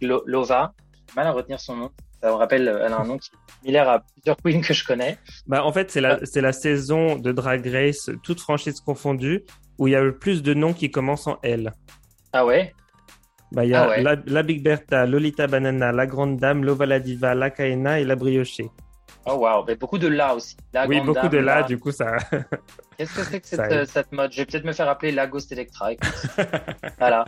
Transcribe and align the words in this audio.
Lo- 0.00 0.22
Lova. 0.26 0.72
Mal 1.16 1.26
à 1.26 1.32
retenir 1.32 1.58
son 1.60 1.76
nom. 1.76 1.90
Ça 2.22 2.28
me 2.28 2.34
rappelle, 2.34 2.68
elle 2.68 2.92
a 2.92 3.00
un 3.00 3.04
nom 3.06 3.16
qui 3.18 3.30
est 3.30 3.52
similaire 3.60 3.88
à 3.88 4.00
plusieurs 4.00 4.36
queens 4.36 4.60
que 4.60 4.74
je 4.74 4.84
connais. 4.84 5.16
Bah, 5.46 5.64
en 5.64 5.72
fait, 5.72 5.90
c'est 5.90 6.00
la, 6.02 6.18
c'est 6.24 6.40
la 6.42 6.52
saison 6.52 7.16
de 7.16 7.32
Drag 7.32 7.66
Race, 7.66 8.10
toutes 8.22 8.40
franchises 8.40 8.80
confondues, 8.80 9.42
où 9.78 9.88
il 9.88 9.92
y 9.92 9.96
a 9.96 10.02
le 10.02 10.16
plus 10.18 10.42
de 10.42 10.52
noms 10.52 10.74
qui 10.74 10.90
commencent 10.90 11.26
en 11.26 11.38
L. 11.42 11.72
Ah 12.32 12.44
ouais? 12.44 12.74
Bah, 13.52 13.64
il 13.64 13.70
y 13.70 13.74
a 13.74 13.84
Ah 13.84 13.88
ouais. 13.88 14.02
la, 14.02 14.16
la 14.26 14.42
Big 14.42 14.62
Bertha, 14.62 15.06
Lolita 15.06 15.46
Banana, 15.46 15.92
la 15.92 16.06
Grande 16.06 16.36
Dame, 16.36 16.62
Lova 16.62 16.84
la 16.86 17.00
Diva, 17.00 17.34
la 17.34 17.50
Kaena 17.50 17.98
et 18.00 18.04
la 18.04 18.14
Briochée. 18.16 18.68
Oh 19.26 19.34
waouh, 19.38 19.64
mais 19.66 19.74
beaucoup 19.76 19.98
de 19.98 20.06
là 20.08 20.34
aussi. 20.34 20.56
La 20.72 20.86
oui, 20.86 21.00
beaucoup 21.00 21.14
dame, 21.14 21.28
de 21.30 21.38
là, 21.38 21.62
du 21.62 21.78
coup, 21.78 21.90
ça. 21.90 22.16
Qu'est-ce 22.98 23.14
que 23.16 23.22
c'est 23.24 23.40
que 23.40 23.46
cette, 23.48 23.60
euh, 23.60 23.84
cette 23.86 24.12
mode? 24.12 24.30
Je 24.32 24.38
vais 24.38 24.46
peut-être 24.46 24.64
me 24.64 24.72
faire 24.72 24.88
appeler 24.88 25.10
Lagos 25.12 25.40
Electra. 25.50 25.92
écoute. 25.92 26.08
voilà. 26.98 27.24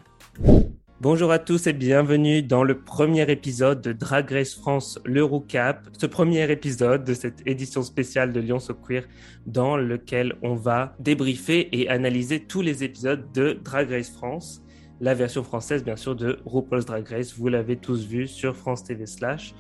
Bonjour 1.03 1.33
à 1.33 1.41
tous 1.41 1.67
et 1.67 1.73
bienvenue 1.73 2.45
dans 2.45 2.63
le 2.63 2.79
premier 2.79 3.29
épisode 3.29 3.81
de 3.81 3.93
Drag 3.93 4.31
Race 4.31 4.55
France 4.55 5.01
l'Eurocap. 5.05 5.89
Ce 5.99 6.07
premier 6.07 6.49
épisode 6.49 7.03
de 7.03 7.13
cette 7.13 7.45
édition 7.45 7.83
spéciale 7.83 8.33
de 8.33 8.39
Lyon 8.39 8.61
So 8.61 8.73
Queer 8.73 9.09
dans 9.45 9.77
lequel 9.77 10.37
on 10.43 10.55
va 10.55 10.95
débriefer 11.01 11.69
et 11.73 11.89
analyser 11.89 12.39
tous 12.39 12.63
les 12.63 12.85
épisodes 12.85 13.33
de 13.35 13.59
Drag 13.65 13.91
Race 13.91 14.11
France. 14.11 14.63
La 15.01 15.15
version 15.15 15.43
française, 15.43 15.83
bien 15.83 15.97
sûr, 15.97 16.15
de 16.15 16.39
RuPaul's 16.45 16.85
Drag 16.85 17.09
Race. 17.09 17.35
Vous 17.37 17.49
l'avez 17.49 17.75
tous 17.75 18.07
vu 18.07 18.29
sur 18.29 18.55
France 18.55 18.85
TV 18.85 19.07
Slash. 19.07 19.57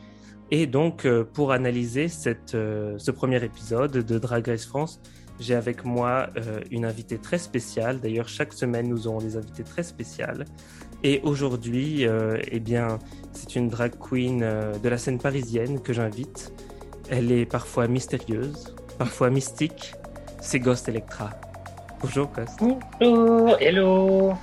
Et 0.52 0.68
donc, 0.68 1.06
euh, 1.06 1.24
pour 1.24 1.50
analyser 1.50 2.06
cette, 2.06 2.54
euh, 2.54 2.94
ce 2.98 3.10
premier 3.10 3.42
épisode 3.42 3.90
de 3.90 4.18
Drag 4.20 4.46
Race 4.46 4.66
France, 4.66 5.00
j'ai 5.40 5.56
avec 5.56 5.84
moi 5.84 6.28
euh, 6.36 6.60
une 6.70 6.84
invitée 6.84 7.18
très 7.18 7.38
spéciale. 7.38 8.00
D'ailleurs, 8.00 8.28
chaque 8.28 8.52
semaine, 8.52 8.88
nous 8.88 9.08
aurons 9.08 9.18
des 9.18 9.36
invités 9.36 9.64
très 9.64 9.82
spéciales. 9.82 10.44
Et 11.04 11.20
aujourd'hui, 11.24 12.06
euh, 12.06 12.38
eh 12.48 12.60
bien, 12.60 13.00
c'est 13.32 13.56
une 13.56 13.68
drag 13.68 13.92
queen 13.98 14.42
euh, 14.42 14.78
de 14.78 14.88
la 14.88 14.98
scène 14.98 15.18
parisienne 15.18 15.80
que 15.80 15.92
j'invite. 15.92 16.52
Elle 17.10 17.32
est 17.32 17.44
parfois 17.44 17.88
mystérieuse, 17.88 18.76
parfois 18.98 19.28
mystique. 19.28 19.94
C'est 20.40 20.60
Ghost 20.60 20.88
Electra. 20.88 21.30
Bonjour 22.00 22.28
Ghost. 22.28 22.60
Bonjour, 23.00 23.56
hello. 23.60 24.34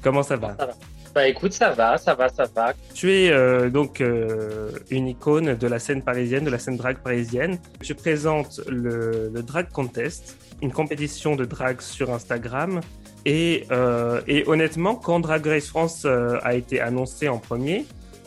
Comment 0.00 0.22
ça 0.22 0.36
va? 0.36 0.54
Ça 0.56 0.66
va. 0.66 0.74
Bah 1.14 1.28
écoute, 1.28 1.52
ça 1.52 1.70
va, 1.70 1.96
ça 1.96 2.14
va, 2.14 2.28
ça 2.28 2.44
va. 2.52 2.72
Tu 2.92 3.12
es 3.12 3.30
euh, 3.30 3.70
donc 3.70 4.00
euh, 4.00 4.70
une 4.90 5.06
icône 5.06 5.54
de 5.54 5.66
la 5.68 5.78
scène 5.78 6.02
parisienne, 6.02 6.42
de 6.44 6.50
la 6.50 6.58
scène 6.58 6.76
drag 6.76 6.96
parisienne. 6.98 7.58
Je 7.82 7.92
présente 7.92 8.60
le, 8.68 9.30
le 9.32 9.42
Drag 9.42 9.68
Contest, 9.70 10.36
une 10.60 10.72
compétition 10.72 11.36
de 11.36 11.44
drag 11.44 11.80
sur 11.80 12.12
Instagram. 12.12 12.80
Et, 13.26 13.64
euh, 13.70 14.22
et 14.26 14.42
honnêtement, 14.48 14.96
quand 14.96 15.20
Drag 15.20 15.46
Race 15.46 15.68
France 15.68 16.04
a 16.04 16.54
été 16.54 16.80
annoncé 16.80 17.28
en 17.28 17.38
premier, 17.38 17.86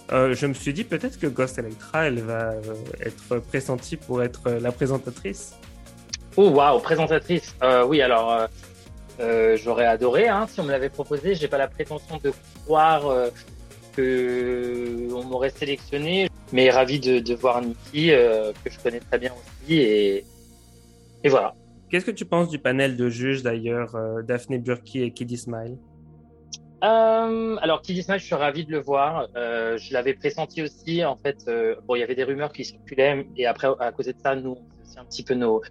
je 0.09 0.45
me 0.47 0.53
suis 0.53 0.71
dit 0.71 0.85
peut-être 0.85 1.19
que 1.19 1.27
Ghost 1.27 1.59
Electra, 1.59 2.05
elle 2.05 2.19
va 2.21 2.53
être 3.01 3.39
pressentie 3.39 3.97
pour 3.97 4.23
être 4.23 4.49
la 4.49 4.71
présentatrice. 4.71 5.53
Oh 6.37 6.49
waouh, 6.51 6.79
présentatrice. 6.79 7.53
Oui, 7.85 8.01
alors 8.01 8.47
euh, 9.19 9.57
j'aurais 9.57 9.85
adoré 9.85 10.27
hein, 10.27 10.45
si 10.47 10.59
on 10.59 10.63
me 10.63 10.71
l'avait 10.71 10.89
proposé. 10.89 11.35
J'ai 11.35 11.47
pas 11.47 11.57
la 11.57 11.67
prétention 11.67 12.17
de 12.23 12.31
croire 12.63 13.07
euh, 13.07 13.29
que 13.95 15.07
on 15.13 15.23
m'aurait 15.23 15.49
sélectionné, 15.49 16.29
mais 16.51 16.69
ravi 16.69 16.99
de, 16.99 17.19
de 17.19 17.33
voir 17.33 17.61
Nikki 17.61 18.11
euh, 18.11 18.51
que 18.63 18.69
je 18.69 18.79
connais 18.79 18.99
très 18.99 19.19
bien 19.19 19.33
aussi 19.33 19.75
et 19.75 20.25
et 21.23 21.29
voilà. 21.29 21.55
Qu'est-ce 21.89 22.05
que 22.05 22.11
tu 22.11 22.25
penses 22.25 22.49
du 22.49 22.59
panel 22.59 22.97
de 22.97 23.09
juges 23.09 23.43
d'ailleurs, 23.43 23.95
euh, 23.95 24.21
Daphne 24.21 24.57
Burki 24.57 25.01
et 25.01 25.11
Kiddy 25.11 25.37
Smile? 25.37 25.77
Euh, 26.83 27.55
alors, 27.61 27.81
Kiddy 27.81 28.03
Smile, 28.03 28.19
je 28.19 28.25
suis 28.25 28.35
ravi 28.35 28.65
de 28.65 28.71
le 28.71 28.79
voir. 28.79 29.29
Euh, 29.35 29.77
je 29.77 29.93
l'avais 29.93 30.13
pressenti 30.13 30.61
aussi. 30.61 31.03
En 31.03 31.15
fait, 31.15 31.37
euh, 31.47 31.75
bon, 31.87 31.95
il 31.95 31.99
y 31.99 32.03
avait 32.03 32.13
des 32.13 32.23
rumeurs 32.23 32.51
qui 32.51 32.65
circulaient, 32.65 33.25
et 33.35 33.47
après, 33.47 33.67
à 33.79 33.91
côté 33.91 34.13
de 34.13 34.19
ça, 34.19 34.35
nous, 34.35 34.57
aussi 34.83 34.99
un 34.99 35.05
petit 35.05 35.23
peu 35.23 35.33
nos 35.33 35.61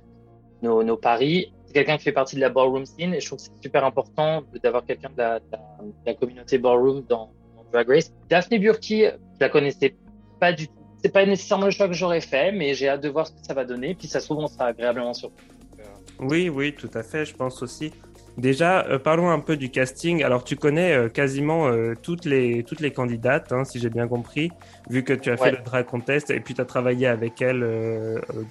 nos, 0.62 0.82
nos 0.82 0.96
paris. 0.96 1.52
Quelqu'un 1.76 1.98
qui 1.98 2.04
fait 2.04 2.12
partie 2.12 2.36
de 2.36 2.40
la 2.40 2.48
ballroom 2.48 2.86
scene, 2.86 3.12
et 3.12 3.20
je 3.20 3.26
trouve 3.26 3.38
que 3.38 3.44
c'est 3.44 3.62
super 3.62 3.84
important 3.84 4.42
d'avoir 4.62 4.82
quelqu'un 4.86 5.10
de 5.10 5.18
la, 5.18 5.40
de 5.40 5.44
la, 5.52 5.58
de 5.58 5.92
la 6.06 6.14
communauté 6.14 6.56
ballroom 6.56 7.04
dans, 7.06 7.30
dans 7.54 7.64
Drag 7.70 7.86
Race. 7.86 8.14
Daphne 8.30 8.56
Burki, 8.58 9.02
je 9.02 9.10
la 9.40 9.50
connaissais 9.50 9.94
pas 10.40 10.54
du 10.54 10.68
tout. 10.68 10.72
C'est 11.02 11.12
pas 11.12 11.26
nécessairement 11.26 11.66
le 11.66 11.72
choix 11.72 11.86
que 11.86 11.92
j'aurais 11.92 12.22
fait, 12.22 12.50
mais 12.50 12.72
j'ai 12.72 12.88
hâte 12.88 13.02
de 13.02 13.10
voir 13.10 13.26
ce 13.26 13.32
que 13.32 13.46
ça 13.46 13.52
va 13.52 13.66
donner. 13.66 13.94
Puis 13.94 14.08
ça 14.08 14.20
se 14.20 14.24
trouve, 14.24 14.38
on 14.38 14.46
sera 14.46 14.68
agréablement 14.68 15.12
surpris. 15.12 15.44
Euh, 15.78 15.82
Oui, 16.20 16.48
oui, 16.48 16.74
tout 16.74 16.88
à 16.94 17.02
fait, 17.02 17.26
je 17.26 17.34
pense 17.34 17.62
aussi. 17.62 17.92
Déjà, 18.38 18.86
euh, 18.86 18.98
parlons 18.98 19.28
un 19.28 19.40
peu 19.40 19.58
du 19.58 19.70
casting. 19.70 20.22
Alors, 20.22 20.44
tu 20.44 20.56
connais 20.56 20.94
euh, 20.94 21.08
quasiment 21.10 21.68
euh, 21.68 21.92
toutes, 22.02 22.24
les, 22.24 22.64
toutes 22.64 22.80
les 22.80 22.90
candidates, 22.90 23.52
hein, 23.52 23.64
si 23.64 23.80
j'ai 23.80 23.90
bien 23.90 24.08
compris, 24.08 24.50
vu 24.88 25.04
que 25.04 25.12
tu 25.12 25.30
as 25.30 25.36
fait 25.36 25.50
le 25.50 25.58
drag 25.58 25.84
contest 25.84 26.30
et 26.30 26.40
puis 26.40 26.54
tu 26.54 26.62
as 26.62 26.64
travaillé 26.64 27.06
avec 27.06 27.42
elles 27.42 27.62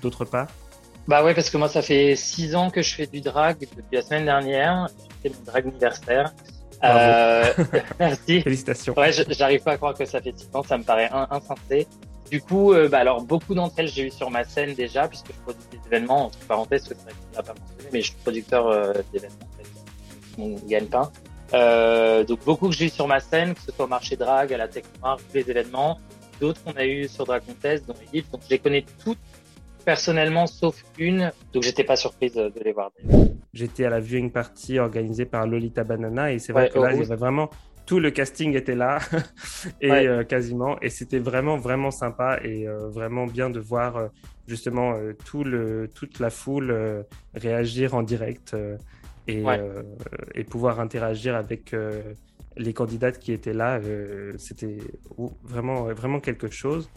d'autre 0.04 0.26
part. 0.26 0.48
Bah 1.08 1.24
ouais, 1.24 1.34
parce 1.36 1.50
que 1.50 1.58
moi, 1.58 1.70
ça 1.70 1.82
fait 1.82 2.16
six 2.16 2.56
ans 2.56 2.70
que 2.72 2.82
je 2.82 2.96
fais 2.96 3.06
du 3.06 3.22
drag 3.22 3.58
depuis 3.60 3.84
la 3.96 4.02
semaine 4.02 4.26
dernière. 4.26 4.88
J'ai 5.24 5.30
fait 5.30 5.36
mon 5.38 5.44
drag 5.46 5.68
anniversaire. 5.68 6.34
Bravo. 6.82 7.00
Euh, 7.00 7.54
merci. 8.00 8.42
Félicitations. 8.42 8.94
Ouais, 8.98 9.12
je- 9.12 9.24
j'arrive 9.30 9.62
pas 9.62 9.74
à 9.74 9.78
croire 9.78 9.94
que 9.94 10.06
ça 10.06 10.20
fait 10.22 10.34
six 10.36 10.50
ans, 10.54 10.64
ça 10.64 10.78
me 10.78 10.84
paraît 10.84 11.10
in- 11.12 11.28
insensé. 11.32 11.88
Du 12.32 12.42
coup, 12.42 12.74
euh, 12.74 12.90
bah 12.90 13.00
alors 13.00 13.22
beaucoup 13.22 13.54
d'entre 13.54 13.76
elles, 13.78 13.88
j'ai 13.88 14.08
eu 14.08 14.12
sur 14.12 14.32
ma 14.32 14.44
scène 14.44 14.74
déjà, 14.74 15.08
puisque 15.08 15.28
je 15.28 15.40
produis 15.42 15.62
des 15.72 15.78
événements, 15.86 16.26
entre 16.26 16.40
parenthèses, 16.40 16.88
que 16.88 16.96
l'a 17.36 17.44
pas 17.44 17.54
mentionné, 17.54 17.90
mais 17.94 18.02
je 18.02 18.08
suis 18.08 18.16
producteur 18.24 18.68
euh, 18.68 18.94
d'événements, 19.14 19.36
mon 20.40 20.56
gagne-pain. 20.68 21.12
Euh, 21.54 22.24
donc 22.24 22.44
beaucoup 22.44 22.70
que 22.70 22.76
j'ai 22.76 22.86
eu 22.86 22.90
sur 22.90 23.08
ma 23.08 23.20
scène, 23.20 23.54
que 23.54 23.62
ce 23.62 23.72
soit 23.72 23.86
au 23.86 23.88
marché 23.88 24.16
drag, 24.16 24.52
à 24.52 24.58
la 24.58 24.68
Tech 24.68 24.86
Noire, 25.00 25.18
tous 25.18 25.36
les 25.38 25.48
événements. 25.50 26.00
D'autres 26.42 26.62
qu'on 26.64 26.74
a 26.74 26.84
eu 26.86 27.08
sur 27.08 27.26
Drag 27.26 27.44
Contest, 27.46 27.86
dont 27.88 27.94
Edith. 28.12 28.30
Donc 28.32 28.42
je 28.44 28.50
les 28.50 28.60
connais 28.60 28.84
toutes 29.04 29.18
personnellement, 29.86 30.48
sauf 30.48 30.84
une. 30.98 31.32
Donc 31.54 31.64
j'étais 31.64 31.84
pas 31.84 31.96
surprise 31.96 32.34
de 32.34 32.52
les 32.64 32.74
voir. 32.74 32.92
J'étais 33.54 33.86
à 33.86 33.90
la 33.90 34.00
viewing 34.00 34.32
party 34.32 34.80
organisée 34.80 35.26
par 35.26 35.48
Lolita 35.48 35.84
Banana 35.84 36.34
et 36.34 36.40
c'est 36.40 36.52
vrai 36.52 36.64
Ouais, 36.64 36.70
que 36.70 36.80
là, 36.80 36.90
oh, 36.92 36.96
il 36.96 37.00
y 37.00 37.06
avait 37.06 37.16
vraiment 37.16 37.50
tout 37.86 38.00
le 38.00 38.10
casting 38.10 38.56
était 38.56 38.76
là 38.76 38.98
et 39.82 39.92
Ouais. 39.92 40.08
euh, 40.08 40.24
quasiment 40.24 40.80
et 40.82 40.90
c'était 40.90 41.20
vraiment 41.20 41.56
vraiment 41.56 41.92
sympa 41.92 42.40
et 42.44 42.68
euh, 42.68 42.90
vraiment 42.90 43.28
bien 43.28 43.52
de 43.52 43.60
voir 43.60 43.96
euh, 43.98 44.08
justement 44.48 44.96
tout 45.24 45.44
le 45.44 45.88
toute 45.94 46.20
la 46.20 46.32
foule 46.32 47.06
réagir 47.36 47.94
en 47.94 48.02
direct 48.02 48.56
et, 49.28 49.44
Ouais. 49.44 49.60
et 50.34 50.44
pouvoir 50.44 50.80
interagir 50.80 51.36
avec 51.36 51.76
les 52.58 52.74
candidates 52.74 53.20
qui 53.20 53.32
étaient 53.34 53.54
là 53.54 53.80
c'était 54.38 54.78
ou- 55.18 55.32
vraiment 55.44 55.86
vraiment 55.94 56.20
quelque 56.20 56.50
chose 56.52 56.90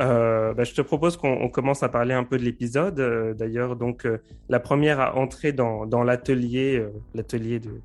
euh, 0.00 0.52
bah, 0.54 0.64
je 0.64 0.74
te 0.74 0.82
propose 0.82 1.16
qu'on 1.16 1.32
on 1.32 1.48
commence 1.48 1.82
à 1.82 1.88
parler 1.88 2.14
un 2.14 2.24
peu 2.24 2.36
de 2.38 2.42
l'épisode. 2.44 3.00
Euh, 3.00 3.34
D'ailleurs, 3.34 3.76
donc 3.76 4.04
euh, 4.06 4.18
la 4.48 4.60
première 4.60 5.00
à 5.00 5.16
entrer 5.16 5.52
dans, 5.52 5.86
dans 5.86 6.02
l'atelier, 6.02 6.84
l'atelier 7.14 7.58
de, 7.60 7.80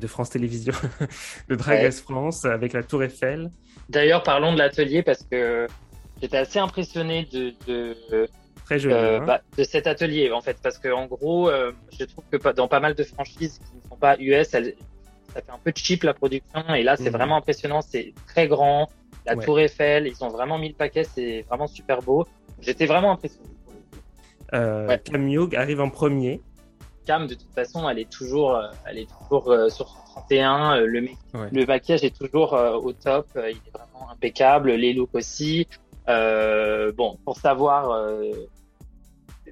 de 0.00 0.06
France 0.06 0.30
Télévisions, 0.30 0.72
de 1.48 1.54
Drag 1.54 1.80
Ouais. 1.80 1.90
France, 1.90 2.44
avec 2.44 2.72
la 2.72 2.82
Tour 2.82 3.02
Eiffel. 3.02 3.50
D'ailleurs, 3.88 4.22
parlons 4.22 4.52
de 4.52 4.58
l'atelier 4.58 5.02
parce 5.02 5.22
que 5.24 5.66
j'étais 6.22 6.38
assez 6.38 6.58
impressionné 6.58 7.26
de, 7.32 7.52
de, 7.66 8.28
Très 8.64 8.78
joli. 8.78 8.94
hein. 8.94 9.24
bah, 9.26 9.42
de 9.56 9.62
cet 9.64 9.86
atelier 9.86 10.32
en 10.32 10.40
fait 10.40 10.56
parce 10.62 10.78
que 10.78 10.88
en 10.88 11.06
gros 11.06 11.48
je 11.96 12.04
trouve 12.04 12.24
que 12.32 12.52
dans 12.52 12.66
pas 12.66 12.80
mal 12.80 12.94
de 12.94 13.04
franchises 13.04 13.58
qui 13.60 13.76
ne 13.76 13.88
sont 13.90 13.96
pas 13.96 14.16
US 14.18 14.52
elles- 14.54 14.74
ça 15.32 15.40
fait 15.42 15.52
un 15.52 15.58
peu 15.62 15.70
cheap 15.72 16.02
la 16.02 16.14
production 16.14 16.74
et 16.74 16.82
là 16.82 16.96
c'est 16.96 17.10
Mhm. 17.10 17.16
vraiment 17.16 17.36
impressionnant 17.36 17.80
c'est 17.80 18.12
très 18.26 18.48
grand 18.48 18.88
la 19.26 19.34
Ouais. 19.36 19.44
tour 19.44 19.58
Eiffel 19.60 20.06
ils 20.06 20.24
ont 20.24 20.28
vraiment 20.28 20.58
mis 20.58 20.68
le 20.68 20.74
paquet 20.74 21.04
c'est 21.04 21.42
vraiment 21.48 21.66
super 21.66 22.00
beau 22.02 22.26
j'étais 22.60 22.86
vraiment 22.86 23.12
impressionné 23.12 23.48
Euh, 24.54 24.86
ouais. 24.88 25.00
Cam 25.04 25.26
Hugh 25.28 25.54
arrive 25.56 25.80
en 25.80 25.90
premier. 25.90 26.40
Cam 27.04 27.26
de 27.26 27.34
toute 27.34 27.52
façon 27.52 27.88
elle 27.88 27.98
est 27.98 28.10
toujours 28.10 28.54
euh, 28.56 28.68
elle 28.86 28.98
est 28.98 29.08
toujours 29.18 29.50
euh, 29.50 29.68
sur 29.68 29.88
son 29.88 30.20
31 30.20 30.76
euh, 30.78 30.86
le 30.86 31.00
Ouais. 31.34 31.48
le 31.52 31.66
maquillage 31.66 32.04
est 32.04 32.16
toujours 32.16 32.54
euh, 32.54 32.72
au 32.86 32.92
top 32.92 33.26
il 33.36 33.40
est 33.68 33.72
vraiment 33.76 34.10
impeccable 34.10 34.70
les 34.72 34.92
looks 34.92 35.14
aussi 35.14 35.66
Euh, 36.08 36.92
bon 36.92 37.18
pour 37.24 37.36
savoir 37.36 37.90
euh, 37.90 38.30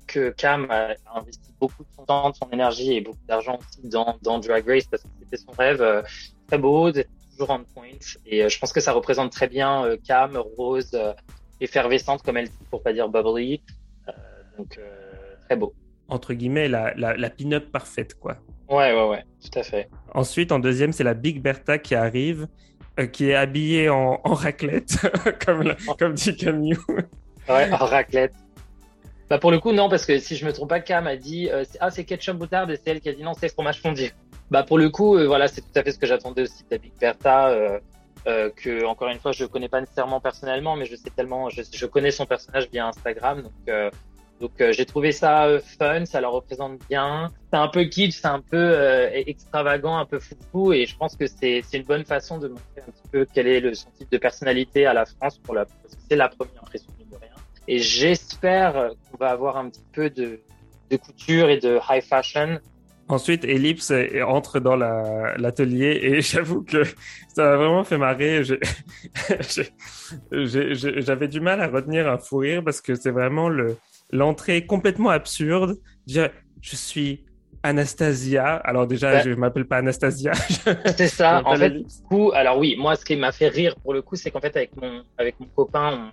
que 0.07 0.31
Cam 0.31 0.71
a 0.71 0.95
investi 1.19 1.51
beaucoup 1.61 1.83
de 1.83 1.89
son 1.97 2.05
temps, 2.05 2.31
de 2.31 2.37
son 2.37 2.49
énergie 2.53 2.93
et 2.97 3.01
beaucoup 3.01 3.27
d'argent 3.27 3.59
aussi 3.59 3.89
dans, 3.89 4.17
dans 4.23 4.39
Drag 4.39 4.65
Race 4.69 4.87
parce 4.87 5.03
que 5.03 5.09
c'était 5.21 5.37
son 5.47 5.51
rêve 5.53 5.83
euh, 5.83 6.03
très 6.47 6.59
beau 6.59 6.93
toujours 7.35 7.51
on 7.51 7.65
point 7.65 7.89
et 8.27 8.43
euh, 8.45 8.49
je 8.49 8.59
pense 8.59 8.73
que 8.73 8.81
ça 8.81 8.93
représente 8.93 9.31
très 9.33 9.49
bien 9.49 9.85
euh, 9.85 9.97
Cam 10.07 10.37
rose 10.57 10.91
euh, 10.95 11.13
effervescente 11.61 12.23
comme 12.23 12.37
elle 12.37 12.49
dit 12.49 12.67
pour 12.71 12.83
pas 12.83 12.93
dire 12.93 13.09
bubbly 13.09 13.63
donc 14.59 14.79
très 15.47 15.57
beau 15.57 15.75
Entre 16.09 16.33
guillemets, 16.35 16.69
la, 16.69 16.95
la, 16.95 17.17
la 17.17 17.31
pin-up 17.31 17.71
parfaite, 17.73 18.15
quoi. 18.19 18.37
ouais 18.69 18.93
ouais 18.95 19.09
ouais 19.09 19.25
tout 19.43 19.59
à 19.59 19.63
fait 19.63 19.89
Ensuite, 20.15 20.53
en 20.53 20.59
deuxième, 20.61 20.93
c'est 20.93 21.03
la 21.05 21.15
Big 21.15 21.43
Bertha 21.43 21.79
qui 21.79 21.95
arrive, 21.97 22.47
euh, 23.01 23.07
qui 23.07 23.31
est 23.31 23.35
habillée 23.35 23.89
en, 23.89 24.21
en 24.23 24.35
raclette, 24.35 24.97
comme, 25.45 25.63
la- 25.63 25.77
comme 25.99 26.15
dit 26.15 26.37
Cam 26.37 26.63
Hugh. 26.65 26.79
ouais 27.49 27.73
en 27.73 27.77
raclette 27.85 28.35
Bah 29.29 29.39
pour 29.39 29.51
le 29.51 29.59
coup 29.59 29.73
non 29.73 29.89
parce 29.89 30.07
que 30.07 30.19
si 30.19 30.37
je 30.37 30.45
me 30.47 30.53
trompe 30.53 30.69
pas, 30.69 30.81
Cam 30.81 31.07
a 31.09 31.17
dit 31.17 31.49
ah 31.81 31.91
c'est 31.91 32.05
ketchup 32.05 32.39
moutarde 32.39 32.71
et 32.71 32.77
c'est 32.77 32.91
elle 32.91 33.01
qui 33.01 33.09
a 33.09 33.13
dit 33.15 33.23
non 33.25 33.33
c'est 33.35 33.49
fromage 33.49 33.81
fondu. 33.81 34.13
Bah 34.51 34.63
pour 34.63 34.79
le 34.79 34.91
coup 34.91 35.17
voilà 35.27 35.49
c'est 35.49 35.63
tout 35.63 35.77
à 35.77 35.83
fait 35.83 35.93
ce 35.93 35.99
que 35.99 36.07
j'attendais 36.07 36.43
aussi 36.43 36.65
de 36.71 36.77
Big 36.77 36.93
Bertha. 36.99 37.81
Euh, 38.27 38.49
que 38.57 38.87
encore 38.87 39.09
une 39.09 39.19
fois 39.19 39.33
je 39.33 39.45
connais 39.45 39.69
pas 39.69 39.81
nécessairement 39.81 40.19
personnellement, 40.19 40.77
mais 40.77 40.87
je 40.87 40.97
sais 40.97 41.11
tellement, 41.11 41.51
je, 41.51 41.61
je 41.71 41.87
connais 41.87 42.11
son 42.11 42.25
personnage 42.25 42.71
via 42.73 42.87
Instagram, 42.87 43.43
donc 43.43 43.53
euh, 43.69 43.91
donc 44.41 44.53
euh, 44.63 44.73
j'ai 44.73 44.87
trouvé 44.87 45.13
ça 45.13 45.47
fun, 45.79 46.07
ça 46.07 46.23
la 46.23 46.29
représente 46.29 46.79
bien. 46.89 47.31
C'est 47.53 47.59
un 47.59 47.69
peu 47.69 47.85
kitsch, 47.85 48.15
c'est 48.15 48.27
un 48.27 48.41
peu 48.41 49.11
extravagant, 49.13 49.99
un 49.99 50.07
peu 50.07 50.19
foufou, 50.21 50.73
et 50.73 50.87
je 50.87 50.97
pense 50.97 51.17
que 51.17 51.27
c'est 51.27 51.61
c'est 51.67 51.77
une 51.77 51.85
bonne 51.85 52.07
façon 52.07 52.39
de 52.39 52.49
montrer 52.49 52.81
un 52.81 52.91
petit 52.91 53.09
peu 53.13 53.27
quel 53.31 53.47
est 53.47 53.61
le 53.61 53.75
son 53.75 53.91
type 53.91 54.11
de 54.11 54.17
personnalité 54.17 54.87
à 54.87 54.95
la 54.95 55.05
France 55.05 55.37
pour 55.39 55.55
la 55.55 55.67
parce 55.67 55.95
que 55.95 56.01
c'est 56.09 56.17
la 56.17 56.31
première 56.31 56.63
impression 56.63 56.91
de 56.99 57.17
rien. 57.17 57.35
Et 57.69 57.79
j'espère 57.79 58.93
qu'on 59.11 59.19
va 59.19 59.31
avoir 59.31 59.59
un 59.59 59.69
petit 59.69 59.85
peu 59.93 60.09
de 60.09 60.41
de 60.91 60.97
couture 60.97 61.51
et 61.51 61.59
de 61.59 61.79
high 61.91 62.03
fashion 62.03 62.59
Ensuite, 63.09 63.45
Ellipse 63.45 63.93
entre 64.27 64.61
dans 64.61 64.77
l'atelier 64.77 65.99
et 66.03 66.21
j'avoue 66.23 66.63
que 66.63 66.85
ça 67.35 67.45
m'a 67.45 67.57
vraiment 67.57 67.85
fait 67.85 67.99
marrer. 67.99 68.43
J'avais 70.33 71.29
du 71.29 71.41
mal 71.41 71.61
à 71.61 71.67
retenir 71.69 72.09
un 72.09 72.19
fou 72.19 72.39
rire 72.39 72.63
parce 72.65 72.81
que 72.81 72.95
c'est 72.95 73.11
vraiment 73.11 73.51
l'entrée 74.11 74.65
complètement 74.65 75.11
absurde. 75.11 75.77
Dire, 76.07 76.31
je 76.63 76.77
suis 76.77 77.25
Anastasia. 77.65 78.57
Alors 78.57 78.87
déjà, 78.87 79.23
je 79.23 79.31
m'appelle 79.31 79.67
pas 79.67 79.79
Anastasia. 79.79 80.33
C'est 80.97 81.09
ça. 81.09 81.43
en 81.45 81.57
fait, 81.57 81.75
coup, 82.09 82.31
alors 82.33 82.59
oui, 82.59 82.77
moi, 82.79 82.95
ce 82.95 83.05
qui 83.05 83.17
m'a 83.17 83.33
fait 83.33 83.49
rire 83.49 83.75
pour 83.83 83.95
le 83.95 84.03
coup, 84.03 84.17
c'est 84.17 84.31
qu'en 84.31 84.41
fait, 84.41 84.55
avec 84.55 84.77
mon, 84.77 85.03
avec 85.17 85.41
mon 85.41 85.47
copain, 85.47 86.13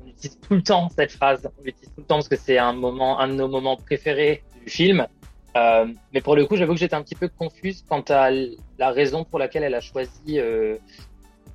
on, 0.00 0.06
utilise 0.08 0.38
tout 0.40 0.54
le 0.54 0.62
temps 0.62 0.88
cette 0.88 1.10
phrase. 1.10 1.50
On 1.58 1.64
l'utilise 1.64 1.88
tout 1.88 2.00
le 2.00 2.04
temps 2.04 2.16
parce 2.16 2.28
que 2.28 2.36
c'est 2.36 2.58
un 2.58 2.72
moment, 2.72 3.18
un 3.18 3.26
de 3.28 3.34
nos 3.34 3.48
moments 3.48 3.76
préférés 3.76 4.44
du 4.62 4.70
film. 4.70 5.06
Euh, 5.56 5.86
mais 6.12 6.20
pour 6.20 6.36
le 6.36 6.46
coup, 6.46 6.56
j'avoue 6.56 6.74
que 6.74 6.80
j'étais 6.80 6.96
un 6.96 7.02
petit 7.02 7.14
peu 7.14 7.28
confuse 7.28 7.84
quant 7.88 8.04
à 8.08 8.30
la 8.78 8.90
raison 8.90 9.24
pour 9.24 9.38
laquelle 9.38 9.62
elle 9.62 9.74
a 9.74 9.80
choisi 9.80 10.38
euh, 10.38 10.76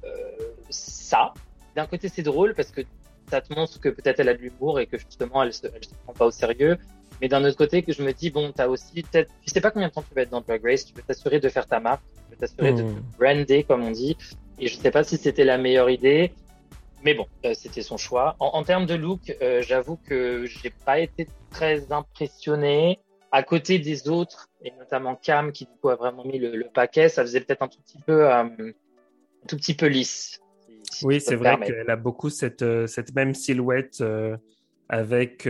euh, 0.06 0.10
ça. 0.70 1.34
D'un 1.76 1.86
côté, 1.86 2.08
c'est 2.08 2.24
drôle 2.24 2.54
parce 2.56 2.72
que 2.72 2.82
ça 3.30 3.42
te 3.42 3.54
montre 3.54 3.80
que 3.80 3.90
peut-être 3.90 4.20
elle 4.20 4.30
a 4.30 4.34
de 4.34 4.42
l'humour 4.42 4.80
et 4.80 4.88
que 4.88 4.98
justement 4.98 5.44
elle 5.44 5.54
se, 5.54 5.68
elle 5.68 5.84
se 5.84 5.94
prend 6.04 6.14
pas 6.14 6.26
au 6.26 6.32
sérieux. 6.32 6.78
Mais 7.22 7.28
d'un 7.28 7.44
autre 7.44 7.58
côté, 7.58 7.84
que 7.84 7.92
je 7.92 8.02
me 8.02 8.14
dis 8.14 8.32
bon, 8.32 8.52
t'as 8.54 8.68
aussi 8.68 9.04
peut-être, 9.04 9.30
tu 9.46 9.52
sais 9.52 9.60
pas 9.60 9.72
combien 9.72 9.90
de 9.90 9.94
temps 9.94 10.04
tu 10.08 10.16
vas 10.16 10.22
être 10.22 10.30
dans 10.30 10.42
Drag 10.42 10.62
Race, 10.64 10.86
tu 10.86 10.94
peux 10.94 11.02
t'assurer 11.02 11.40
de 11.40 11.50
faire 11.50 11.68
ta 11.68 11.82
marque, 11.82 12.02
tu 12.16 12.22
peux 12.30 12.36
t'assurer 12.38 12.72
de 12.72 12.78
te 12.78 12.84
mmh. 12.84 13.04
brander 13.20 13.64
comme 13.64 13.84
on 13.84 13.92
dit. 13.92 14.16
Et 14.60 14.68
je 14.68 14.78
sais 14.78 14.92
pas 14.92 15.04
si 15.04 15.18
c'était 15.18 15.44
la 15.44 15.58
meilleure 15.58 15.90
idée. 15.90 16.32
Mais 17.04 17.14
bon, 17.14 17.28
euh, 17.46 17.54
c'était 17.54 17.82
son 17.82 17.98
choix. 17.98 18.36
En, 18.40 18.48
en, 18.48 18.64
termes 18.64 18.86
de 18.86 18.94
look, 18.96 19.36
euh, 19.42 19.62
j'avoue 19.62 19.98
que 19.98 20.46
j'ai 20.46 20.70
pas 20.70 21.00
été 21.00 21.28
très 21.50 21.92
impressionné 21.94 23.00
à 23.32 23.44
côté 23.44 23.80
des 23.80 24.10
autres, 24.10 24.50
et 24.64 24.72
notamment 24.78 25.16
Cam 25.16 25.52
qui 25.52 25.66
du 25.66 25.72
coup 25.82 25.90
a 25.90 25.96
vraiment 25.96 26.26
mis 26.26 26.40
le, 26.40 26.68
paquet, 26.74 27.10
ça 27.10 27.22
faisait 27.22 27.42
peut-être 27.42 27.62
un 27.62 27.68
tout 27.68 27.80
petit 27.82 28.00
peu, 28.06 28.26
euh, 28.26 28.42
un 28.42 28.50
tout 29.48 29.56
petit 29.56 29.74
peu 29.74 29.88
lisse. 29.88 30.40
oui, 31.04 31.22
c'est 31.22 31.36
vrai 31.36 31.58
qu'elle 31.60 31.90
a 31.90 31.96
beaucoup 31.96 32.30
cette, 32.30 32.62
euh, 32.62 32.88
cette 32.88 33.14
même 33.14 33.36
silhouette 33.36 34.02
euh, 34.02 34.36
avec 34.90 35.46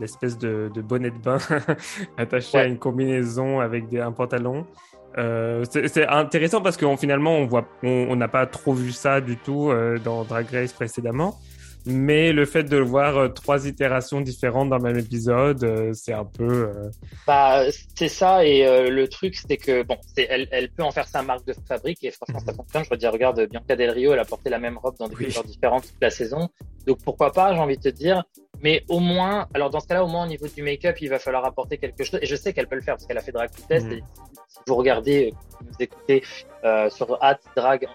l'espèce 0.00 0.38
de, 0.38 0.70
de, 0.74 0.80
bonnet 0.80 1.10
de 1.10 1.18
bain 1.18 1.38
attaché 2.16 2.58
à 2.58 2.64
une 2.64 2.78
combinaison 2.78 3.60
avec 3.60 3.88
des, 3.88 4.00
un 4.00 4.12
pantalon. 4.12 4.66
c'est 5.14 6.06
intéressant 6.06 6.62
parce 6.62 6.78
qu'on 6.78 6.96
finalement 6.96 7.36
on 7.36 7.46
voit 7.46 7.68
on 7.82 8.16
n'a 8.16 8.28
pas 8.28 8.46
trop 8.46 8.72
vu 8.72 8.92
ça 8.92 9.20
du 9.20 9.36
tout 9.36 9.70
dans 10.04 10.24
Drag 10.24 10.46
Race 10.50 10.72
précédemment 10.72 11.38
mais 11.88 12.32
le 12.32 12.44
fait 12.44 12.64
de 12.64 12.76
voir 12.76 13.16
euh, 13.16 13.28
trois 13.28 13.66
itérations 13.66 14.20
différentes 14.20 14.68
dans 14.68 14.76
le 14.76 14.82
même 14.82 14.98
épisode, 14.98 15.64
euh, 15.64 15.92
c'est 15.94 16.12
un 16.12 16.24
peu. 16.24 16.68
Euh, 16.68 16.90
bah, 17.26 17.64
c'est 17.94 18.08
ça, 18.08 18.44
et 18.44 18.90
le 18.90 19.08
truc, 19.08 19.36
c'est 19.36 19.56
que, 19.56 19.82
bon, 19.82 19.96
elle, 20.16 20.48
elle 20.50 20.70
peut 20.70 20.82
en 20.82 20.90
faire 20.90 21.08
sa 21.08 21.22
marque 21.22 21.46
de 21.46 21.54
fabrique, 21.66 22.04
et 22.04 22.10
franchement, 22.10 22.40
ça 22.40 22.52
mhm. 22.52 22.58
fonctionne. 22.58 22.84
Je 22.84 22.90
veux 22.90 22.96
dire, 22.96 23.12
regarde, 23.12 23.40
Bianca 23.48 23.74
Del 23.74 23.90
Rio, 23.90 24.12
elle 24.12 24.18
a 24.18 24.24
porté 24.24 24.50
la 24.50 24.58
même 24.58 24.76
robe 24.78 24.96
dans 24.98 25.08
des 25.08 25.14
couleurs 25.14 25.44
différentes 25.44 25.84
toute 25.84 26.02
la 26.02 26.10
saison. 26.10 26.48
Donc 26.86 26.98
pourquoi 27.04 27.32
pas, 27.32 27.54
j'ai 27.54 27.60
envie 27.60 27.76
de 27.76 27.82
te 27.82 27.88
dire. 27.88 28.24
Mais 28.60 28.84
au 28.88 28.98
moins, 28.98 29.46
alors 29.54 29.70
dans 29.70 29.80
ce 29.80 29.86
cas-là, 29.86 30.04
au 30.04 30.08
moins 30.08 30.24
au 30.24 30.28
niveau 30.28 30.46
du 30.48 30.62
make-up, 30.62 30.96
il 31.00 31.08
va 31.08 31.18
falloir 31.18 31.44
apporter 31.44 31.78
quelque 31.78 32.02
chose. 32.04 32.18
Et 32.22 32.26
je 32.26 32.34
sais 32.34 32.52
qu'elle 32.52 32.66
peut 32.66 32.76
le 32.76 32.82
faire 32.82 32.94
parce 32.94 33.06
qu'elle 33.06 33.18
a 33.18 33.22
fait 33.22 33.32
Drag 33.32 33.50
Test. 33.68 33.86
Mhm. 33.86 33.92
Et 33.92 34.02
si 34.48 34.58
vous 34.66 34.74
regardez, 34.74 35.32
vous 35.60 35.76
écoutez 35.78 36.22
sur 36.90 37.18
at 37.22 37.38
drag 37.56 37.86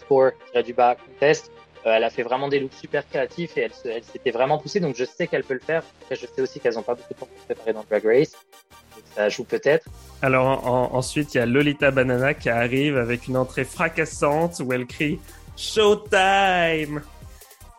score 0.00 0.32
du 0.64 0.74
bas 0.74 0.94
contest, 0.94 1.50
elle 1.90 2.04
a 2.04 2.10
fait 2.10 2.22
vraiment 2.22 2.48
des 2.48 2.60
looks 2.60 2.74
super 2.74 3.08
créatifs 3.08 3.56
et 3.56 3.62
elle, 3.62 3.72
elle 3.84 4.04
s'était 4.04 4.30
vraiment 4.30 4.58
poussée, 4.58 4.80
donc 4.80 4.96
je 4.96 5.04
sais 5.04 5.26
qu'elle 5.26 5.44
peut 5.44 5.54
le 5.54 5.60
faire. 5.60 5.82
Après, 6.02 6.16
je 6.16 6.26
sais 6.26 6.42
aussi 6.42 6.60
qu'elles 6.60 6.74
n'ont 6.74 6.82
pas 6.82 6.94
beaucoup 6.94 7.14
de 7.14 7.18
temps 7.18 7.26
pour 7.26 7.38
se 7.40 7.44
préparer 7.44 7.72
dans 7.72 7.84
Drag 7.88 8.04
Race. 8.04 8.32
Donc 8.32 9.04
ça 9.14 9.28
joue 9.28 9.44
peut-être. 9.44 9.86
Alors 10.22 10.66
ensuite, 10.94 11.34
il 11.34 11.38
y 11.38 11.40
a 11.40 11.46
Lolita 11.46 11.90
Banana 11.90 12.34
qui 12.34 12.48
arrive 12.48 12.96
avec 12.96 13.28
une 13.28 13.36
entrée 13.36 13.64
fracassante 13.64 14.60
où 14.64 14.72
elle 14.72 14.86
crie 14.86 15.18
Showtime 15.56 17.02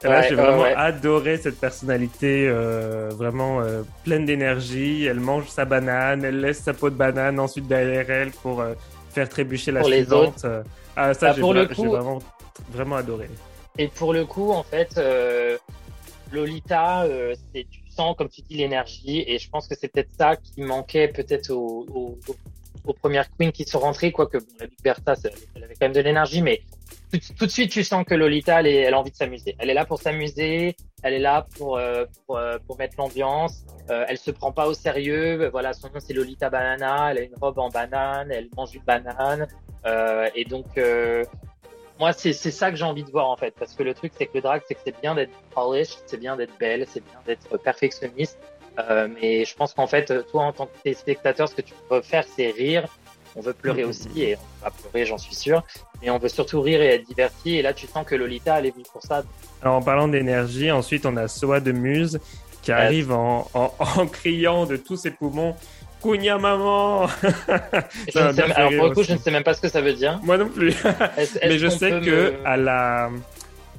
et 0.03 0.07
là, 0.07 0.21
j'ai 0.21 0.35
vraiment 0.35 0.63
adoré 0.63 1.37
cette 1.37 1.59
personnalité 1.59 2.47
euh, 2.47 3.09
vraiment 3.11 3.61
euh, 3.61 3.81
pleine 4.03 4.25
d'énergie. 4.25 5.05
Elle 5.05 5.19
mange 5.19 5.47
sa 5.47 5.65
banane, 5.65 6.23
elle 6.23 6.39
laisse 6.39 6.59
sa 6.59 6.73
peau 6.73 6.91
de 6.91 6.95
banane 6.95 7.39
ensuite 7.39 7.67
derrière 7.67 8.09
elle 8.09 8.29
pour 8.29 8.61
euh, 8.61 8.73
faire 9.11 9.27
trébucher 9.27 9.71
la 9.71 9.83
suivante. 9.83 10.45
Ah, 10.95 11.13
ça, 11.13 11.29
bah, 11.29 11.33
j'ai 11.35 11.41
vraiment, 11.41 12.19
vraiment 12.71 12.95
adoré. 12.95 13.27
Et 13.77 13.87
pour 13.87 14.13
le 14.13 14.25
coup, 14.25 14.51
en 14.51 14.63
fait, 14.63 14.97
euh, 14.97 15.57
Lolita, 16.31 17.03
euh, 17.03 17.35
c'est 17.53 17.67
tu 17.69 17.81
sens, 17.89 18.15
comme 18.17 18.29
tu 18.29 18.41
dis, 18.41 18.55
l'énergie. 18.55 19.23
Et 19.27 19.37
je 19.39 19.49
pense 19.49 19.67
que 19.67 19.75
c'est 19.75 19.87
peut-être 19.87 20.11
ça 20.17 20.35
qui 20.35 20.61
manquait 20.61 21.07
peut-être 21.07 21.51
aux, 21.51 21.85
aux, 21.93 22.17
aux, 22.85 22.93
premières 22.93 23.27
queens 23.37 23.51
qui 23.51 23.65
sont 23.65 23.79
rentrées. 23.79 24.11
Quoique, 24.11 24.37
bon, 24.37 24.45
la 24.59 24.67
Big 24.67 24.81
Bertha, 24.83 25.15
elle 25.55 25.63
avait 25.63 25.73
quand 25.73 25.85
même 25.85 25.93
de 25.93 26.01
l'énergie. 26.01 26.41
Mais 26.41 26.61
tout, 27.37 27.45
de 27.45 27.51
suite, 27.51 27.71
tu 27.71 27.83
sens 27.83 28.03
que 28.05 28.13
Lolita, 28.15 28.59
elle, 28.59 28.67
elle 28.67 28.93
a 28.93 28.99
envie 28.99 29.11
de 29.11 29.15
s'amuser. 29.15 29.55
Elle 29.59 29.69
est 29.69 29.73
là 29.73 29.85
pour 29.85 30.01
s'amuser. 30.01 30.75
Elle 31.03 31.13
est 31.13 31.19
là 31.19 31.47
pour, 31.57 31.77
euh, 31.77 32.05
pour, 32.25 32.37
euh, 32.37 32.57
pour, 32.65 32.77
mettre 32.77 32.95
l'ambiance. 32.97 33.63
Euh, 33.89 34.05
elle 34.09 34.17
se 34.17 34.31
prend 34.31 34.51
pas 34.51 34.67
au 34.67 34.73
sérieux. 34.73 35.47
Voilà, 35.49 35.73
son 35.73 35.87
nom, 35.87 35.99
c'est 35.99 36.13
Lolita 36.13 36.49
Banana. 36.49 37.11
Elle 37.11 37.17
a 37.19 37.21
une 37.21 37.35
robe 37.39 37.59
en 37.59 37.69
banane. 37.69 38.31
Elle 38.31 38.49
mange 38.55 38.75
une 38.75 38.83
banane. 38.83 39.47
et 40.35 40.43
donc 40.45 40.77
moi, 41.99 42.13
c'est 42.13 42.33
ça 42.33 42.71
que 42.71 42.77
j'ai 42.77 42.83
envie 42.83 43.03
de 43.03 43.11
voir 43.11 43.29
en 43.29 43.37
fait, 43.37 43.53
parce 43.57 43.73
que 43.73 43.83
le 43.83 43.93
truc, 43.93 44.13
c'est 44.17 44.27
que 44.27 44.35
le 44.35 44.41
drag, 44.41 44.61
c'est 44.67 44.75
que 44.75 44.81
c'est 44.85 44.99
bien 45.01 45.15
d'être 45.15 45.31
polished, 45.53 45.97
c'est 46.05 46.19
bien 46.19 46.35
d'être 46.35 46.57
belle, 46.59 46.85
c'est 46.87 47.03
bien 47.03 47.19
d'être 47.25 47.57
perfectionniste, 47.57 48.37
euh, 48.79 49.07
mais 49.19 49.45
je 49.45 49.55
pense 49.55 49.73
qu'en 49.73 49.87
fait, 49.87 50.13
toi, 50.29 50.43
en 50.43 50.53
tant 50.53 50.67
que 50.67 50.93
spectateur, 50.93 51.49
ce 51.49 51.55
que 51.55 51.61
tu 51.61 51.73
veux 51.89 52.01
faire, 52.01 52.23
c'est 52.35 52.51
rire. 52.51 52.87
On 53.35 53.41
veut 53.41 53.53
pleurer 53.53 53.83
mm-hmm. 53.83 53.89
aussi, 53.89 54.21
et 54.21 54.35
on 54.35 54.65
va 54.65 54.71
pleurer, 54.71 55.05
j'en 55.05 55.17
suis 55.17 55.35
sûr, 55.35 55.63
mais 56.01 56.09
on 56.09 56.17
veut 56.17 56.29
surtout 56.29 56.61
rire 56.61 56.81
et 56.81 56.95
être 56.95 57.07
diverti. 57.07 57.55
Et 57.57 57.61
là, 57.61 57.73
tu 57.73 57.85
sens 57.85 58.05
que 58.05 58.15
Lolita, 58.15 58.59
elle 58.59 58.67
est 58.67 58.71
venue 58.71 58.85
pour 58.91 59.03
ça. 59.03 59.23
Alors, 59.61 59.75
en 59.75 59.81
parlant 59.81 60.07
d'énergie, 60.07 60.71
ensuite, 60.71 61.05
on 61.05 61.15
a 61.17 61.27
Soa 61.27 61.59
de 61.59 61.71
Muse 61.71 62.19
qui 62.61 62.71
arrive 62.71 63.11
en, 63.11 63.47
en, 63.53 63.71
en 63.79 64.07
criant 64.07 64.65
de 64.65 64.75
tous 64.75 64.97
ses 64.97 65.11
poumons 65.11 65.55
Kounia 66.07 66.37
maman 66.37 67.07
Alors 68.15 68.71
pour 68.77 68.87
le 68.87 68.93
coup, 68.93 69.03
je 69.03 69.11
ne 69.11 69.17
sais 69.17 69.31
même 69.31 69.43
pas 69.43 69.53
ce 69.53 69.61
que 69.61 69.67
ça 69.67 69.81
veut 69.81 69.91
dire. 69.91 70.19
Moi 70.23 70.37
non 70.37 70.47
plus. 70.47 70.73
Mais 71.43 71.57
je 71.57 71.67
sais 71.67 71.99
que 71.99 72.33
à 72.45 72.55
la 72.55 73.09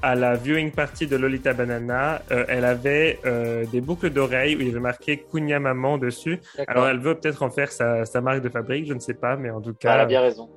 à 0.03 0.15
la 0.15 0.35
viewing 0.37 0.71
party 0.71 1.07
de 1.07 1.17
Lolita 1.17 1.55
Banana, 1.55 2.21
euh, 2.31 2.45
elle 2.49 2.65
avait 2.65 3.19
euh, 3.25 3.65
des 3.65 3.81
boucles 3.81 4.11
d'oreilles 4.11 4.57
où 4.57 4.61
il 4.61 4.69
y 4.69 4.71
avait 4.71 4.79
marqué 4.79 5.17
Kounia 5.17 5.59
maman 5.59 5.97
dessus. 5.97 6.39
Alors 6.67 6.87
elle 6.87 6.99
veut 6.99 7.15
peut-être 7.15 7.43
en 7.43 7.51
faire 7.51 7.73
sa, 7.73 8.05
sa, 8.05 8.21
marque 8.21 8.43
de 8.43 8.51
fabrique, 8.51 8.87
je 8.87 8.95
ne 8.95 9.01
sais 9.01 9.15
pas, 9.15 9.37
mais 9.37 9.51
en 9.51 9.61
tout 9.61 9.75
cas. 9.75 9.95
Elle 9.95 10.01
a 10.01 10.07
bien 10.07 10.21
raison. 10.21 10.51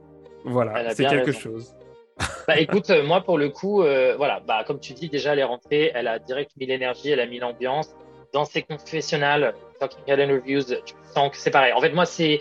Voilà, 0.44 0.94
c'est 0.94 1.06
quelque 1.06 1.32
chose. 1.32 1.74
bah 2.48 2.60
écoute, 2.60 2.90
euh, 2.90 3.04
moi 3.04 3.22
pour 3.22 3.38
le 3.38 3.50
coup, 3.50 3.82
euh, 3.82 4.16
voilà, 4.18 4.42
bah 4.46 4.63
comme 4.68 4.80
tu 4.80 4.94
dis, 4.94 5.10
déjà 5.10 5.34
elle 5.34 5.40
est 5.40 5.44
rentrée, 5.44 5.92
elle 5.96 6.08
a 6.08 6.20
direct 6.20 6.51
mis 6.60 6.66
l'énergie, 6.66 7.10
elle 7.10 7.20
a 7.20 7.25
mis 7.25 7.40
l'ambiance 7.40 7.96
dans 8.34 8.46
ses 8.46 8.62
confessionnals, 8.62 9.54
Talking 9.82 10.04
Head 10.08 10.20
Interviews, 10.20 10.64
tu 10.86 10.94
sens 11.14 11.32
que 11.32 11.38
c'est 11.38 11.50
pareil. 11.50 11.74
En 11.74 11.82
fait, 11.82 11.92
moi, 11.92 12.06
c'est, 12.06 12.40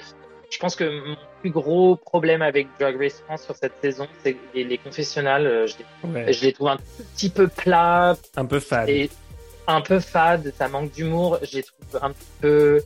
je 0.50 0.58
pense 0.58 0.76
que 0.76 0.84
mon 0.84 1.16
plus 1.40 1.50
gros 1.50 1.96
problème 1.96 2.42
avec 2.42 2.68
Drag 2.78 3.00
Race 3.00 3.22
France 3.22 3.44
sur 3.44 3.56
cette 3.56 3.72
saison, 3.80 4.06
c'est 4.22 4.36
les, 4.54 4.62
les 4.62 4.76
confessionnals. 4.76 5.46
Euh, 5.46 5.66
je 5.66 5.76
les, 5.78 6.32
je 6.34 6.44
les 6.44 6.52
trouve 6.52 6.68
un 6.68 6.76
petit 7.14 7.30
peu 7.30 7.48
plats. 7.48 8.16
Un 8.36 8.44
peu 8.44 8.60
fade. 8.60 8.90
Et 8.90 9.10
un 9.66 9.80
peu 9.80 10.00
fade, 10.00 10.52
ça 10.58 10.68
manque 10.68 10.92
d'humour. 10.92 11.38
Je 11.42 11.56
les 11.56 11.62
trouve 11.62 12.02
un 12.02 12.10
petit 12.10 12.28
peu 12.42 12.82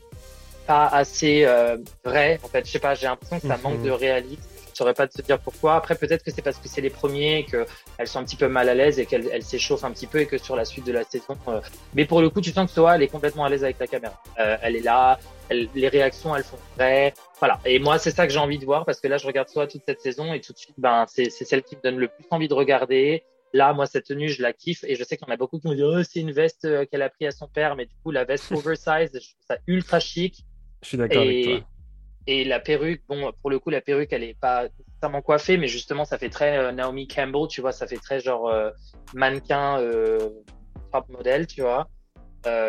pas 0.68 0.86
assez 0.86 1.44
euh, 1.44 1.76
vrai. 2.04 2.38
En 2.44 2.48
fait, 2.48 2.64
je 2.64 2.70
sais 2.70 2.78
pas, 2.78 2.94
j'ai 2.94 3.06
l'impression 3.06 3.40
que 3.40 3.48
ça 3.48 3.58
manque 3.62 3.78
mhm. 3.78 3.86
de 3.86 3.90
réalisme 3.90 4.42
je 4.74 4.78
saurais 4.78 4.94
pas 4.94 5.06
te 5.06 5.22
dire 5.22 5.38
pourquoi. 5.38 5.76
Après, 5.76 5.94
peut-être 5.94 6.24
que 6.24 6.30
c'est 6.32 6.42
parce 6.42 6.58
que 6.58 6.68
c'est 6.68 6.80
les 6.80 6.90
premiers, 6.90 7.46
qu'elles 7.48 8.08
sont 8.08 8.18
un 8.18 8.24
petit 8.24 8.36
peu 8.36 8.48
mal 8.48 8.68
à 8.68 8.74
l'aise 8.74 8.98
et 8.98 9.06
qu'elles 9.06 9.42
s'échauffent 9.42 9.84
un 9.84 9.92
petit 9.92 10.08
peu 10.08 10.18
et 10.18 10.26
que 10.26 10.36
sur 10.36 10.56
la 10.56 10.64
suite 10.64 10.84
de 10.84 10.92
la 10.92 11.04
saison. 11.04 11.38
Euh, 11.48 11.60
mais 11.94 12.04
pour 12.04 12.20
le 12.20 12.28
coup, 12.28 12.40
tu 12.40 12.50
sens 12.50 12.66
que 12.66 12.74
Soa, 12.74 12.96
elle 12.96 13.02
est 13.02 13.08
complètement 13.08 13.44
à 13.44 13.48
l'aise 13.48 13.62
avec 13.62 13.78
la 13.78 13.86
caméra. 13.86 14.20
Euh, 14.40 14.56
elle 14.62 14.76
est 14.76 14.82
là, 14.82 15.18
les 15.50 15.88
réactions, 15.88 16.34
elles 16.34 16.42
font 16.42 16.58
vrai. 16.76 17.14
Voilà. 17.38 17.60
Et 17.64 17.78
moi, 17.78 17.98
c'est 17.98 18.10
ça 18.10 18.26
que 18.26 18.32
j'ai 18.32 18.38
envie 18.38 18.58
de 18.58 18.64
voir 18.64 18.84
parce 18.84 19.00
que 19.00 19.06
là, 19.06 19.16
je 19.16 19.26
regarde 19.26 19.48
Soa 19.48 19.66
toute 19.68 19.82
cette 19.86 20.00
saison 20.00 20.32
et 20.34 20.40
tout 20.40 20.52
de 20.52 20.58
suite, 20.58 20.74
ben, 20.76 21.04
c'est 21.08 21.30
celle 21.30 21.62
qui 21.62 21.76
me 21.76 21.82
donne 21.82 21.98
le 21.98 22.08
plus 22.08 22.24
envie 22.30 22.48
de 22.48 22.54
regarder. 22.54 23.22
Là, 23.52 23.72
moi, 23.72 23.86
cette 23.86 24.06
tenue, 24.06 24.28
je 24.28 24.42
la 24.42 24.52
kiffe 24.52 24.82
et 24.82 24.96
je 24.96 25.04
sais 25.04 25.16
qu'il 25.16 25.28
y 25.28 25.30
en 25.30 25.34
a 25.34 25.36
beaucoup 25.36 25.60
qui 25.60 25.68
me 25.68 25.74
disent 25.74 25.84
oh, 25.84 26.02
c'est 26.02 26.18
une 26.18 26.32
veste 26.32 26.64
euh, 26.64 26.84
qu'elle 26.86 27.02
a 27.02 27.08
pris 27.08 27.26
à 27.26 27.30
son 27.30 27.46
père, 27.46 27.76
mais 27.76 27.86
du 27.86 27.94
coup, 28.02 28.10
la 28.10 28.24
veste 28.24 28.50
oversize, 28.52 29.12
je 29.12 29.28
trouve 29.28 29.44
ça 29.46 29.58
ultra 29.68 30.00
chic. 30.00 30.44
Je 30.82 30.88
suis 30.88 30.98
d'accord 30.98 31.22
avec 31.22 31.44
toi. 31.44 31.60
Et 32.26 32.44
la 32.44 32.58
perruque, 32.58 33.02
bon, 33.06 33.32
pour 33.42 33.50
le 33.50 33.58
coup, 33.58 33.70
la 33.70 33.82
perruque, 33.82 34.12
elle 34.12 34.24
est 34.24 34.38
pas 34.38 34.64
nécessairement 34.64 35.20
coiffée, 35.20 35.58
mais 35.58 35.68
justement, 35.68 36.06
ça 36.06 36.16
fait 36.16 36.30
très 36.30 36.56
euh, 36.56 36.72
Naomi 36.72 37.06
Campbell, 37.06 37.48
tu 37.48 37.60
vois, 37.60 37.72
ça 37.72 37.86
fait 37.86 37.98
très 37.98 38.20
genre 38.20 38.48
euh, 38.48 38.70
mannequin, 39.12 39.78
euh, 39.78 40.30
top 40.90 41.08
modèle, 41.10 41.46
tu 41.46 41.60
vois. 41.60 41.86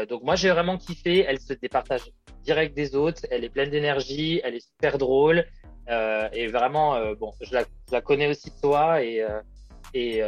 donc 0.09 0.23
moi, 0.23 0.35
j'ai 0.35 0.49
vraiment 0.51 0.77
kiffé. 0.77 1.25
Elle 1.27 1.39
se 1.39 1.53
départage 1.53 2.01
direct 2.43 2.75
des 2.75 2.95
autres. 2.95 3.21
Elle 3.31 3.43
est 3.43 3.49
pleine 3.49 3.69
d'énergie. 3.69 4.41
Elle 4.43 4.55
est 4.55 4.67
super 4.67 4.97
drôle. 4.97 5.45
et 5.87 6.47
vraiment, 6.47 7.13
bon, 7.15 7.31
je 7.41 7.53
la, 7.53 7.61
je 7.61 7.93
la, 7.93 8.01
connais 8.01 8.27
aussi 8.27 8.49
de 8.49 8.59
toi 8.61 9.03
et, 9.03 9.23
et 9.93 10.21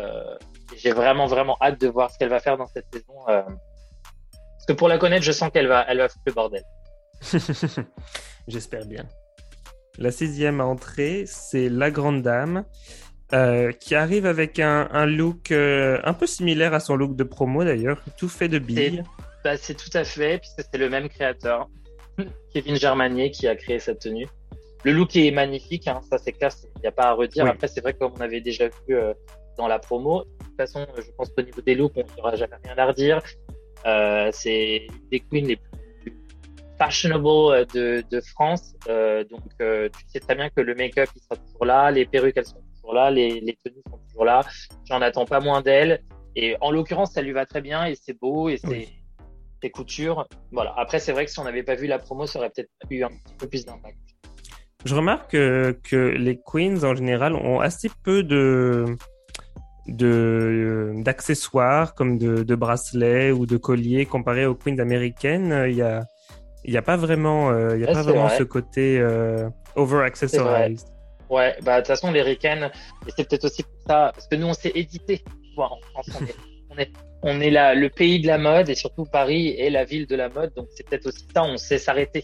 j'ai 0.75 0.91
vraiment, 0.91 1.25
vraiment 1.25 1.57
hâte 1.61 1.81
de 1.81 1.87
voir 1.87 2.11
ce 2.11 2.17
qu'elle 2.19 2.29
va 2.29 2.39
faire 2.39 2.57
dans 2.57 2.67
cette 2.67 2.85
saison. 2.93 3.15
parce 3.25 4.65
que 4.67 4.73
pour 4.73 4.87
la 4.87 4.97
connaître, 4.97 5.23
je 5.23 5.31
sens 5.31 5.49
qu'elle 5.51 5.67
va, 5.67 5.85
elle 5.87 5.97
va 5.97 6.09
foutre 6.09 6.23
le 6.27 6.33
bordel. 6.33 6.63
J'espère 8.47 8.85
bien. 8.85 9.05
La 9.97 10.11
sixième 10.11 10.61
entrée, 10.61 11.23
c'est 11.25 11.69
La 11.69 11.89
Grande 11.89 12.21
Dame, 12.21 12.65
euh, 13.33 13.71
qui 13.71 13.95
arrive 13.95 14.25
avec 14.25 14.59
un, 14.59 15.05
look 15.05 15.51
euh, 15.51 15.99
un 16.03 16.13
peu 16.13 16.27
similaire 16.27 16.73
à 16.73 16.79
son 16.79 16.95
look 16.95 17.15
de 17.15 17.23
promo 17.23 17.63
d'ailleurs, 17.63 18.01
tout 18.15 18.29
fait 18.29 18.47
de 18.47 18.59
billes. 18.59 19.03
Bah, 19.43 19.57
c'est 19.57 19.73
tout 19.73 19.89
à 19.95 20.03
fait, 20.03 20.39
puisque 20.39 20.69
c'est 20.71 20.77
le 20.77 20.89
même 20.89 21.09
créateur, 21.09 21.67
Kevin 22.53 22.75
Germanier, 22.75 23.31
qui 23.31 23.47
a 23.47 23.55
créé 23.55 23.79
cette 23.79 23.99
tenue. 23.99 24.27
Le 24.83 24.91
look 24.91 25.15
est 25.15 25.31
magnifique, 25.31 25.87
hein, 25.87 25.99
ça 26.09 26.19
c'est 26.19 26.31
clair, 26.31 26.51
il 26.75 26.81
n'y 26.81 26.87
a 26.87 26.91
pas 26.91 27.07
à 27.09 27.13
redire. 27.13 27.47
Après, 27.47 27.67
c'est 27.67 27.81
vrai 27.81 27.93
comme 27.93 28.13
on 28.15 28.21
avait 28.21 28.41
déjà 28.41 28.67
vu 28.67 28.95
euh, 28.95 29.13
dans 29.57 29.67
la 29.67 29.79
promo. 29.79 30.23
De 30.23 30.45
toute 30.45 30.55
façon, 30.55 30.85
je 30.95 31.11
pense 31.17 31.29
qu'au 31.31 31.41
niveau 31.41 31.61
des 31.61 31.73
looks, 31.73 31.93
on 31.95 32.05
n'aura 32.15 32.35
jamais 32.35 32.55
rien 32.63 32.75
à 32.77 32.85
redire. 32.85 33.21
c'est 34.31 34.87
des 35.11 35.19
queens 35.19 35.47
les 35.47 35.55
plus 35.55 35.66
fashionable 36.77 37.27
euh, 37.27 37.65
de, 37.73 38.03
de 38.09 38.21
France. 38.21 38.75
Euh, 38.87 39.23
donc, 39.25 39.41
euh, 39.61 39.89
tu 39.89 39.99
sais 40.07 40.19
très 40.19 40.35
bien 40.35 40.49
que 40.49 40.61
le 40.61 40.75
make-up, 40.75 41.09
il 41.15 41.21
sera 41.21 41.35
toujours 41.35 41.65
là, 41.65 41.91
les 41.91 42.05
perruques, 42.05 42.37
elles 42.37 42.45
sont 42.45 42.61
toujours 42.75 42.93
là, 42.93 43.11
les, 43.11 43.39
les 43.39 43.57
tenues 43.63 43.81
sont 43.89 43.99
toujours 44.09 44.25
là. 44.25 44.41
J'en 44.85 45.01
attends 45.01 45.25
pas 45.25 45.39
moins 45.39 45.61
d'elle. 45.61 46.01
Et 46.35 46.55
en 46.61 46.71
l'occurrence, 46.71 47.13
ça 47.13 47.21
lui 47.21 47.31
va 47.31 47.45
très 47.45 47.61
bien 47.61 47.85
et 47.85 47.95
c'est 47.95 48.19
beau 48.19 48.49
et 48.49 48.57
c'est 48.57 48.89
oui. 49.63 49.71
coutures. 49.71 50.27
Voilà. 50.51 50.73
Après, 50.77 50.99
c'est 50.99 51.11
vrai 51.11 51.25
que 51.25 51.31
si 51.31 51.39
on 51.39 51.43
n'avait 51.43 51.63
pas 51.63 51.75
vu 51.75 51.87
la 51.87 51.99
promo, 51.99 52.27
ça 52.27 52.39
aurait 52.39 52.51
peut-être 52.51 52.69
eu 52.89 53.03
un 53.03 53.09
petit 53.09 53.33
peu 53.39 53.47
plus 53.47 53.65
d'impact. 53.65 53.97
Je 54.85 54.93
remarque 54.93 55.31
que, 55.31 55.77
que, 55.83 55.95
les 55.95 56.39
queens 56.39 56.83
en 56.83 56.95
général 56.95 57.35
ont 57.35 57.59
assez 57.59 57.89
peu 58.03 58.23
de 58.23 58.85
d'accessoires 59.87 61.95
comme 61.95 62.17
de, 62.17 62.43
de, 62.43 62.55
bracelets 62.55 63.31
ou 63.31 63.45
de 63.45 63.55
colliers 63.55 64.05
comparé 64.05 64.45
aux 64.45 64.53
queens 64.53 64.79
américaines. 64.79 65.65
Il 65.69 65.75
y 65.75 65.81
a 65.81 66.03
il 66.67 66.71
n'y 66.71 66.77
a 66.77 66.81
pas 66.81 66.97
vraiment, 66.97 67.49
euh, 67.49 67.75
il 67.75 67.81
y 67.81 67.87
a 67.87 67.93
pas 67.93 68.03
vraiment 68.03 68.29
ce 68.29 68.43
côté 68.43 68.99
euh, 68.99 69.49
over-accessorized. 69.75 70.87
Ouais, 71.29 71.55
bah 71.63 71.75
de 71.75 71.79
toute 71.79 71.87
façon, 71.87 72.11
les 72.11 72.21
et 72.21 72.37
c'est 73.15 73.27
peut-être 73.27 73.45
aussi 73.45 73.63
pour 73.63 73.81
ça, 73.87 74.11
parce 74.13 74.27
que 74.27 74.35
nous, 74.35 74.47
on 74.47 74.53
s'est 74.53 74.71
édité. 74.75 75.23
en 75.57 75.79
France, 75.93 76.09
on 76.21 76.25
est, 76.25 76.35
on 76.69 76.77
est, 76.77 76.91
on 77.23 77.41
est 77.41 77.49
là, 77.49 77.73
le 77.73 77.89
pays 77.89 78.21
de 78.21 78.27
la 78.27 78.37
mode, 78.37 78.69
et 78.69 78.75
surtout 78.75 79.05
Paris 79.05 79.55
est 79.57 79.69
la 79.69 79.85
ville 79.85 80.07
de 80.07 80.15
la 80.15 80.29
mode, 80.29 80.53
donc 80.55 80.67
c'est 80.75 80.87
peut-être 80.87 81.07
aussi 81.07 81.25
ça, 81.33 81.43
on 81.43 81.57
sait 81.57 81.77
s'arrêter. 81.77 82.23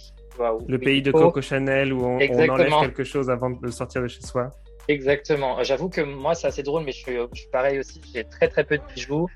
Le 0.68 0.78
pays 0.78 1.02
de 1.02 1.12
Coco 1.12 1.42
Chanel, 1.42 1.94
où 1.94 2.06
on, 2.06 2.18
on, 2.18 2.50
enlève 2.50 2.74
quelque 2.82 3.04
chose 3.04 3.30
avant 3.30 3.50
de 3.50 3.72
sortir 3.72 4.02
de 4.02 4.08
chez 4.08 4.22
soi. 4.22 4.50
Exactement. 4.88 5.64
J'avoue 5.64 5.90
que 5.90 6.02
moi, 6.02 6.34
c'est 6.36 6.48
assez 6.48 6.64
drôle, 6.64 6.84
mais 6.84 6.92
je 6.92 6.98
suis, 6.98 7.16
je 7.34 7.40
suis 7.40 7.50
pareil 7.50 7.80
aussi. 7.80 8.02
J'ai 8.14 8.26
très 8.26 8.50
très 8.50 8.64
peu 8.64 8.78
de 8.78 8.84
bijoux. 8.94 9.28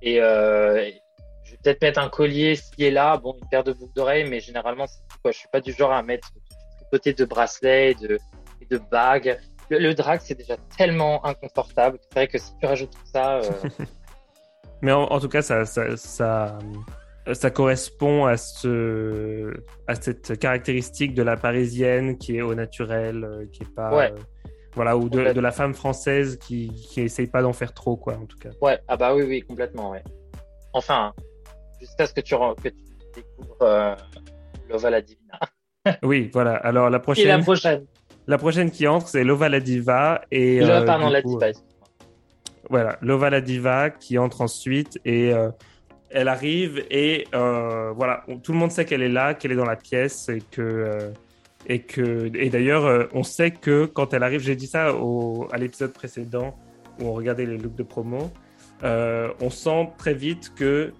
Et, 0.00 0.20
euh, 0.20 0.90
peut-être 1.64 1.82
mettre 1.82 2.00
un 2.00 2.08
collier 2.08 2.56
ci 2.56 2.72
et 2.78 2.90
là, 2.90 3.16
bon, 3.16 3.36
une 3.40 3.48
paire 3.48 3.64
de 3.64 3.72
boucles 3.72 3.94
d'oreilles, 3.94 4.28
mais 4.28 4.40
généralement, 4.40 4.86
c'est 4.86 5.00
quoi. 5.22 5.32
Je 5.32 5.38
suis 5.38 5.48
pas 5.48 5.60
du 5.60 5.72
genre 5.72 5.92
à 5.92 6.02
mettre 6.02 6.30
côté 6.92 7.12
de 7.12 7.24
bracelets 7.24 7.92
et 7.92 7.94
de, 7.94 8.18
de 8.70 8.78
bagues. 8.90 9.38
Le, 9.70 9.92
drag, 9.94 10.20
c'est 10.22 10.36
déjà 10.36 10.56
tellement 10.76 11.24
inconfortable. 11.24 11.98
C'est 12.02 12.14
vrai 12.14 12.28
que 12.28 12.38
si 12.38 12.52
tu 12.60 12.66
rajoutes 12.66 12.90
tout 12.90 13.10
ça. 13.12 13.38
Euh, 13.38 13.50
mais 14.82 14.92
en, 14.92 15.18
tout 15.18 15.28
cas, 15.28 15.42
ça, 15.42 15.64
ça, 15.64 15.96
ça, 15.96 16.58
ça, 17.32 17.50
correspond 17.50 18.26
à, 18.26 18.36
ce, 18.36 19.54
à 19.88 19.94
cette 19.94 20.38
caractéristique 20.38 21.14
de 21.14 21.22
la 21.22 21.36
parisienne 21.36 22.18
qui 22.18 22.36
est 22.36 22.42
au 22.42 22.54
naturel, 22.54 23.24
euh, 23.24 23.46
qui 23.52 23.62
est 23.62 23.74
pas. 23.74 24.04
Euh, 24.04 24.10
voilà, 24.74 24.96
ou 24.96 25.08
de, 25.08 25.32
de, 25.32 25.40
la 25.40 25.52
femme 25.52 25.72
française 25.72 26.36
qui, 26.36 26.68
qui 26.68 27.00
essaye 27.00 27.28
pas 27.28 27.42
d'en 27.42 27.52
faire 27.52 27.72
trop, 27.72 27.96
quoi, 27.96 28.14
en 28.14 28.26
tout 28.26 28.38
cas. 28.38 28.50
Ouais, 28.60 28.78
ah 28.88 28.96
bah 28.96 29.14
oui, 29.14 29.22
oui, 29.22 29.40
complètement, 29.40 29.92
ouais. 29.92 30.02
Enfin, 30.72 31.14
jusqu'à 31.84 32.06
ce 32.06 32.14
que 32.14 32.20
tu, 32.20 32.34
que 32.34 32.68
tu 32.68 32.74
découvres 33.14 33.62
euh, 33.62 33.94
Lova 34.68 34.90
la 34.90 35.00
Divina. 35.02 35.38
oui, 36.02 36.30
voilà. 36.32 36.54
Alors 36.56 36.90
la 36.90 36.98
prochaine. 36.98 37.26
Et 37.26 37.28
la 37.28 37.38
prochaine. 37.38 37.86
La 38.26 38.38
prochaine 38.38 38.70
qui 38.70 38.86
entre, 38.86 39.08
c'est 39.08 39.24
Lova 39.24 39.48
la 39.48 39.60
Diva 39.60 40.22
et. 40.30 40.62
Euh, 40.62 40.84
pardon, 40.84 41.10
la 41.10 41.20
Diva. 41.20 41.46
voilà, 42.70 42.96
Lova 43.02 43.28
la 43.28 43.40
Diva 43.40 43.90
qui 43.90 44.16
entre 44.16 44.40
ensuite 44.40 44.98
et 45.04 45.32
euh, 45.34 45.50
elle 46.10 46.28
arrive 46.28 46.84
et 46.90 47.26
euh, 47.34 47.92
voilà, 47.92 48.24
tout 48.42 48.52
le 48.52 48.58
monde 48.58 48.70
sait 48.70 48.86
qu'elle 48.86 49.02
est 49.02 49.10
là, 49.10 49.34
qu'elle 49.34 49.52
est 49.52 49.56
dans 49.56 49.66
la 49.66 49.76
pièce 49.76 50.30
et 50.30 50.42
que 50.50 51.12
et 51.66 51.80
que 51.80 52.30
et 52.34 52.48
d'ailleurs 52.48 53.08
on 53.12 53.22
sait 53.22 53.50
que 53.50 53.84
quand 53.84 54.14
elle 54.14 54.22
arrive, 54.22 54.40
j'ai 54.40 54.56
dit 54.56 54.66
ça 54.66 54.94
au, 54.94 55.46
à 55.52 55.58
l'épisode 55.58 55.92
précédent 55.92 56.54
où 57.00 57.08
on 57.08 57.12
regardait 57.12 57.44
les 57.44 57.58
looks 57.58 57.74
de 57.74 57.82
promo, 57.82 58.30
on 58.82 59.50
sent 59.50 59.90
très 59.98 60.14
vite 60.14 60.52
que 60.54 60.94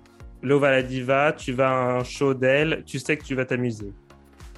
Lova 0.45 0.71
la 0.71 0.83
diva, 0.83 1.33
tu 1.33 1.53
vas 1.53 1.71
à 1.71 1.99
un 1.99 2.05
show 2.05 2.35
d'elle, 2.35 2.85
tu 2.87 2.99
sais 2.99 3.17
que 3.17 3.25
tu 3.25 3.35
vas 3.35 3.47
t'amuser. 3.47 3.93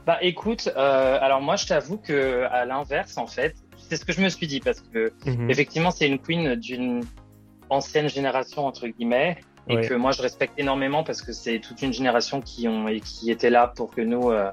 Bah 0.04 0.18
écoute, 0.20 0.68
euh, 0.76 1.18
alors 1.20 1.40
moi 1.40 1.56
je 1.56 1.66
t'avoue 1.66 1.96
que 1.96 2.44
à 2.50 2.64
l'inverse 2.64 3.16
en 3.16 3.26
fait, 3.26 3.54
c'est 3.76 3.96
ce 3.96 4.04
que 4.04 4.12
je 4.12 4.20
me 4.20 4.28
suis 4.28 4.46
dit 4.46 4.60
parce 4.60 4.80
que 4.80 5.12
mhm. 5.24 5.48
effectivement 5.48 5.90
c'est 5.90 6.06
une 6.06 6.18
queen 6.18 6.56
d'une 6.56 7.04
ancienne 7.70 8.08
génération 8.08 8.66
entre 8.66 8.88
guillemets 8.88 9.38
et 9.68 9.80
que 9.80 9.94
moi 9.94 10.12
je 10.12 10.22
respecte 10.22 10.54
énormément 10.58 11.02
parce 11.02 11.22
que 11.22 11.32
c'est 11.32 11.58
toute 11.58 11.82
une 11.82 11.92
génération 11.92 12.40
qui 12.40 12.68
ont 12.68 12.86
et 12.86 13.00
qui 13.00 13.32
était 13.32 13.50
là 13.50 13.66
pour 13.66 13.90
que 13.90 14.00
nous 14.00 14.30
euh, 14.30 14.48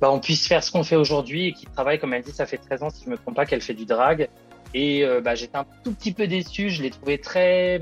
bah, 0.00 0.10
on 0.10 0.18
puisse 0.18 0.48
faire 0.48 0.64
ce 0.64 0.72
qu'on 0.72 0.82
fait 0.82 0.96
aujourd'hui 0.96 1.48
et 1.48 1.52
qui 1.52 1.66
travaille 1.66 2.00
comme 2.00 2.12
elle 2.12 2.22
dit 2.22 2.32
ça 2.32 2.44
fait 2.44 2.58
13 2.58 2.82
ans 2.82 2.90
si 2.90 3.04
je 3.04 3.10
me 3.10 3.16
trompe 3.16 3.36
pas 3.36 3.46
qu'elle 3.46 3.60
fait 3.60 3.74
du 3.74 3.86
drag 3.86 4.28
et 4.74 5.04
euh, 5.04 5.20
bah, 5.20 5.34
j'étais 5.34 5.56
un 5.56 5.66
tout 5.84 5.92
petit 5.92 6.12
peu 6.12 6.26
déçu, 6.26 6.70
je 6.70 6.82
l'ai 6.82 6.90
trouvé 6.90 7.18
très 7.18 7.80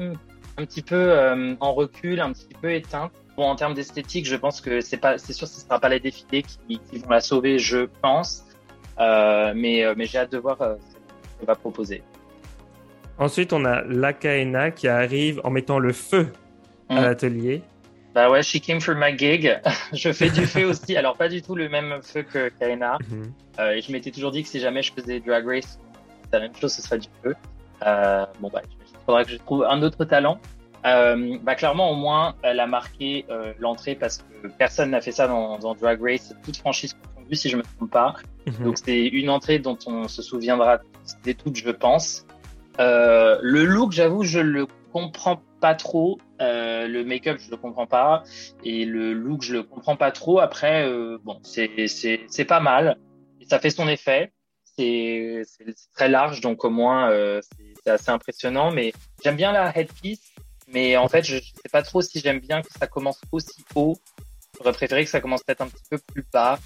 un 0.59 0.65
petit 0.65 0.83
peu 0.83 0.97
euh, 0.97 1.55
en 1.61 1.73
recul, 1.73 2.21
un 2.21 2.33
petit 2.33 2.49
peu 2.61 2.73
éteinte. 2.73 3.13
Bon, 3.37 3.45
en 3.45 3.55
termes 3.55 3.75
d'esthétique, 3.75 4.27
je 4.27 4.35
pense 4.35 4.61
que 4.61 4.81
c'est 4.81 4.97
pas, 4.97 5.17
c'est 5.17 5.33
sûr, 5.33 5.47
ce 5.47 5.61
sera 5.61 5.79
pas 5.79 5.89
les 5.89 6.01
défilés 6.01 6.43
qui, 6.43 6.79
qui 6.79 6.99
vont 6.99 7.11
la 7.11 7.21
sauver, 7.21 7.59
je 7.59 7.89
pense. 8.03 8.45
Euh, 8.99 9.53
mais, 9.55 9.85
euh, 9.85 9.95
mais 9.97 10.07
j'ai 10.07 10.19
hâte 10.19 10.33
de 10.33 10.39
voir 10.39 10.61
euh, 10.61 10.75
ce 10.75 11.39
qu'elle 11.39 11.47
va 11.47 11.55
proposer. 11.55 12.03
Ensuite, 13.19 13.53
on 13.53 13.65
a 13.65 13.83
Lakaena 13.83 14.73
qui 14.73 14.89
arrive 14.89 15.41
en 15.45 15.51
mettant 15.51 15.79
le 15.79 15.93
feu 15.93 16.33
à 16.89 17.01
mm. 17.01 17.05
l'atelier. 17.05 17.63
Bah 18.15 18.29
ouais, 18.29 18.43
she 18.43 18.61
came 18.61 18.81
for 18.81 18.97
my 18.97 19.17
gig. 19.17 19.61
je 19.93 20.13
fais 20.13 20.31
du 20.31 20.47
feu 20.47 20.65
aussi. 20.65 20.97
Alors, 20.97 21.17
pas 21.17 21.29
du 21.29 21.41
tout 21.41 21.55
le 21.55 21.69
même 21.69 22.01
feu 22.03 22.23
que 22.23 22.49
Kaena. 22.59 22.99
Euh, 23.61 23.73
et 23.73 23.81
je 23.81 23.93
m'étais 23.93 24.11
toujours 24.11 24.33
dit 24.33 24.43
que 24.43 24.49
si 24.49 24.59
jamais 24.59 24.83
je 24.83 24.93
faisais 24.93 25.21
Drag 25.21 25.47
Race, 25.47 25.79
la 26.33 26.41
même 26.41 26.57
chose, 26.57 26.73
ce 26.73 26.83
serait 26.83 26.99
du 26.99 27.09
feu. 27.23 27.37
Bon, 28.41 28.51
bah, 28.53 28.63
faudra 29.09 29.25
que 29.25 29.31
je 29.31 29.39
trouve 29.39 29.65
un 29.65 29.83
autre 29.83 30.05
talent. 30.05 30.39
Euh, 30.85 31.39
bah 31.43 31.55
clairement, 31.55 31.91
au 31.91 31.95
moins, 31.95 32.35
elle 32.43 32.61
a 32.61 32.67
marqué 32.67 33.25
euh, 33.31 33.55
l'entrée 33.59 33.95
parce 33.95 34.19
que 34.19 34.49
personne 34.49 34.91
n'a 34.91 35.01
fait 35.01 35.13
ça 35.13 35.27
dans, 35.27 35.59
dans, 35.59 35.75
Drag 35.75 35.99
Race, 36.01 36.35
toute 36.45 36.59
franchise 36.59 36.95
confondue, 36.95 37.35
si 37.35 37.49
je 37.49 37.57
me 37.57 37.63
trompe 37.63 37.91
pas. 37.91 38.15
Mhm. 38.47 38.65
Donc 38.65 38.79
c'est 38.79 39.07
une 39.07 39.31
entrée 39.31 39.59
dont 39.59 39.79
on 39.87 40.09
se 40.09 40.21
souviendra 40.21 40.79
des 41.25 41.35
toutes, 41.35 41.57
je 41.57 41.71
pense. 41.71 42.27
Euh, 42.81 43.39
le 43.41 43.65
look, 43.65 43.93
j'avoue, 43.93 44.25
je 44.25 44.41
le 44.41 44.67
comprends 44.93 45.41
pas 45.61 45.75
trop. 45.75 46.19
Le 46.39 47.03
make-up, 47.03 47.39
je 47.41 47.51
le 47.51 47.57
comprends 47.57 47.87
pas, 47.87 48.23
et 48.63 48.85
le 48.85 49.13
look, 49.13 49.43
je 49.43 49.55
le 49.55 49.63
comprends 49.65 49.97
pas 49.97 50.13
trop. 50.13 50.39
Après, 50.39 50.89
bon, 51.25 51.41
c'est 51.43 51.89
c'est 51.89 52.21
c'est 52.29 52.45
pas 52.45 52.61
mal. 52.61 52.99
Ça 53.49 53.59
fait 53.59 53.71
son 53.71 53.89
effet. 53.89 54.33
C'est 54.79 55.45
très 55.97 56.09
large, 56.09 56.41
donc 56.41 56.65
au 56.65 56.71
moins 56.71 57.11
euh, 57.11 57.41
c'est 57.89 57.95
assez 57.95 58.11
impressionnant. 58.11 58.71
Mais 58.71 58.93
j'aime 59.25 59.37
bien 59.37 59.53
la 59.53 59.77
headpiece, 59.77 60.33
mais 60.69 60.97
en 60.97 61.09
fait, 61.09 61.25
je 61.25 61.37
ne 61.37 61.41
sais 61.41 61.71
pas 61.73 61.83
trop 61.83 62.03
si 62.03 62.21
j'aime 62.21 62.41
bien 62.41 62.63
que 62.63 62.69
ça 62.79 62.87
commence 62.87 63.21
aussi 63.33 63.65
haut. 63.75 63.97
J'aurais 64.59 64.73
préféré 64.73 65.05
que 65.05 65.11
ça 65.11 65.21
commence 65.21 65.43
peut-être 65.43 65.61
un 65.61 65.69
petit 65.69 65.85
peu 65.89 65.99
plus 65.99 66.27
bas, 66.33 66.59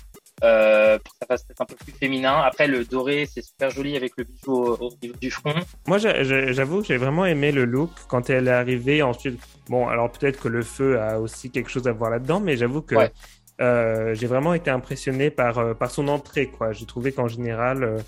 euh, 0.42 0.98
pour 0.98 1.12
que 1.12 1.18
ça 1.20 1.26
fasse 1.26 1.44
peut-être 1.44 1.60
un 1.60 1.66
peu 1.66 1.76
plus 1.76 1.92
féminin. 1.92 2.40
Après, 2.40 2.66
le 2.66 2.84
doré, 2.84 3.28
c'est 3.32 3.42
super 3.42 3.70
joli 3.70 3.96
avec 3.96 4.14
le 4.16 4.24
bijou 4.24 4.54
au, 4.54 4.90
niveau 5.02 5.14
du 5.20 5.30
front. 5.30 5.54
Moi, 5.86 5.98
j'avoue 5.98 6.80
que 6.80 6.86
j'ai 6.86 6.96
vraiment 6.96 7.26
aimé 7.26 7.52
le 7.52 7.64
look 7.64 7.90
quand 8.08 8.30
elle 8.30 8.48
est 8.48 8.52
arrivée. 8.52 9.02
Ensuite, 9.02 9.38
bon, 9.68 9.88
alors 9.88 10.10
peut-être 10.10 10.40
que 10.40 10.48
le 10.48 10.62
feu 10.62 10.98
a 11.00 11.20
aussi 11.20 11.50
quelque 11.50 11.70
chose 11.70 11.86
à 11.86 11.92
voir 11.92 12.10
là-dedans, 12.10 12.40
mais 12.40 12.56
j'avoue 12.56 12.82
que 12.82 12.94
euh, 13.60 14.14
j'ai 14.14 14.26
vraiment 14.26 14.54
été 14.54 14.70
impressionné 14.70 15.30
par, 15.30 15.58
euh, 15.58 15.74
par 15.74 15.90
son 15.90 16.08
entrée. 16.08 16.46
quoi. 16.46 16.72
J'ai 16.72 16.86
trouvé 16.86 17.12
qu'en 17.12 17.28
général, 17.28 18.02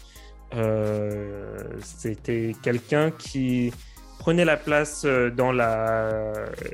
c'était 1.82 2.54
quelqu'un 2.62 3.10
qui 3.10 3.72
prenez 4.18 4.44
la 4.44 4.56
place 4.56 5.04
dans 5.04 5.52
la 5.52 6.32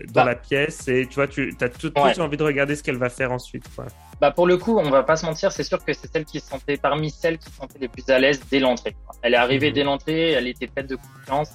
dans 0.08 0.12
bah. 0.12 0.25
la 0.25 0.34
pièce 0.37 0.87
et 0.88 1.06
tu 1.06 1.16
vois, 1.16 1.26
tu 1.26 1.54
as 1.60 1.68
tout, 1.68 1.90
de 1.90 1.99
suite 1.99 2.20
envie 2.20 2.37
de 2.37 2.44
regarder 2.44 2.76
ce 2.76 2.82
qu'elle 2.82 2.99
va 2.99 3.08
faire 3.08 3.32
ensuite. 3.32 3.64
Quoi. 3.75 3.87
Bah 4.20 4.30
pour 4.30 4.46
le 4.46 4.58
coup, 4.58 4.78
on 4.78 4.90
va 4.90 5.02
pas 5.02 5.16
se 5.16 5.25
mentir, 5.25 5.50
c'est 5.50 5.62
sûr 5.62 5.82
que 5.82 5.94
c'est 5.94 6.12
celle 6.12 6.26
qui 6.26 6.40
se 6.40 6.46
sentait 6.46 6.76
parmi 6.76 7.10
celles 7.10 7.38
qui 7.38 7.49
se 7.49 7.56
sentaient 7.56 7.78
les 7.78 7.88
plus 7.88 8.08
à 8.10 8.18
l'aise 8.18 8.40
dès 8.50 8.58
l'entrée. 8.60 8.94
Elle 9.22 9.32
est 9.32 9.38
arrivée 9.38 9.70
mhm. 9.70 9.75
dès 9.75 9.82
l'entrée, 9.84 10.30
elle 10.32 10.46
était 10.46 10.66
pleine 10.66 10.87
de 10.87 10.96
confiance. 10.96 11.50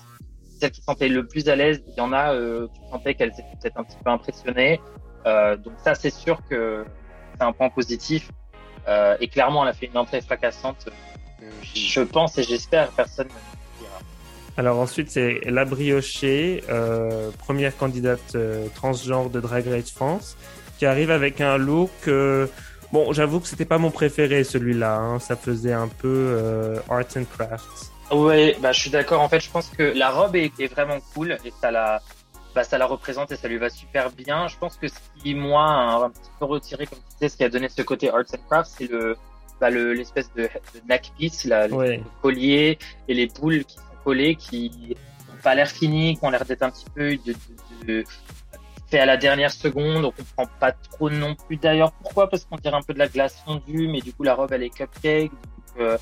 Celle 0.60 0.72
qui 0.72 0.80
se 0.80 0.86
sentait 0.86 1.08
le 1.08 1.28
plus 1.28 1.48
à 1.48 1.56
l'aise, 1.56 1.84
il 1.88 1.94
y 1.96 2.02
en 2.02 2.12
a 2.12 2.34
euh, 2.34 2.68
qui 2.74 2.90
sentaient 2.90 3.14
qu'elle 3.14 3.34
s'était 3.34 3.56
peut-être 3.62 3.78
un 3.78 3.84
petit 3.84 3.98
peu 4.04 4.10
impressionnée. 4.10 4.82
Euh, 5.28 5.58
donc 5.58 5.74
ça, 5.84 5.94
c'est 5.94 6.10
sûr 6.10 6.42
que 6.50 6.86
c'est 7.36 7.44
un 7.44 7.52
point 7.52 7.70
positif. 7.70 8.32
Euh, 8.88 9.16
et 9.20 9.28
clairement, 9.28 9.64
elle 9.64 9.70
a 9.70 9.74
fait 9.74 9.86
une 9.88 9.98
entrée 9.98 10.22
fracassante. 10.22 10.90
Je 11.76 12.02
pense 12.02 12.38
et 12.38 12.44
j'espère 12.44 12.90
personne 12.92 13.28
ne 13.28 13.84
dira. 13.84 14.00
Alors 14.58 14.80
ensuite, 14.80 15.12
c'est 15.12 15.42
la 15.46 15.66
briochée, 15.66 16.64
euh, 16.70 17.30
première 17.40 17.76
candidate 17.76 18.36
euh, 18.36 18.68
transgenre 18.76 19.30
de 19.30 19.40
Drag 19.40 19.68
Race 19.68 19.92
France 19.92 20.38
qui 20.78 20.86
arrive 20.86 21.12
avec 21.12 21.42
un 21.42 21.58
look. 21.58 21.92
Euh, 22.08 22.48
bon, 22.92 23.14
j'avoue 23.14 23.40
que 23.40 23.48
c'était 23.48 23.66
pas 23.66 23.78
mon 23.78 23.92
préféré 23.92 24.44
celui-là. 24.44 24.96
Hein. 24.96 25.20
Ça 25.20 25.36
faisait 25.36 25.74
un 25.74 25.88
peu 25.88 26.78
art 26.90 27.06
and 27.18 27.26
crafts. 27.32 27.92
Ouais, 28.12 28.56
bah 28.62 28.72
je 28.72 28.82
suis 28.82 28.90
d'accord. 28.92 29.22
En 29.22 29.30
fait, 29.30 29.40
je 29.40 29.50
pense 29.50 29.70
que 29.70 29.84
la 29.84 30.12
robe 30.12 30.36
est, 30.36 30.60
est, 30.60 30.68
vraiment 30.68 31.00
cool 31.14 31.38
et 31.44 31.52
ça 31.60 31.72
la, 31.72 32.02
bah, 32.54 32.64
ça 32.64 32.78
la 32.78 32.86
représente 32.86 33.32
et 33.32 33.36
ça 33.36 33.48
lui 33.48 33.58
va 33.58 33.70
super 33.70 34.12
bien. 34.12 34.48
Je 34.48 34.58
pense 34.58 34.78
que 34.78 34.88
ce 34.88 34.96
qui 35.18 35.36
moi 35.36 35.64
un, 35.64 36.04
un 36.04 36.10
petit 36.10 36.30
peu 36.40 36.46
retiré, 36.46 36.86
comme 36.86 37.00
tu 37.00 37.16
disais, 37.16 37.30
ce 37.30 37.38
qui 37.38 37.44
a 37.44 37.50
donné 37.50 37.68
ce 37.68 37.82
côté 37.82 38.10
arts 38.10 38.24
and 38.34 38.48
crafts, 38.50 38.76
c'est 38.78 38.90
le 38.90 39.18
bah, 39.60 39.70
l'espèce 39.70 40.32
de, 40.34 40.44
de 40.44 40.82
neck 40.90 41.12
piece, 41.18 41.46
la, 41.46 41.68
le 41.68 42.00
collier 42.22 42.78
et 43.08 43.14
les 43.14 43.28
boules 43.28 43.64
qui 43.66 43.76
sont 43.76 43.84
collées, 44.04 44.36
qui 44.36 44.96
n'ont 45.30 45.42
pas 45.42 45.56
l'air 45.56 45.70
finies, 45.70 46.18
qui 46.18 46.26
ont 46.26 46.30
l'air 46.30 46.46
d'être 46.46 46.64
un 46.64 46.72
petit 46.72 46.86
peu 46.94 47.18
de, 47.18 47.36
de, 47.88 48.04
fait 48.88 49.00
à 49.00 49.06
la 49.06 49.18
dernière 49.18 49.52
seconde, 49.52 50.06
on 50.06 50.12
comprend 50.12 50.46
pas 50.60 50.72
trop 50.72 51.10
non 51.10 51.36
plus 51.36 51.58
d'ailleurs 51.58 51.92
pourquoi, 51.94 52.30
parce 52.30 52.46
qu'on 52.46 52.58
dirait 52.58 52.76
un 52.76 52.82
peu 52.82 52.94
de 52.94 53.00
la 53.00 53.08
glace 53.08 53.42
fondue, 53.46 53.88
mais 53.88 54.02
du 54.02 54.14
coup 54.14 54.24
la 54.24 54.36
robe 54.36 54.52
elle 54.54 54.64
est 54.64 54.70
cupcake, 54.70 55.32
donc, 55.32 55.80
euh, 55.80 55.98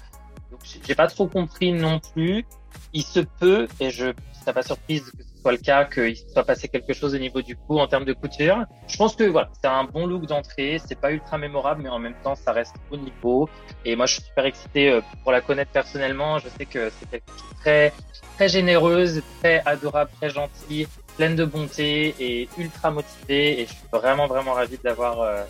donc 0.51 0.59
j'ai 0.85 0.95
pas 0.95 1.07
trop 1.07 1.27
compris 1.27 1.71
non 1.71 1.99
plus. 2.13 2.45
Il 2.91 3.03
se 3.03 3.19
peut, 3.19 3.67
et 3.79 3.91
je 3.91 4.13
ça 4.45 4.53
pas 4.53 4.63
surprise 4.63 5.11
que 5.11 5.23
soit 5.43 5.51
le 5.51 5.57
cas, 5.59 5.85
qu'il 5.85 6.15
soit 6.17 6.45
passé 6.45 6.69
quelque 6.69 6.93
chose 6.93 7.13
au 7.13 7.19
niveau 7.19 7.41
du 7.41 7.55
coup 7.55 7.77
en 7.77 7.87
termes 7.87 8.05
de 8.05 8.13
couture. 8.13 8.63
Je 8.87 8.97
pense 8.97 9.15
que 9.15 9.25
voilà, 9.25 9.49
c'est 9.61 9.67
un 9.67 9.83
bon 9.83 10.07
look 10.07 10.25
d'entrée, 10.25 10.81
c'est 10.87 10.99
pas 10.99 11.11
ultra 11.11 11.37
mémorable, 11.37 11.83
mais 11.83 11.89
en 11.89 11.99
même 11.99 12.15
temps 12.23 12.35
ça 12.35 12.53
reste 12.53 12.75
au 12.89 12.97
niveau. 12.97 13.49
Et 13.85 13.95
moi 13.95 14.05
je 14.05 14.13
suis 14.15 14.23
super 14.23 14.45
excité 14.45 14.89
euh, 14.89 15.01
pour 15.21 15.31
la 15.31 15.41
connaître 15.41 15.71
personnellement. 15.71 16.39
Je 16.39 16.47
sais 16.57 16.65
que 16.65 16.89
c'est 16.89 17.21
très 17.59 17.93
très 18.35 18.47
généreuse, 18.47 19.21
très 19.41 19.61
adorable, 19.65 20.09
très 20.19 20.29
gentille 20.29 20.87
pleine 21.17 21.35
de 21.35 21.45
bonté 21.45 22.15
et 22.19 22.49
ultra 22.57 22.89
motivée. 22.91 23.61
Et 23.61 23.65
je 23.65 23.71
suis 23.71 23.87
vraiment, 23.91 24.27
vraiment 24.27 24.53
ravi 24.53 24.77
de 24.77 24.83
l'avoir, 24.83 25.21
euh, 25.21 25.43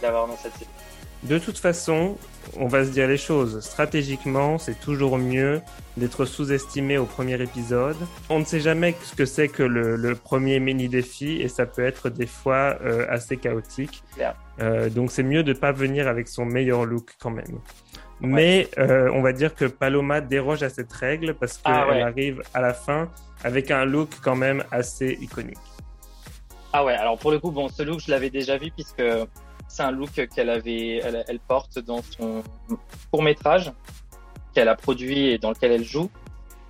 d'avoir 0.00 0.26
dans 0.26 0.36
cette 0.36 0.54
série. 0.54 0.70
De 1.22 1.38
toute 1.38 1.58
façon, 1.58 2.16
on 2.56 2.66
va 2.66 2.84
se 2.84 2.90
dire 2.90 3.06
les 3.06 3.16
choses. 3.16 3.60
Stratégiquement, 3.60 4.58
c'est 4.58 4.78
toujours 4.80 5.18
mieux 5.18 5.60
d'être 5.96 6.24
sous-estimé 6.24 6.98
au 6.98 7.04
premier 7.04 7.40
épisode. 7.40 7.96
On 8.28 8.40
ne 8.40 8.44
sait 8.44 8.58
jamais 8.58 8.96
ce 9.04 9.14
que 9.14 9.24
c'est 9.24 9.46
que 9.46 9.62
le, 9.62 10.14
premier 10.16 10.58
mini-défi 10.58 11.40
et 11.40 11.48
ça 11.48 11.64
peut 11.64 11.84
être 11.84 12.10
des 12.10 12.26
fois 12.26 12.76
euh, 12.84 13.06
assez 13.08 13.36
chaotique. 13.36 14.02
Euh, 14.60 14.88
donc 14.90 15.12
c'est 15.12 15.22
mieux 15.22 15.44
de 15.44 15.52
ne 15.52 15.58
pas 15.58 15.70
venir 15.70 16.08
avec 16.08 16.26
son 16.26 16.44
meilleur 16.44 16.84
look 16.84 17.14
quand 17.20 17.30
même. 17.30 17.60
Mais 18.20 18.68
euh, 18.78 19.10
on 19.14 19.22
va 19.22 19.32
dire 19.32 19.54
que 19.54 19.64
Paloma 19.64 20.20
déroge 20.20 20.62
à 20.62 20.70
cette 20.70 20.92
règle 20.92 21.34
parce 21.34 21.60
ah 21.64 21.86
qu'elle 21.88 22.02
arrive 22.02 22.42
à 22.54 22.60
la 22.60 22.74
fin 22.74 23.10
avec 23.44 23.70
un 23.70 23.84
look 23.84 24.10
quand 24.22 24.36
même 24.36 24.64
assez 24.70 25.18
iconique. 25.20 25.58
Ah 26.72 26.84
ouais, 26.84 26.94
alors 26.94 27.18
pour 27.18 27.30
le 27.30 27.38
coup, 27.38 27.50
bon, 27.50 27.68
ce 27.68 27.82
look, 27.82 28.00
je 28.00 28.10
l'avais 28.10 28.30
déjà 28.30 28.56
vu 28.56 28.70
puisque 28.70 29.02
c'est 29.72 29.82
un 29.82 29.90
look 29.90 30.28
qu'elle 30.34 30.50
avait, 30.50 30.98
elle, 30.98 31.40
porte 31.40 31.78
dans 31.78 32.02
son 32.02 32.42
court 33.10 33.22
métrage 33.22 33.72
qu'elle 34.54 34.68
a 34.68 34.74
produit 34.74 35.28
et 35.30 35.38
dans 35.38 35.50
lequel 35.50 35.72
elle 35.72 35.84
joue. 35.84 36.10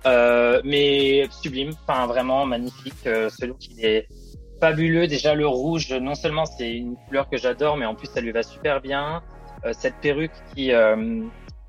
Euh, 0.05 0.61
mais 0.63 1.27
sublime, 1.29 1.71
enfin 1.85 2.07
vraiment 2.07 2.45
magnifique. 2.45 3.05
Euh, 3.05 3.29
ce 3.29 3.45
look, 3.45 3.57
il 3.69 3.85
est 3.85 4.07
fabuleux. 4.61 5.07
Déjà 5.07 5.33
le 5.33 5.45
rouge, 5.45 5.91
non 5.91 6.15
seulement 6.15 6.45
c'est 6.45 6.71
une 6.71 6.95
couleur 7.07 7.29
que 7.29 7.37
j'adore, 7.37 7.75
mais 7.75 7.85
en 7.85 7.93
plus 7.93 8.07
ça 8.07 8.21
lui 8.21 8.31
va 8.31 8.41
super 8.41 8.79
bien. 8.79 9.21
Euh, 9.65 9.73
cette 9.77 9.95
perruque 9.95 10.31
qui, 10.55 10.71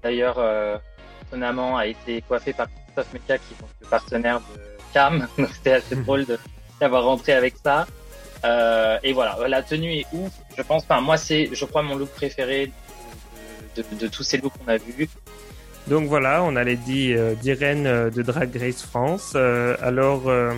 d'ailleurs, 0.02 0.80
étonnamment, 1.26 1.76
a 1.76 1.86
été 1.86 2.22
coiffée 2.22 2.52
par 2.52 2.68
Christophe 2.68 3.12
Mecca, 3.12 3.38
qui 3.38 3.54
est 3.54 3.66
le 3.80 3.88
partenaire 3.88 4.38
de 4.38 4.60
Cam. 4.92 5.26
Donc 5.38 5.48
c'était 5.48 5.72
assez 5.72 5.96
drôle 5.96 6.26
d'avoir 6.80 7.04
rentré 7.04 7.32
avec 7.32 7.54
ça. 7.56 7.86
Et 9.02 9.12
voilà, 9.12 9.36
la 9.48 9.62
tenue 9.62 9.94
est 9.94 10.06
ouf. 10.12 10.30
Je 10.56 10.62
pense, 10.62 10.82
enfin, 10.84 11.00
moi, 11.00 11.16
c'est, 11.16 11.50
je 11.52 11.64
crois, 11.64 11.82
mon 11.82 11.96
look 11.96 12.10
préféré 12.10 12.72
de, 13.76 13.82
de, 13.82 13.96
de 13.96 14.08
tous 14.08 14.22
ces 14.22 14.38
looks 14.38 14.52
qu'on 14.52 14.68
a 14.68 14.76
vus. 14.76 15.08
Donc 15.86 16.06
voilà, 16.06 16.42
on 16.42 16.56
a 16.56 16.64
les 16.64 16.78
euh, 17.14 17.34
d'Irène 17.34 17.86
euh, 17.86 18.10
de 18.10 18.22
Drag 18.22 18.56
Race 18.56 18.82
France. 18.82 19.32
Euh, 19.36 19.76
alors, 19.82 20.28
euh, 20.28 20.54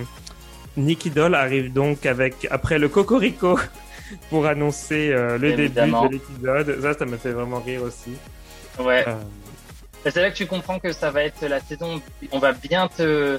Nicky 0.77 1.09
Doll 1.09 1.35
arrive 1.35 1.73
donc 1.73 2.05
avec, 2.05 2.47
après 2.49 2.79
le 2.79 2.87
Cocorico, 2.87 3.59
pour 4.29 4.45
annoncer 4.45 5.09
le 5.09 5.37
début 5.37 5.69
de 5.69 6.11
l'épisode. 6.11 6.81
Ça, 6.81 6.93
ça 6.93 7.05
me 7.05 7.17
fait 7.17 7.31
vraiment 7.31 7.59
rire 7.59 7.83
aussi. 7.83 8.13
Ouais. 8.79 9.05
C'est 10.05 10.21
là 10.21 10.31
que 10.31 10.35
tu 10.37 10.45
comprends 10.45 10.79
que 10.79 10.93
ça 10.93 11.11
va 11.11 11.23
être 11.23 11.45
la 11.45 11.59
saison. 11.59 12.01
On 12.31 12.39
va 12.39 12.53
bien 12.53 12.87
te, 12.87 13.37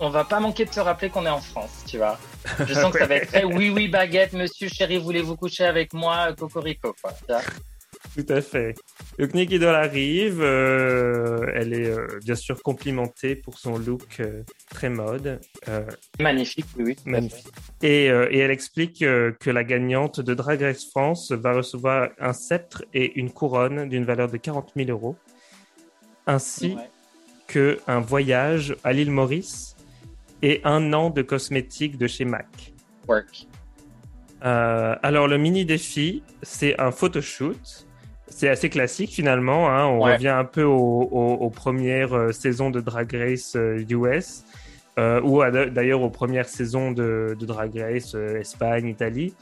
on, 0.00 0.10
va 0.10 0.24
pas 0.24 0.40
manquer 0.40 0.66
de 0.66 0.70
te 0.70 0.80
rappeler 0.80 1.08
qu'on 1.08 1.24
est 1.24 1.30
en 1.30 1.40
France, 1.40 1.84
tu 1.86 1.96
vois. 1.96 2.18
Je 2.66 2.74
sens 2.74 2.92
que 2.92 2.98
ça 2.98 3.06
va 3.06 3.16
être 3.16 3.28
très 3.28 3.44
oui, 3.44 3.70
oui, 3.70 3.88
baguette, 3.88 4.32
monsieur, 4.32 4.68
chéri, 4.68 4.98
voulez-vous 4.98 5.36
coucher 5.36 5.64
avec 5.64 5.92
moi, 5.92 6.32
cocorico, 6.34 6.94
quoi. 7.00 7.12
Tout 8.14 8.26
à 8.28 8.40
fait. 8.40 8.74
Donc 9.18 9.34
Nikki 9.34 9.58
Doll 9.58 9.74
arrive, 9.74 10.40
euh, 10.40 11.50
elle 11.54 11.72
est 11.72 11.88
euh, 11.88 12.06
bien 12.24 12.34
sûr 12.34 12.62
complimentée 12.62 13.34
pour 13.34 13.58
son 13.58 13.76
look 13.76 14.20
euh, 14.20 14.42
très 14.70 14.88
mode. 14.88 15.40
magnifique, 16.20 16.66
oui, 16.76 16.84
oui. 16.84 16.96
Magnifique. 17.04 17.46
Et, 17.82 18.04
et, 18.06 18.38
elle 18.38 18.50
explique 18.50 19.00
que 19.00 19.50
la 19.50 19.64
gagnante 19.64 20.20
de 20.20 20.34
Drag 20.34 20.60
Race 20.60 20.84
France 20.88 21.32
va 21.32 21.54
recevoir 21.54 22.10
un 22.20 22.32
sceptre 22.32 22.84
et 22.94 23.18
une 23.18 23.30
couronne 23.30 23.88
d'une 23.88 24.04
valeur 24.04 24.30
de 24.30 24.36
40 24.36 24.72
000 24.76 24.90
euros, 24.90 25.16
ainsi 26.26 26.76
que 27.46 27.78
un 27.86 28.00
voyage 28.00 28.76
à 28.84 28.92
l'île 28.92 29.10
Maurice 29.10 29.73
et 30.44 30.60
un 30.64 30.92
an 30.92 31.08
de 31.08 31.22
cosmétiques 31.22 31.96
de 31.96 32.06
chez 32.06 32.26
MAC. 32.26 32.74
Work. 33.08 33.48
Euh, 34.44 34.94
alors 35.02 35.26
le 35.26 35.38
mini 35.38 35.64
défi, 35.64 36.22
c'est 36.42 36.78
un 36.78 36.90
photoshoot. 36.90 37.86
C'est 38.26 38.50
assez 38.50 38.68
classique 38.68 39.10
finalement. 39.10 39.70
Hein. 39.70 39.86
On 39.86 40.00
revient 40.00 40.28
un 40.28 40.44
peu 40.44 40.62
aux, 40.64 41.50
premières 41.50 42.12
euh, 42.12 42.32
saisons 42.32 42.68
de 42.68 42.80
Drag 42.80 43.10
Race 43.14 43.56
US, 43.56 44.44
euh, 44.98 45.22
ou 45.22 45.42
d'ailleurs 45.70 46.02
aux 46.02 46.10
premières 46.10 46.48
saisons 46.48 46.92
de, 46.92 47.34
Drag 47.40 47.74
Race 47.78 48.14
Espagne, 48.14 48.86
Italie. 48.88 49.34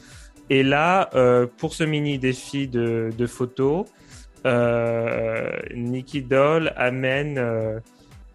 Et 0.50 0.62
là, 0.62 1.10
pour 1.56 1.74
ce 1.74 1.82
mini 1.82 2.18
défi 2.18 2.68
de, 2.68 3.10
de 3.16 3.26
photos, 3.26 3.86
Nikki 5.74 6.22
Doll 6.22 6.72
amène 6.76 7.80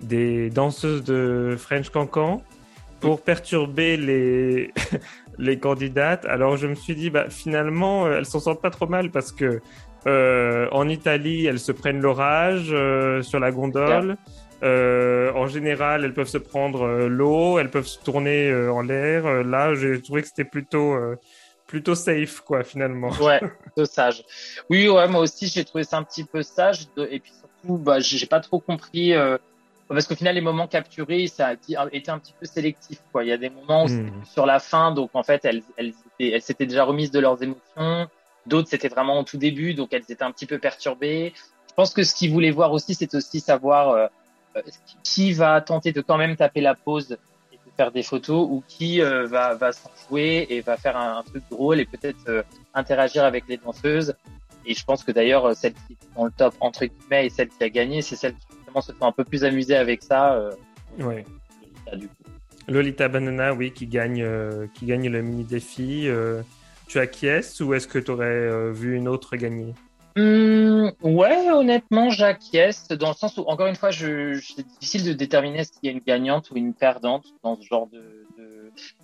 des 0.01 0.49
danseuses 0.49 1.03
de 1.03 1.55
French 1.57 1.89
Cancan 1.91 2.41
pour 2.99 3.21
perturber 3.21 3.97
les, 3.97 4.73
les 5.37 5.59
candidates. 5.59 6.25
Alors 6.25 6.57
je 6.57 6.67
me 6.67 6.75
suis 6.75 6.95
dit, 6.95 7.09
bah, 7.09 7.29
finalement, 7.29 8.05
euh, 8.05 8.17
elles 8.17 8.25
s'en 8.25 8.39
sortent 8.39 8.61
pas 8.61 8.71
trop 8.71 8.87
mal 8.87 9.11
parce 9.11 9.31
que 9.31 9.61
euh, 10.05 10.67
en 10.71 10.87
Italie, 10.87 11.45
elles 11.45 11.59
se 11.59 11.71
prennent 11.71 12.01
l'orage 12.01 12.69
euh, 12.71 13.21
sur 13.21 13.39
la 13.39 13.51
gondole. 13.51 14.17
Euh, 14.63 15.31
en 15.33 15.47
général, 15.47 16.03
elles 16.03 16.13
peuvent 16.13 16.27
se 16.27 16.39
prendre 16.39 16.83
euh, 16.83 17.07
l'eau, 17.07 17.59
elles 17.59 17.69
peuvent 17.69 17.87
se 17.87 17.99
tourner 17.99 18.49
euh, 18.49 18.71
en 18.71 18.81
l'air. 18.81 19.43
là, 19.43 19.75
j'ai 19.75 20.01
trouvé 20.01 20.21
que 20.21 20.27
c'était 20.27 20.45
plutôt 20.45 20.95
plutôt 21.67 21.95
safe, 21.95 22.39
quoi, 22.39 22.63
finalement. 22.63 23.09
Ouais, 23.21 23.39
plutôt 23.61 23.85
sage. 23.85 24.23
Oui, 24.69 24.87
ouais, 24.87 25.07
moi 25.07 25.21
aussi, 25.21 25.47
j'ai 25.47 25.65
trouvé 25.65 25.83
ça 25.83 25.97
un 25.97 26.03
petit 26.03 26.23
peu 26.23 26.41
sage. 26.41 26.87
Et 27.09 27.19
puis 27.19 27.33
surtout, 27.33 27.77
bah, 27.77 27.99
j'ai 27.99 28.25
pas 28.25 28.39
trop 28.39 28.59
compris 28.59 29.13
parce 29.87 30.07
qu'au 30.07 30.15
final, 30.15 30.35
les 30.35 30.41
moments 30.41 30.67
capturés, 30.67 31.27
ça 31.27 31.47
a 31.47 31.53
été 31.91 32.11
un 32.11 32.19
petit 32.19 32.33
peu 32.37 32.45
sélectif. 32.45 32.99
Quoi. 33.11 33.23
Il 33.23 33.29
y 33.29 33.31
a 33.31 33.37
des 33.37 33.49
moments 33.49 33.85
où 33.85 33.87
mmh. 33.87 34.25
sur 34.25 34.45
la 34.45 34.59
fin, 34.59 34.91
donc 34.91 35.11
en 35.13 35.23
fait, 35.23 35.45
elles, 35.45 35.63
elles, 35.77 35.93
elles 36.19 36.41
s'étaient 36.41 36.65
déjà 36.65 36.83
remises 36.83 37.11
de 37.11 37.19
leurs 37.19 37.41
émotions. 37.41 38.07
D'autres, 38.45 38.69
c'était 38.69 38.87
vraiment 38.87 39.19
au 39.19 39.23
tout 39.23 39.37
début, 39.37 39.73
donc 39.73 39.93
elles 39.93 40.03
étaient 40.09 40.23
un 40.23 40.31
petit 40.31 40.45
peu 40.45 40.57
perturbées. 40.57 41.33
Je 41.69 41.73
pense 41.75 41.93
que 41.93 42.03
ce 42.03 42.15
qu'ils 42.15 42.31
voulaient 42.31 42.51
voir 42.51 42.71
aussi, 42.71 42.95
c'est 42.95 43.13
aussi 43.13 43.39
savoir 43.39 43.89
euh, 43.89 44.07
euh, 44.55 44.61
qui 45.03 45.33
va 45.33 45.61
tenter 45.61 45.91
de 45.91 46.01
quand 46.01 46.17
même 46.17 46.35
taper 46.35 46.61
la 46.61 46.73
pause 46.73 47.17
et 47.51 47.55
de 47.55 47.71
faire 47.75 47.91
des 47.91 48.03
photos, 48.03 48.47
ou 48.49 48.63
qui 48.67 49.01
euh, 49.01 49.27
va, 49.27 49.53
va 49.55 49.71
s'en 49.73 49.91
jouer 50.07 50.47
et 50.49 50.61
va 50.61 50.75
faire 50.77 50.97
un, 50.97 51.23
truc 51.23 51.43
drôle 51.51 51.79
et 51.79 51.85
peut-être 51.85 52.45
interagir 52.73 53.23
avec 53.23 53.47
les 53.47 53.57
danseuses. 53.57 54.15
Et 54.65 54.73
je 54.73 54.83
pense 54.83 55.03
que 55.03 55.11
d'ailleurs, 55.11 55.55
celle 55.55 55.73
qui 55.73 55.93
est 55.93 56.15
dans 56.15 56.25
le 56.25 56.31
top, 56.31 56.55
entre 56.59 56.85
guillemets, 56.85 57.27
et 57.27 57.29
celle 57.29 57.49
qui 57.49 57.63
a 57.63 57.69
gagné, 57.69 58.01
c'est 58.01 58.15
celle 58.15 58.33
qui 58.33 58.46
se 58.81 58.93
sont 58.93 59.05
un 59.05 59.11
peu 59.11 59.23
plus 59.23 59.43
amusés 59.43 59.75
avec 59.75 60.03
ça. 60.03 60.33
Euh, 60.33 60.51
ouais. 60.99 61.25
Lolita 62.67 63.07
Banana, 63.07 63.53
oui, 63.53 63.71
qui 63.71 63.87
gagne, 63.87 64.25
qui 64.73 64.85
gagne 64.85 65.09
le 65.09 65.21
mini 65.21 65.43
défi. 65.43 66.09
tu 66.87 66.99
acquiesces 66.99 67.61
ou 67.61 67.73
est-ce 67.73 67.87
que 67.87 67.99
tu 67.99 68.11
aurais 68.11 68.71
vu 68.71 68.95
une 68.95 69.07
autre 69.07 69.37
gagner? 69.37 69.73
Hum, 70.17 70.91
ouais, 71.03 71.51
honnêtement, 71.51 72.09
j'acquiesce 72.09 72.87
dans 72.87 73.09
le 73.09 73.13
sens 73.13 73.37
où, 73.37 73.41
encore 73.41 73.67
une 73.67 73.75
fois, 73.75 73.91
je, 73.91 74.39
c'est 74.41 74.65
difficile 74.65 75.05
de 75.05 75.13
déterminer 75.13 75.63
s'il 75.63 75.77
y 75.83 75.89
a 75.89 75.91
une 75.91 75.99
gagnante 75.99 76.49
ou 76.49 76.57
une 76.57 76.73
perdante 76.73 77.25
dans 77.43 77.55
ce 77.55 77.61
genre 77.63 77.87
de. 77.87 78.25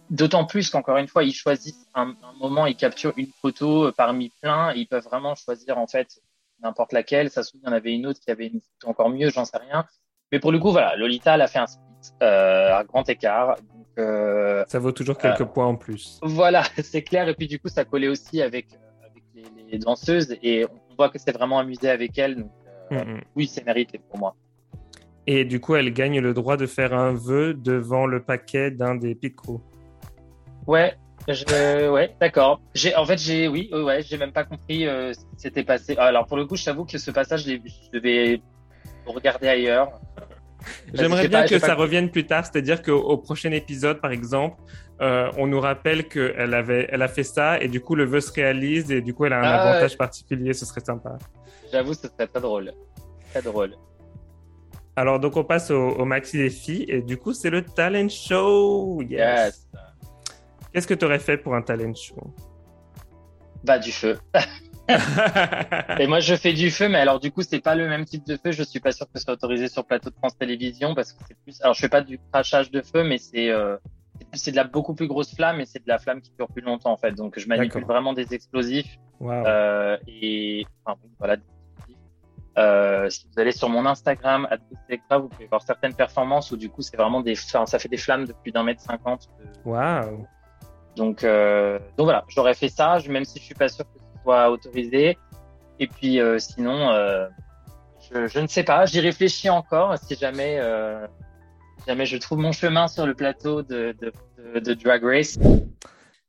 D'autant 0.10 0.46
plus 0.46 0.70
qu'encore 0.70 0.98
une 0.98 1.08
fois, 1.08 1.24
ils 1.24 1.34
choisissent 1.34 1.88
un, 1.94 2.16
moment, 2.40 2.66
ils 2.66 2.76
capturent 2.76 3.14
une 3.16 3.32
photo 3.42 3.92
parmi 3.92 4.30
plein, 4.42 4.74
et 4.74 4.80
ils 4.80 4.88
peuvent 4.88 5.04
vraiment 5.04 5.36
choisir 5.36 5.78
en 5.78 5.88
fait 5.88 6.20
n'importe 6.64 6.94
laquelle. 6.94 7.30
Ça 7.30 7.44
se 7.44 7.50
trouve, 7.50 7.62
il 7.64 7.68
y 7.68 7.70
en 7.70 7.74
avait 7.74 7.94
une 7.94 8.06
autre 8.08 8.20
qui 8.20 8.32
avait 8.32 8.48
une 8.48 8.62
photo 8.62 8.90
encore 8.90 9.10
mieux, 9.10 9.30
j'en 9.30 9.46
sais 9.46 9.58
rien. 9.58 9.86
Mais 10.32 10.40
pour 10.40 10.52
le 10.52 10.60
coup, 10.60 10.72
voilà, 10.72 10.96
Lolita, 10.96 11.36
elle 11.36 11.42
a 11.42 11.48
fait 11.48 11.60
un 11.60 11.68
split 11.68 11.84
euh, 12.22 12.76
à 12.76 12.84
grand 12.84 13.08
écart. 13.08 13.56
Donc, 13.56 13.86
euh, 14.00 14.64
ça 14.68 14.80
vaut 14.80 14.92
toujours 14.92 15.18
quelques 15.18 15.42
euh, 15.42 15.46
points 15.46 15.68
en 15.68 15.76
plus. 15.76 16.20
Voilà, 16.24 16.64
c'est 16.84 17.04
clair. 17.04 17.28
Et 17.30 17.36
puis 17.36 17.48
du 17.48 17.60
coup, 17.60 17.68
ça 17.68 17.86
collait 17.86 18.08
aussi 18.08 18.42
avec, 18.42 18.68
avec 19.04 19.24
les, 19.36 19.44
les 19.72 19.78
danseuses 19.78 20.36
et 20.42 20.66
on 20.66 20.96
voit 20.96 21.10
que 21.10 21.20
c'est 21.20 21.32
vraiment 21.32 21.60
amusé 21.60 21.90
avec 21.90 22.18
elle. 22.18 22.38
Donc, 22.38 22.52
mm. 22.90 23.20
oui, 23.36 23.48
c'est 23.48 23.66
mérité 23.66 24.00
pour 24.10 24.18
moi. 24.18 24.36
Et 25.26 25.46
du 25.46 25.60
coup, 25.60 25.76
elle 25.76 25.94
gagne 25.94 26.20
le 26.20 26.34
droit 26.34 26.58
de 26.58 26.66
faire 26.66 26.94
un 26.94 27.14
vœu 27.14 27.54
devant 27.54 28.08
le 28.08 28.22
paquet 28.22 28.72
d'un 28.72 28.96
des 28.96 29.16
pit 29.16 29.36
Ouais, 30.68 30.96
je... 31.28 31.90
ouais, 31.90 32.16
d'accord. 32.20 32.62
J'ai, 32.74 32.96
en 32.96 33.06
fait, 33.06 33.18
j'ai, 33.18 33.48
oui, 33.48 33.70
ouais, 33.72 34.02
j'ai 34.02 34.18
même 34.18 34.32
pas 34.32 34.44
compris 34.44 34.88
euh, 34.88 35.14
ce 35.14 35.20
qui 35.20 35.38
s'était 35.38 35.64
passé. 35.64 35.96
Alors, 35.98 36.26
pour 36.26 36.38
le 36.38 36.46
coup, 36.46 36.56
je 36.56 36.66
t'avoue 36.66 36.86
que 36.86 36.98
ce 36.98 37.12
passage, 37.12 37.46
je 37.46 37.58
devais 37.92 38.42
regarder 39.06 39.48
ailleurs. 39.48 39.90
J'aimerais 40.94 41.28
bien 41.28 41.46
que 41.46 41.60
ça 41.60 41.76
revienne 41.76 42.10
plus 42.10 42.26
tard, 42.26 42.46
c'est-à-dire 42.46 42.82
qu'au 42.82 43.18
prochain 43.18 43.52
épisode, 43.52 44.00
par 44.00 44.12
exemple, 44.12 44.62
euh, 45.02 45.32
on 45.38 45.48
nous 45.48 45.60
rappelle 45.60 46.08
qu'elle 46.08 46.54
avait, 46.54 46.88
elle 46.90 47.02
a 47.02 47.08
fait 47.08 47.24
ça 47.24 47.60
et 47.60 47.68
du 47.68 47.82
coup 47.82 47.96
le 47.96 48.06
vœu 48.06 48.22
se 48.22 48.32
réalise 48.32 48.92
et 48.92 49.02
du 49.02 49.14
coup 49.14 49.26
elle 49.26 49.34
a 49.34 49.40
un 49.40 49.44
ah, 49.44 49.62
avantage 49.62 49.98
particulier. 49.98 50.54
Ce 50.54 50.66
serait 50.66 50.82
sympa. 50.82 51.18
J'avoue, 51.72 51.94
ce 51.94 52.08
serait 52.08 52.28
très 52.28 52.40
drôle, 52.40 52.72
très 53.32 53.42
drôle. 53.42 53.76
Alors 54.96 55.20
donc 55.20 55.36
on 55.36 55.44
passe 55.44 55.72
au, 55.72 56.06
maxi 56.06 56.38
défi 56.38 56.86
et 56.88 57.02
du 57.02 57.18
coup 57.18 57.34
c'est 57.34 57.50
le 57.50 57.64
talent 57.64 58.08
show. 58.08 59.02
Yes. 59.02 59.68
Qu'est-ce 60.74 60.88
que 60.88 60.94
tu 60.94 61.06
aurais 61.06 61.20
fait 61.20 61.38
pour 61.38 61.56
un 61.56 61.62
talent 61.62 61.94
show? 61.94 62.34
Bah 63.64 63.80
du 63.80 63.92
feu. 63.92 64.18
et 66.00 66.08
moi, 66.08 66.20
je 66.20 66.36
fais 66.36 66.54
du 66.54 66.70
feu, 66.70 66.90
mais 66.90 67.00
alors 67.00 67.20
du 67.20 67.32
coup, 67.32 67.42
c'est 67.42 67.62
pas 67.62 67.76
le 67.76 67.88
même 67.88 68.06
type 68.06 68.26
de 68.26 68.36
feu. 68.36 68.52
Je 68.52 68.64
suis 68.64 68.80
pas 68.80 68.92
sûr 68.92 69.06
que 69.06 69.18
ce 69.18 69.24
soit 69.24 69.34
autorisé 69.34 69.70
sur 69.70 69.86
plateau 69.86 70.10
de 70.10 70.16
France 70.16 70.38
Télévisions 70.38 70.94
parce 70.94 71.14
que 71.14 71.24
c'est 71.28 71.38
plus. 71.38 71.62
Alors, 71.62 71.74
je 71.74 71.80
fais 71.80 71.90
pas 71.90 72.02
du 72.02 72.20
crachage 72.32 72.70
de 72.70 72.82
feu, 72.82 73.04
mais 73.04 73.18
c'est 73.18 73.50
euh, 73.50 73.78
c'est 74.34 74.52
de 74.52 74.58
la 74.58 74.66
beaucoup 74.66 74.94
plus 74.94 75.08
grosse 75.08 75.34
flamme 75.34 75.62
et 75.62 75.66
c'est 75.66 75.80
de 75.80 75.88
la 75.88 76.00
flamme 76.00 76.22
qui 76.22 76.32
dure 76.38 76.48
plus 76.48 76.62
longtemps 76.62 76.92
en 76.92 76.98
fait. 76.98 77.14
Donc, 77.14 77.40
je 77.40 77.48
manipule 77.48 77.86
vraiment 77.86 78.14
des 78.14 78.34
explosifs. 78.34 78.98
Euh, 79.22 79.98
et 80.08 80.66
enfin, 80.86 81.00
voilà. 81.18 81.38
Euh, 82.56 83.10
si 83.10 83.26
vous 83.26 83.42
allez 83.42 83.52
sur 83.52 83.70
mon 83.70 83.86
Instagram, 83.86 84.48
vous 85.12 85.30
pouvez 85.30 85.48
voir 85.48 85.64
certaines 85.64 85.96
performances 85.96 86.52
où 86.52 86.58
du 86.58 86.70
coup, 86.70 86.82
c'est 86.82 86.98
vraiment 86.98 87.22
des, 87.22 87.36
ça 87.36 87.66
fait 87.66 87.90
des 87.90 87.98
flammes 87.98 88.26
de 88.26 88.34
plus 88.34 88.52
d'un 88.52 88.64
mètre 88.64 88.82
cinquante. 88.82 89.30
Waouh. 89.66 90.28
Donc, 90.96 91.24
euh, 91.24 91.80
donc 91.98 92.06
voilà, 92.06 92.24
j'aurais 92.28 92.54
fait 92.54 92.70
ça, 92.70 93.00
même 93.10 93.26
si 93.26 93.40
je 93.40 93.44
suis 93.44 93.56
pas 93.56 93.70
sûr 93.70 93.86
que 93.86 94.00
soit 94.24 94.50
autorisé. 94.50 95.18
Et 95.80 95.88
puis 95.88 96.20
euh, 96.20 96.38
sinon, 96.40 96.92
euh, 96.92 97.28
je, 98.12 98.40
ne 98.40 98.48
sais 98.48 98.64
pas, 98.64 98.86
j'y 98.86 99.00
réfléchis 99.00 99.50
encore 99.50 99.98
si 99.98 100.16
jamais, 100.16 100.60
jamais 101.88 102.06
je 102.06 102.18
trouve 102.18 102.40
mon 102.40 102.52
chemin 102.52 102.88
sur 102.88 103.06
le 103.08 103.14
plateau 103.14 103.64
de, 103.64 103.96
Drag 104.56 105.04
Race. 105.04 105.40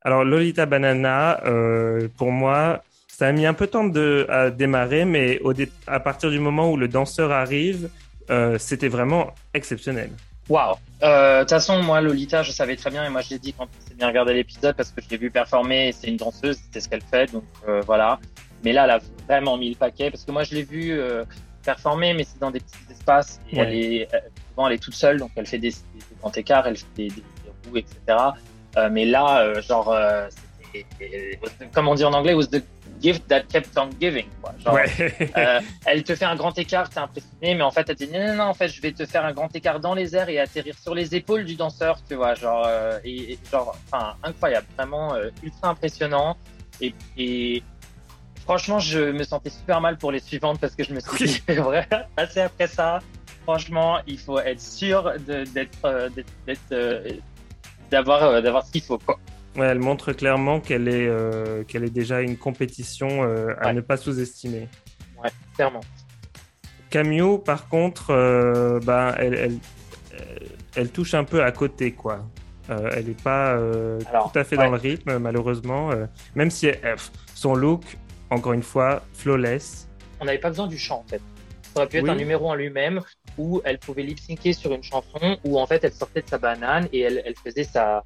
Alors 0.03 0.25
Lolita 0.25 0.67
Banana, 0.67 1.41
pour 2.17 2.33
moi, 2.33 2.83
ça 3.09 3.29
a 3.29 3.33
mis 3.33 3.47
un 3.47 3.55
peu 3.55 3.67
de 3.67 3.71
temps 3.71 3.85
de, 3.85 4.27
à 4.31 4.51
démarrer, 4.51 5.05
mais 5.05 5.41
à 5.87 6.01
partir 6.01 6.31
du 6.31 6.41
moment 6.41 6.71
où 6.71 6.77
le 6.77 6.89
danseur 6.89 7.33
arrive, 7.33 7.91
c'était 8.59 8.89
vraiment 8.89 9.35
exceptionnel. 9.53 10.11
Waouh 10.49 10.75
De 11.01 11.41
toute 11.41 11.51
façon, 11.51 11.83
moi, 11.83 12.01
Lolita, 12.01 12.43
je 12.43 12.53
savais 12.53 12.77
très 12.77 12.91
bien, 12.91 13.05
et 13.05 13.09
moi, 13.09 13.23
je 13.23 13.31
l'ai 13.31 13.39
dit 13.39 13.53
quand 13.53 13.65
on 13.65 13.89
s'est 13.89 13.95
bien 13.95 14.09
regardé 14.09 14.35
l'épisode, 14.35 14.77
parce 14.77 14.91
que 14.91 15.01
je 15.03 15.09
l'ai 15.09 15.17
vu 15.17 15.31
performer, 15.31 15.93
c'est 15.93 16.09
une 16.09 16.17
danseuse, 16.17 16.59
c'est 16.73 16.81
ce 16.81 16.89
qu'elle 16.89 17.03
fait, 17.03 17.33
donc 17.33 17.45
euh, 17.69 17.81
voilà. 17.87 18.19
Mais 18.63 18.73
là, 18.73 18.85
elle 18.85 18.91
a 18.91 19.01
vraiment 19.27 19.57
mis 19.57 19.71
le 19.71 19.77
paquet, 19.77 20.11
parce 20.11 20.25
que 20.25 20.33
moi, 20.33 20.45
je 20.45 20.55
l'ai 20.55 20.63
vu 20.63 20.93
euh, 20.93 21.25
performer, 21.65 22.15
mais 22.15 22.25
c'est 22.25 22.39
dans 22.39 22.51
des 22.51 22.61
petits 22.61 22.91
espaces, 22.91 23.41
et 23.51 23.59
elle 23.59 23.75
est, 23.75 24.09
souvent, 24.51 24.69
elle 24.69 24.75
est 24.75 24.83
toute 24.83 24.95
seule, 24.95 25.19
donc 25.19 25.31
elle 25.37 25.47
fait 25.47 25.59
des, 25.59 25.71
des, 25.71 26.17
grands 26.21 26.33
écarts, 26.33 26.67
elle 26.67 26.77
fait 26.77 26.87
des, 26.95 27.09
des, 27.09 27.23
roues, 27.71 27.79
etc. 27.79 27.97
Euh, 28.77 28.89
mais 28.91 29.07
là, 29.07 29.61
genre, 29.63 29.97
comme 31.73 31.89
on 31.89 31.95
dit 31.95 32.05
en 32.05 32.13
anglais, 32.13 32.35
was 32.35 32.47
the 32.47 32.63
gift 33.05 33.29
that 33.29 33.43
kept 33.43 33.77
on 33.77 33.91
giving. 34.01 34.27
Genre, 34.65 34.79
euh, 35.37 35.61
elle 35.87 36.03
te 36.05 36.15
fait 36.15 36.25
un 36.25 36.37
grand 36.37 36.57
écart, 36.59 36.89
t'es 36.89 36.99
impressionné, 36.99 37.55
mais 37.55 37.63
en 37.63 37.71
fait, 37.71 37.89
elle 37.89 37.97
te 37.97 38.05
dit 38.05 38.11
non, 38.11 38.27
non, 38.29 38.35
non, 38.37 38.45
en 38.45 38.55
fait, 38.55 38.69
je 38.69 38.81
vais 38.81 38.93
te 38.93 39.05
faire 39.05 39.25
un 39.27 39.33
grand 39.33 39.55
écart 39.55 39.79
dans 39.79 39.95
les 39.95 40.17
airs 40.17 40.31
et 40.31 40.41
atterrir 40.41 40.75
sur 40.79 40.95
les 40.95 41.15
épaules 41.15 41.45
du 41.45 41.55
danseur, 41.55 41.99
tu 42.09 42.15
vois, 42.15 42.35
genre, 42.35 42.65
euh, 42.67 42.99
et, 43.05 43.39
genre, 43.51 43.77
enfin, 43.87 44.15
incroyable, 44.23 44.67
vraiment 44.77 45.15
euh, 45.15 45.29
ultra 45.43 45.69
impressionnant. 45.69 46.39
Et, 46.81 46.95
et, 47.19 47.63
franchement, 48.45 48.79
je 48.79 48.99
me 48.99 49.23
sentais 49.23 49.51
super 49.51 49.83
mal 49.83 49.99
pour 49.99 50.11
les 50.11 50.21
suivantes 50.21 50.59
parce 50.59 50.75
que 50.75 50.83
je 50.83 50.95
me 50.95 51.01
suis 51.01 51.27
dit, 51.27 51.43
vrai, 51.49 51.87
assez 52.17 52.41
après 52.41 52.69
ça, 52.69 53.01
franchement, 53.43 53.99
il 54.07 54.19
faut 54.19 54.39
être 54.39 54.61
sûr 54.63 55.13
d'être, 55.27 56.11
d'être, 56.47 57.05
d'avoir, 57.91 58.41
d'avoir 58.41 58.65
ce 58.65 58.73
qu'il 58.73 58.83
faut, 58.83 58.99
quoi. 58.99 59.19
Ouais, 59.57 59.67
elle 59.67 59.79
montre 59.79 60.13
clairement 60.13 60.59
qu'elle 60.59 60.89
est, 60.89 61.07
euh, 61.07 61.63
qu'elle 61.63 61.85
est 61.85 61.91
déjà 61.91 62.21
une 62.21 62.37
compétition 62.37 63.23
euh, 63.23 63.55
à 63.61 63.73
ne 63.73 63.81
pas 63.81 63.97
sous-estimer. 63.97 64.69
Ouais, 65.23 65.31
clairement. 65.55 65.81
Camille, 66.91 67.39
par 67.45 67.69
contre, 67.69 68.11
euh, 68.11 68.81
bah, 68.81 69.15
elle, 69.19 69.35
elle, 69.35 69.59
elle, 70.75 70.91
touche 70.91 71.15
un 71.15 71.25
peu 71.25 71.43
à 71.43 71.53
côté, 71.53 71.93
quoi. 71.93 72.25
elle 72.69 73.07
n'est 73.07 73.15
pas 73.15 73.57
tout 73.57 74.39
à 74.39 74.45
fait 74.45 74.57
dans 74.57 74.71
le 74.71 74.77
rythme, 74.77 75.19
malheureusement. 75.19 75.91
même 76.35 76.51
si 76.51 76.71
son 77.35 77.55
look, 77.55 77.83
encore 78.31 78.55
une 78.55 78.63
fois, 78.63 79.03
flawless. 79.13 79.89
On 80.21 80.25
n'avait 80.25 80.39
pas 80.39 80.51
besoin 80.51 80.67
du 80.67 80.79
chant, 80.79 81.05
en 81.05 81.09
fait. 81.09 81.21
Ça 81.63 81.81
aurait 81.81 81.89
pu 81.89 81.99
être 81.99 82.09
un 82.09 82.15
numéro 82.15 82.49
en 82.49 82.55
lui-même 82.55 83.01
où 83.37 83.61
elle 83.65 83.79
pouvait 83.79 84.03
lip-syncer 84.03 84.53
sur 84.53 84.73
une 84.73 84.83
chanson 84.83 85.37
où, 85.45 85.59
en 85.59 85.67
fait, 85.67 85.83
elle 85.83 85.93
sortait 85.93 86.23
de 86.23 86.29
sa 86.29 86.39
banane 86.39 86.89
et 86.93 87.01
elle, 87.01 87.23
elle 87.25 87.35
faisait 87.37 87.65
sa 87.65 88.05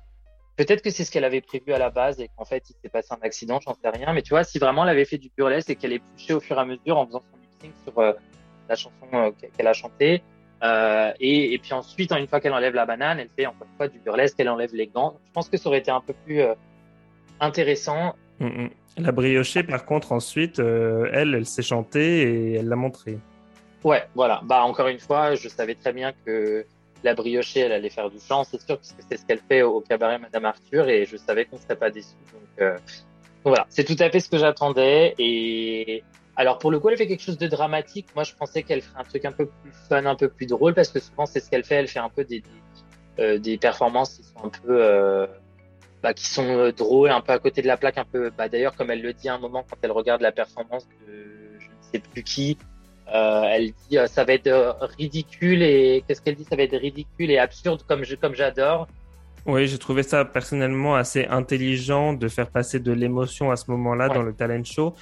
Peut-être 0.58 0.82
que 0.82 0.90
c'est 0.90 1.04
ce 1.04 1.12
qu'elle 1.12 1.24
avait 1.24 1.40
prévu 1.40 1.72
à 1.72 1.78
la 1.78 1.88
base 1.88 2.18
et 2.18 2.28
qu'en 2.36 2.44
fait 2.44 2.68
il 2.68 2.74
s'est 2.82 2.88
passé 2.88 3.10
un 3.12 3.24
accident, 3.24 3.60
j'en 3.64 3.74
sais 3.74 3.88
rien. 3.90 4.12
Mais 4.12 4.22
tu 4.22 4.30
vois, 4.30 4.42
si 4.42 4.58
vraiment 4.58 4.82
elle 4.82 4.90
avait 4.90 5.04
fait 5.04 5.16
du 5.16 5.30
burlesque 5.36 5.70
et 5.70 5.76
qu'elle 5.76 5.92
est 5.92 6.00
poussée 6.00 6.32
au 6.32 6.40
fur 6.40 6.56
et 6.58 6.60
à 6.60 6.64
mesure 6.64 6.98
en 6.98 7.06
faisant 7.06 7.22
son 7.30 7.38
sync 7.62 7.72
sur 7.84 7.96
euh, 8.00 8.12
la 8.68 8.74
chanson 8.74 9.06
euh, 9.14 9.30
qu'elle 9.56 9.68
a 9.68 9.72
chantée, 9.72 10.20
euh, 10.64 11.12
et, 11.20 11.54
et, 11.54 11.58
puis 11.58 11.72
ensuite, 11.72 12.10
une 12.10 12.26
fois 12.26 12.40
qu'elle 12.40 12.52
enlève 12.52 12.74
la 12.74 12.86
banane, 12.86 13.20
elle 13.20 13.28
fait 13.28 13.46
encore 13.46 13.68
une 13.70 13.76
fois 13.76 13.86
du 13.86 14.00
burlesque, 14.00 14.34
elle 14.38 14.48
enlève 14.48 14.74
les 14.74 14.88
gants. 14.88 15.20
Je 15.28 15.32
pense 15.32 15.48
que 15.48 15.56
ça 15.56 15.68
aurait 15.68 15.78
été 15.78 15.92
un 15.92 16.00
peu 16.00 16.12
plus 16.24 16.42
intéressant. 17.38 18.16
Mm, 18.40 18.46
mm. 18.46 18.70
La 18.96 19.12
briochée, 19.12 19.62
par 19.62 19.86
contre, 19.86 20.10
ensuite, 20.10 20.58
elle, 20.58 21.36
elle 21.36 21.46
s'est 21.46 21.62
chantée 21.62 22.22
et 22.22 22.54
elle 22.54 22.66
l'a 22.66 22.74
montré. 22.74 23.20
Ouais, 23.84 24.02
voilà. 24.16 24.40
Bah 24.42 24.64
encore 24.64 24.88
une 24.88 24.98
fois, 24.98 25.36
je 25.36 25.48
savais 25.48 25.76
très 25.76 25.92
bien 25.92 26.12
que 26.26 26.66
la 27.04 27.14
briochée, 27.14 27.60
elle 27.60 27.72
allait 27.72 27.90
faire 27.90 28.10
du 28.10 28.18
chant, 28.18 28.44
c'est 28.44 28.60
sûr, 28.60 28.76
parce 28.76 28.92
que 28.92 29.02
c'est 29.08 29.16
ce 29.16 29.26
qu'elle 29.26 29.40
fait 29.40 29.62
au, 29.62 29.80
cabaret 29.80 30.18
Madame 30.18 30.44
Arthur, 30.44 30.88
et 30.88 31.04
je 31.04 31.16
savais 31.16 31.44
qu'on 31.44 31.56
ne 31.56 31.60
serait 31.60 31.76
pas 31.76 31.90
déçus. 31.90 32.16
Euh, 32.60 32.74
donc, 32.74 33.54
voilà, 33.54 33.66
c'est 33.68 33.84
tout 33.84 33.96
à 34.00 34.10
fait 34.10 34.20
ce 34.20 34.28
que 34.28 34.38
j'attendais. 34.38 35.14
Et 35.18 36.02
alors 36.36 36.58
pour 36.58 36.70
le 36.70 36.80
coup, 36.80 36.88
elle 36.88 36.96
fait 36.96 37.06
quelque 37.06 37.22
chose 37.22 37.38
de 37.38 37.46
dramatique. 37.46 38.08
Moi, 38.14 38.24
je 38.24 38.34
pensais 38.34 38.62
qu'elle 38.62 38.82
ferait 38.82 39.00
un 39.00 39.04
truc 39.04 39.24
un 39.24 39.32
peu 39.32 39.46
plus 39.46 39.72
fun, 39.88 40.04
un 40.06 40.16
peu 40.16 40.28
plus 40.28 40.46
drôle, 40.46 40.74
parce 40.74 40.88
que 40.88 41.00
souvent 41.00 41.26
c'est 41.26 41.40
ce 41.40 41.48
qu'elle 41.50 41.64
fait. 41.64 41.76
Elle 41.76 41.88
fait 41.88 42.00
un 42.00 42.10
peu 42.10 42.24
des 42.24 42.42
des, 43.16 43.54
euh, 43.54 43.58
performances 43.58 44.16
qui 44.16 44.22
sont 44.22 44.44
un 44.44 44.48
peu 44.48 44.84
euh, 44.84 45.26
bah, 46.02 46.14
qui 46.14 46.26
sont 46.26 46.70
drôles, 46.76 47.10
un 47.10 47.20
peu 47.20 47.32
à 47.32 47.38
côté 47.38 47.62
de 47.62 47.66
la 47.66 47.76
plaque, 47.76 47.98
un 47.98 48.04
peu. 48.04 48.30
Bah, 48.30 48.48
D'ailleurs, 48.48 48.76
comme 48.76 48.90
elle 48.90 49.02
le 49.02 49.12
dit 49.12 49.28
à 49.28 49.34
un 49.34 49.38
moment 49.38 49.64
quand 49.68 49.76
elle 49.82 49.92
regarde 49.92 50.20
la 50.20 50.32
performance 50.32 50.86
de 51.06 51.58
je 51.58 51.66
ne 51.66 51.92
sais 51.92 51.98
plus 52.00 52.22
qui, 52.22 52.58
elle 53.12 53.72
dit 53.88 53.98
euh, 53.98 54.06
ça 54.06 54.24
va 54.24 54.34
être 54.34 54.48
euh, 54.48 54.72
ridicule 54.98 55.62
et 55.62 56.04
qu'est-ce 56.06 56.20
qu'elle 56.20 56.36
dit? 56.36 56.44
Ça 56.44 56.56
va 56.56 56.62
être 56.62 56.76
ridicule 56.76 57.30
et 57.30 57.38
absurde 57.38 57.82
comme 57.86 58.04
je, 58.04 58.14
comme 58.16 58.34
j'adore. 58.34 58.86
Oui, 59.46 59.66
j'ai 59.66 59.78
trouvé 59.78 60.02
ça 60.02 60.24
personnellement 60.24 60.94
assez 60.94 61.24
intelligent 61.26 62.12
de 62.12 62.28
faire 62.28 62.48
passer 62.48 62.80
de 62.80 62.92
l'émotion 62.92 63.50
à 63.50 63.56
ce 63.56 63.70
moment-là 63.70 64.08
dans 64.08 64.22
le 64.22 64.34
talent 64.34 64.64
show 64.64 64.94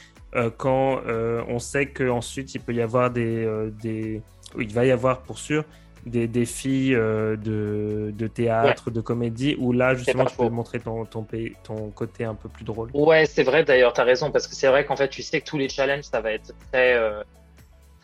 quand 0.59 1.01
on 1.49 1.59
sait 1.59 1.87
qu'ensuite 1.87 2.55
il 2.55 2.61
peut 2.61 2.75
y 2.75 2.83
avoir 2.83 3.11
des, 3.11 3.49
des... 3.83 4.21
il 4.57 4.73
va 4.73 4.85
y 4.85 4.92
avoir 4.92 5.23
pour 5.23 5.38
sûr 5.38 5.64
des 6.05 6.29
défis 6.29 6.90
de, 6.90 8.12
de, 8.14 8.27
théâtre, 8.29 8.92
de 8.92 9.01
comédie, 9.01 9.57
où 9.59 9.73
là, 9.73 9.97
justement, 9.97 10.27
tu 10.27 10.37
peux 10.37 10.49
montrer 10.49 10.79
ton, 10.79 11.05
ton, 11.07 11.27
ton, 11.64 11.90
côté 11.90 12.25
un 12.25 12.35
peu 12.35 12.49
plus 12.49 12.64
drôle. 12.64 12.90
Ouais, 12.95 13.27
c'est 13.27 13.42
vrai, 13.42 13.64
d'ailleurs, 13.64 13.95
tu 13.95 14.01
as 14.03 14.05
raison, 14.05 14.31
parce 14.31 14.47
que 14.47 14.55
c'est 14.55 14.69
vrai 14.69 14.85
qu'en 14.85 14.95
fait, 14.95 15.09
tu 15.09 15.23
sais 15.23 15.40
que 15.40 15.47
tous 15.47 15.59
les 15.59 15.69
challenges, 15.69 16.05
ça 16.05 16.21
va 16.21 16.33
être 16.33 16.53
très, 16.71 16.95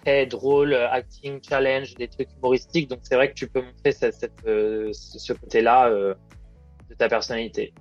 très 0.04 0.26
drôle, 0.26 0.74
acting 0.74 1.40
challenge, 1.46 1.94
des 1.94 2.08
trucs 2.08 2.28
humoristiques. 2.36 2.88
Donc 2.88 3.00
c'est 3.02 3.14
vrai 3.14 3.28
que 3.28 3.34
tu 3.34 3.48
peux 3.48 3.62
montrer 3.62 3.92
cette, 3.92 4.14
cette, 4.14 4.42
ce 4.44 5.32
côté-là 5.32 5.90
de 5.90 6.94
ta 6.96 7.08
personnalité. 7.08 7.72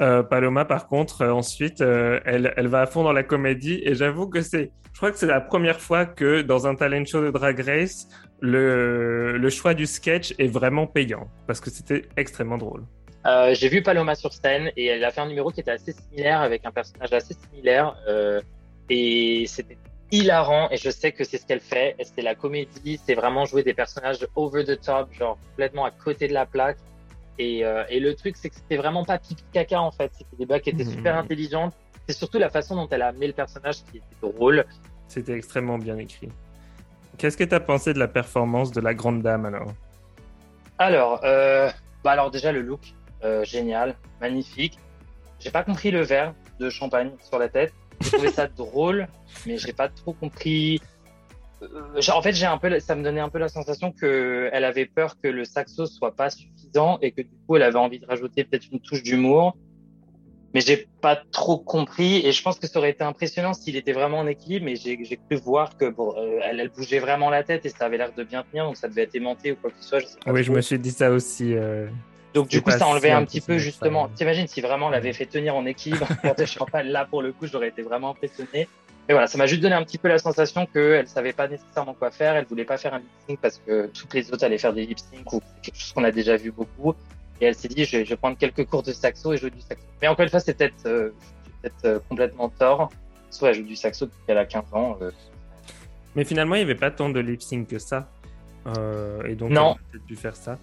Euh, 0.00 0.22
Paloma, 0.22 0.64
par 0.64 0.86
contre, 0.86 1.22
euh, 1.22 1.32
ensuite, 1.32 1.80
euh, 1.80 2.20
elle, 2.24 2.52
elle, 2.56 2.68
va 2.68 2.82
à 2.82 2.86
fond 2.86 3.02
dans 3.02 3.12
la 3.12 3.24
comédie 3.24 3.80
et 3.82 3.94
j'avoue 3.94 4.28
que 4.28 4.42
c'est, 4.42 4.70
je 4.92 4.98
crois 4.98 5.10
que 5.10 5.18
c'est 5.18 5.26
la 5.26 5.40
première 5.40 5.80
fois 5.80 6.06
que 6.06 6.42
dans 6.42 6.68
un 6.68 6.76
talent 6.76 7.04
show 7.04 7.20
de 7.20 7.30
Drag 7.30 7.58
Race, 7.58 8.06
le, 8.40 9.36
le 9.36 9.50
choix 9.50 9.74
du 9.74 9.86
sketch 9.86 10.34
est 10.38 10.46
vraiment 10.46 10.86
payant 10.86 11.28
parce 11.48 11.60
que 11.60 11.70
c'était 11.70 12.02
extrêmement 12.16 12.58
drôle. 12.58 12.84
J'ai 13.52 13.68
vu 13.68 13.82
Paloma 13.82 14.14
sur 14.14 14.32
scène 14.32 14.70
et 14.74 14.86
elle 14.86 15.04
a 15.04 15.10
fait 15.10 15.20
un 15.20 15.28
numéro 15.28 15.50
qui 15.50 15.60
était 15.60 15.72
assez 15.72 15.92
similaire 15.92 16.40
avec 16.40 16.64
un 16.64 16.70
personnage 16.70 17.12
assez 17.12 17.34
similaire 17.34 17.94
et 18.88 19.44
c'était 19.46 19.76
hilarant 20.10 20.68
et 20.70 20.76
je 20.76 20.90
sais 20.90 21.12
que 21.12 21.24
c'est 21.24 21.38
ce 21.38 21.46
qu'elle 21.46 21.60
fait. 21.60 21.96
C'est 22.02 22.22
la 22.22 22.34
comédie, 22.34 23.00
c'est 23.04 23.14
vraiment 23.14 23.44
jouer 23.44 23.62
des 23.62 23.74
personnages 23.74 24.26
over 24.36 24.64
the 24.64 24.80
top, 24.80 25.12
genre 25.12 25.38
complètement 25.50 25.84
à 25.84 25.90
côté 25.90 26.28
de 26.28 26.34
la 26.34 26.46
plaque. 26.46 26.78
Et, 27.38 27.64
euh, 27.64 27.84
et 27.88 28.00
le 28.00 28.14
truc, 28.14 28.36
c'est 28.36 28.48
que 28.48 28.56
c'était 28.56 28.76
vraiment 28.76 29.04
pas 29.04 29.18
pipi 29.18 29.44
caca 29.52 29.80
en 29.80 29.92
fait. 29.92 30.10
C'était 30.16 30.36
des 30.36 30.46
blagues 30.46 30.62
qui 30.62 30.70
étaient 30.70 30.84
mmh. 30.84 30.90
super 30.90 31.16
intelligentes. 31.16 31.74
C'est 32.08 32.16
surtout 32.16 32.38
la 32.38 32.50
façon 32.50 32.74
dont 32.74 32.88
elle 32.90 33.02
a 33.02 33.08
amené 33.08 33.26
le 33.26 33.32
personnage 33.32 33.84
qui 33.84 33.98
était 33.98 34.32
drôle. 34.32 34.64
C'était 35.08 35.34
extrêmement 35.34 35.78
bien 35.78 35.96
écrit. 35.98 36.30
Qu'est-ce 37.16 37.36
que 37.36 37.44
tu 37.44 37.54
as 37.54 37.60
pensé 37.60 37.92
de 37.92 37.98
la 37.98 38.08
performance 38.08 38.72
de 38.72 38.80
la 38.80 38.94
grande 38.94 39.22
dame 39.22 39.44
alors? 39.44 39.72
Alors, 40.78 41.20
euh, 41.24 41.68
bah 42.04 42.12
alors 42.12 42.30
déjà 42.30 42.52
le 42.52 42.62
look, 42.62 42.80
euh, 43.24 43.44
génial, 43.44 43.96
magnifique. 44.20 44.78
J'ai 45.40 45.50
pas 45.50 45.64
compris 45.64 45.90
le 45.90 46.02
verre 46.02 46.34
de 46.60 46.70
champagne 46.70 47.10
sur 47.20 47.38
la 47.38 47.48
tête. 47.48 47.72
J'ai 48.00 48.10
trouvé 48.10 48.30
ça 48.30 48.46
drôle, 48.46 49.08
mais 49.46 49.58
j'ai 49.58 49.72
pas 49.72 49.88
trop 49.88 50.12
compris 50.12 50.80
euh, 51.62 52.00
en 52.12 52.22
fait, 52.22 52.32
j'ai 52.32 52.46
un 52.46 52.58
peu, 52.58 52.78
ça 52.80 52.94
me 52.94 53.02
donnait 53.02 53.20
un 53.20 53.28
peu 53.28 53.38
la 53.38 53.48
sensation 53.48 53.92
que 53.92 54.48
elle 54.52 54.64
avait 54.64 54.86
peur 54.86 55.16
que 55.20 55.28
le 55.28 55.44
saxo 55.44 55.86
soit 55.86 56.14
pas 56.14 56.30
suffisant 56.30 56.98
et 57.02 57.12
que 57.12 57.22
du 57.22 57.34
coup, 57.46 57.56
elle 57.56 57.62
avait 57.62 57.78
envie 57.78 57.98
de 57.98 58.06
rajouter 58.06 58.44
peut-être 58.44 58.66
une 58.70 58.80
touche 58.80 59.02
d'humour. 59.02 59.56
Mais 60.54 60.62
j'ai 60.62 60.88
pas 61.02 61.16
trop 61.30 61.58
compris 61.58 62.26
et 62.26 62.32
je 62.32 62.42
pense 62.42 62.58
que 62.58 62.66
ça 62.66 62.78
aurait 62.78 62.90
été 62.90 63.04
impressionnant 63.04 63.52
s'il 63.52 63.76
était 63.76 63.92
vraiment 63.92 64.20
en 64.20 64.26
équilibre. 64.26 64.64
Mais 64.64 64.76
j'ai 64.76 64.96
cru 64.96 65.36
voir 65.36 65.76
que 65.76 65.90
bon, 65.90 66.14
euh, 66.16 66.40
elle, 66.42 66.60
elle, 66.60 66.70
bougeait 66.70 67.00
vraiment 67.00 67.28
la 67.28 67.42
tête 67.42 67.66
et 67.66 67.68
ça 67.68 67.84
avait 67.84 67.98
l'air 67.98 68.12
de 68.14 68.24
bien 68.24 68.44
tenir, 68.44 68.64
donc 68.64 68.76
ça 68.76 68.88
devait 68.88 69.02
être 69.02 69.14
aimanté 69.14 69.52
ou 69.52 69.56
quoi 69.56 69.70
que 69.70 69.76
ce 69.78 69.88
soit. 69.88 69.98
Je 69.98 70.06
sais 70.06 70.18
pas 70.24 70.32
oui, 70.32 70.42
je 70.42 70.52
me 70.52 70.60
suis 70.60 70.78
dit 70.78 70.90
ça 70.90 71.10
aussi. 71.10 71.54
Euh... 71.54 71.88
Donc 72.34 72.48
du 72.48 72.62
coup, 72.62 72.70
ça 72.70 72.86
enlevait 72.86 73.10
un 73.10 73.24
petit 73.24 73.40
peu 73.40 73.58
justement. 73.58 74.08
T'imagines 74.08 74.46
si 74.46 74.60
vraiment 74.60 74.88
elle 74.88 74.96
avait 74.96 75.12
fait 75.12 75.26
tenir 75.26 75.56
en 75.56 75.66
équilibre 75.66 76.06
de 76.38 76.44
champagne 76.44 76.88
là 76.88 77.04
pour 77.04 77.22
le 77.22 77.32
coup, 77.32 77.46
j'aurais 77.46 77.68
été 77.68 77.82
vraiment 77.82 78.10
impressionné. 78.10 78.68
Et 79.08 79.12
voilà, 79.12 79.26
ça 79.26 79.38
m'a 79.38 79.46
juste 79.46 79.62
donné 79.62 79.74
un 79.74 79.82
petit 79.84 79.96
peu 79.96 80.08
la 80.08 80.18
sensation 80.18 80.66
qu'elle 80.66 81.08
savait 81.08 81.32
pas 81.32 81.48
nécessairement 81.48 81.94
quoi 81.94 82.10
faire, 82.10 82.36
elle 82.36 82.44
voulait 82.44 82.66
pas 82.66 82.76
faire 82.76 82.92
un 82.92 82.98
lip 82.98 83.08
sync 83.26 83.38
parce 83.40 83.58
que 83.66 83.86
toutes 83.86 84.12
les 84.12 84.30
autres 84.30 84.44
allaient 84.44 84.58
faire 84.58 84.74
des 84.74 84.84
lip 84.84 84.98
sync 84.98 85.32
ou 85.32 85.40
quelque 85.62 85.78
chose 85.78 85.92
qu'on 85.92 86.04
a 86.04 86.10
déjà 86.10 86.36
vu 86.36 86.50
beaucoup. 86.50 86.94
Et 87.40 87.46
elle 87.46 87.54
s'est 87.54 87.68
dit, 87.68 87.84
je, 87.86 87.98
vais 87.98 88.16
prendre 88.16 88.36
quelques 88.36 88.66
cours 88.66 88.82
de 88.82 88.92
saxo 88.92 89.32
et 89.32 89.38
jouer 89.38 89.50
du 89.50 89.60
saxo. 89.60 89.82
Mais 90.02 90.08
encore 90.08 90.24
une 90.24 90.28
fois, 90.28 90.40
c'est 90.40 90.54
peut-être 90.54 90.86
euh, 90.86 91.10
peut 91.62 91.70
euh, 91.86 91.98
complètement 92.08 92.50
tort. 92.50 92.90
Soit 93.30 93.50
elle 93.50 93.54
joue 93.56 93.62
du 93.62 93.76
saxo 93.76 94.06
depuis 94.06 94.18
qu'elle 94.26 94.38
a 94.38 94.44
15 94.44 94.64
ans. 94.72 94.98
Euh. 95.00 95.10
Mais 96.14 96.24
finalement, 96.24 96.56
il 96.56 96.58
n'y 96.58 96.64
avait 96.64 96.74
pas 96.74 96.90
tant 96.90 97.08
de 97.08 97.20
lip 97.20 97.40
sync 97.40 97.68
que 97.68 97.78
ça. 97.78 98.10
et 99.26 99.34
donc, 99.36 99.50
non. 99.50 99.76
elle 99.78 99.86
a 99.86 99.92
peut-être 99.92 100.06
dû 100.06 100.16
faire 100.16 100.36
ça. 100.36 100.58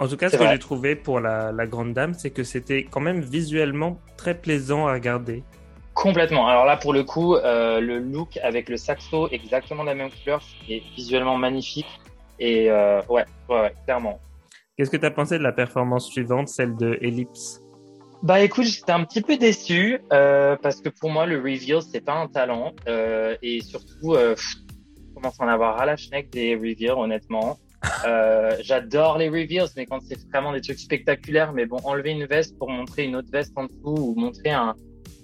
En 0.00 0.08
tout 0.08 0.16
cas, 0.16 0.30
ce 0.30 0.38
que 0.38 0.48
j'ai 0.48 0.58
trouvé 0.58 0.96
pour 0.96 1.20
la, 1.20 1.52
la 1.52 1.66
grande 1.66 1.92
dame, 1.92 2.14
c'est 2.14 2.30
que 2.30 2.42
c'était 2.42 2.84
quand 2.84 3.00
même 3.00 3.20
visuellement 3.20 4.00
très 4.16 4.34
plaisant 4.34 4.86
à 4.86 4.94
regarder. 4.94 5.44
Complètement. 5.92 6.48
Alors 6.48 6.64
là, 6.64 6.78
pour 6.78 6.94
le 6.94 7.04
coup, 7.04 7.34
euh, 7.34 7.80
le 7.80 7.98
look 7.98 8.38
avec 8.42 8.70
le 8.70 8.78
saxo 8.78 9.28
exactement 9.30 9.82
de 9.82 9.88
la 9.88 9.94
même 9.94 10.08
couleur, 10.10 10.40
est 10.70 10.82
visuellement 10.96 11.36
magnifique. 11.36 12.00
Et 12.38 12.70
euh, 12.70 13.02
ouais, 13.10 13.26
ouais, 13.50 13.74
clairement. 13.84 14.18
Qu'est-ce 14.78 14.90
que 14.90 14.96
tu 14.96 15.04
as 15.04 15.10
pensé 15.10 15.36
de 15.36 15.42
la 15.42 15.52
performance 15.52 16.08
suivante, 16.08 16.48
celle 16.48 16.74
de 16.76 16.96
Ellipse? 17.02 17.60
Bah 18.22 18.40
écoute, 18.40 18.64
j'étais 18.64 18.92
un 18.92 19.04
petit 19.04 19.20
peu 19.20 19.36
déçu 19.36 20.00
euh, 20.14 20.56
parce 20.62 20.80
que 20.80 20.88
pour 20.88 21.10
moi, 21.10 21.26
le 21.26 21.36
reveal, 21.36 21.82
c'est 21.82 22.02
pas 22.02 22.14
un 22.14 22.26
talent. 22.26 22.72
Et 22.86 23.60
surtout, 23.60 24.14
je 24.14 25.14
commence 25.14 25.38
à 25.38 25.44
en 25.44 25.48
avoir 25.48 25.78
à 25.78 25.84
la 25.84 25.98
schneck 25.98 26.30
des 26.30 26.54
reveals, 26.54 26.92
honnêtement. 26.96 27.58
Euh, 28.06 28.56
j'adore 28.60 29.18
les 29.18 29.28
reveals, 29.28 29.68
mais 29.76 29.86
quand 29.86 30.00
c'est 30.02 30.18
vraiment 30.28 30.52
des 30.52 30.60
trucs 30.60 30.78
spectaculaires, 30.78 31.52
mais 31.52 31.66
bon, 31.66 31.78
enlever 31.84 32.10
une 32.10 32.26
veste 32.26 32.58
pour 32.58 32.70
montrer 32.70 33.04
une 33.04 33.16
autre 33.16 33.30
veste 33.30 33.52
en 33.56 33.64
dessous 33.64 33.78
ou 33.84 34.14
montrer 34.14 34.50
un, 34.50 34.74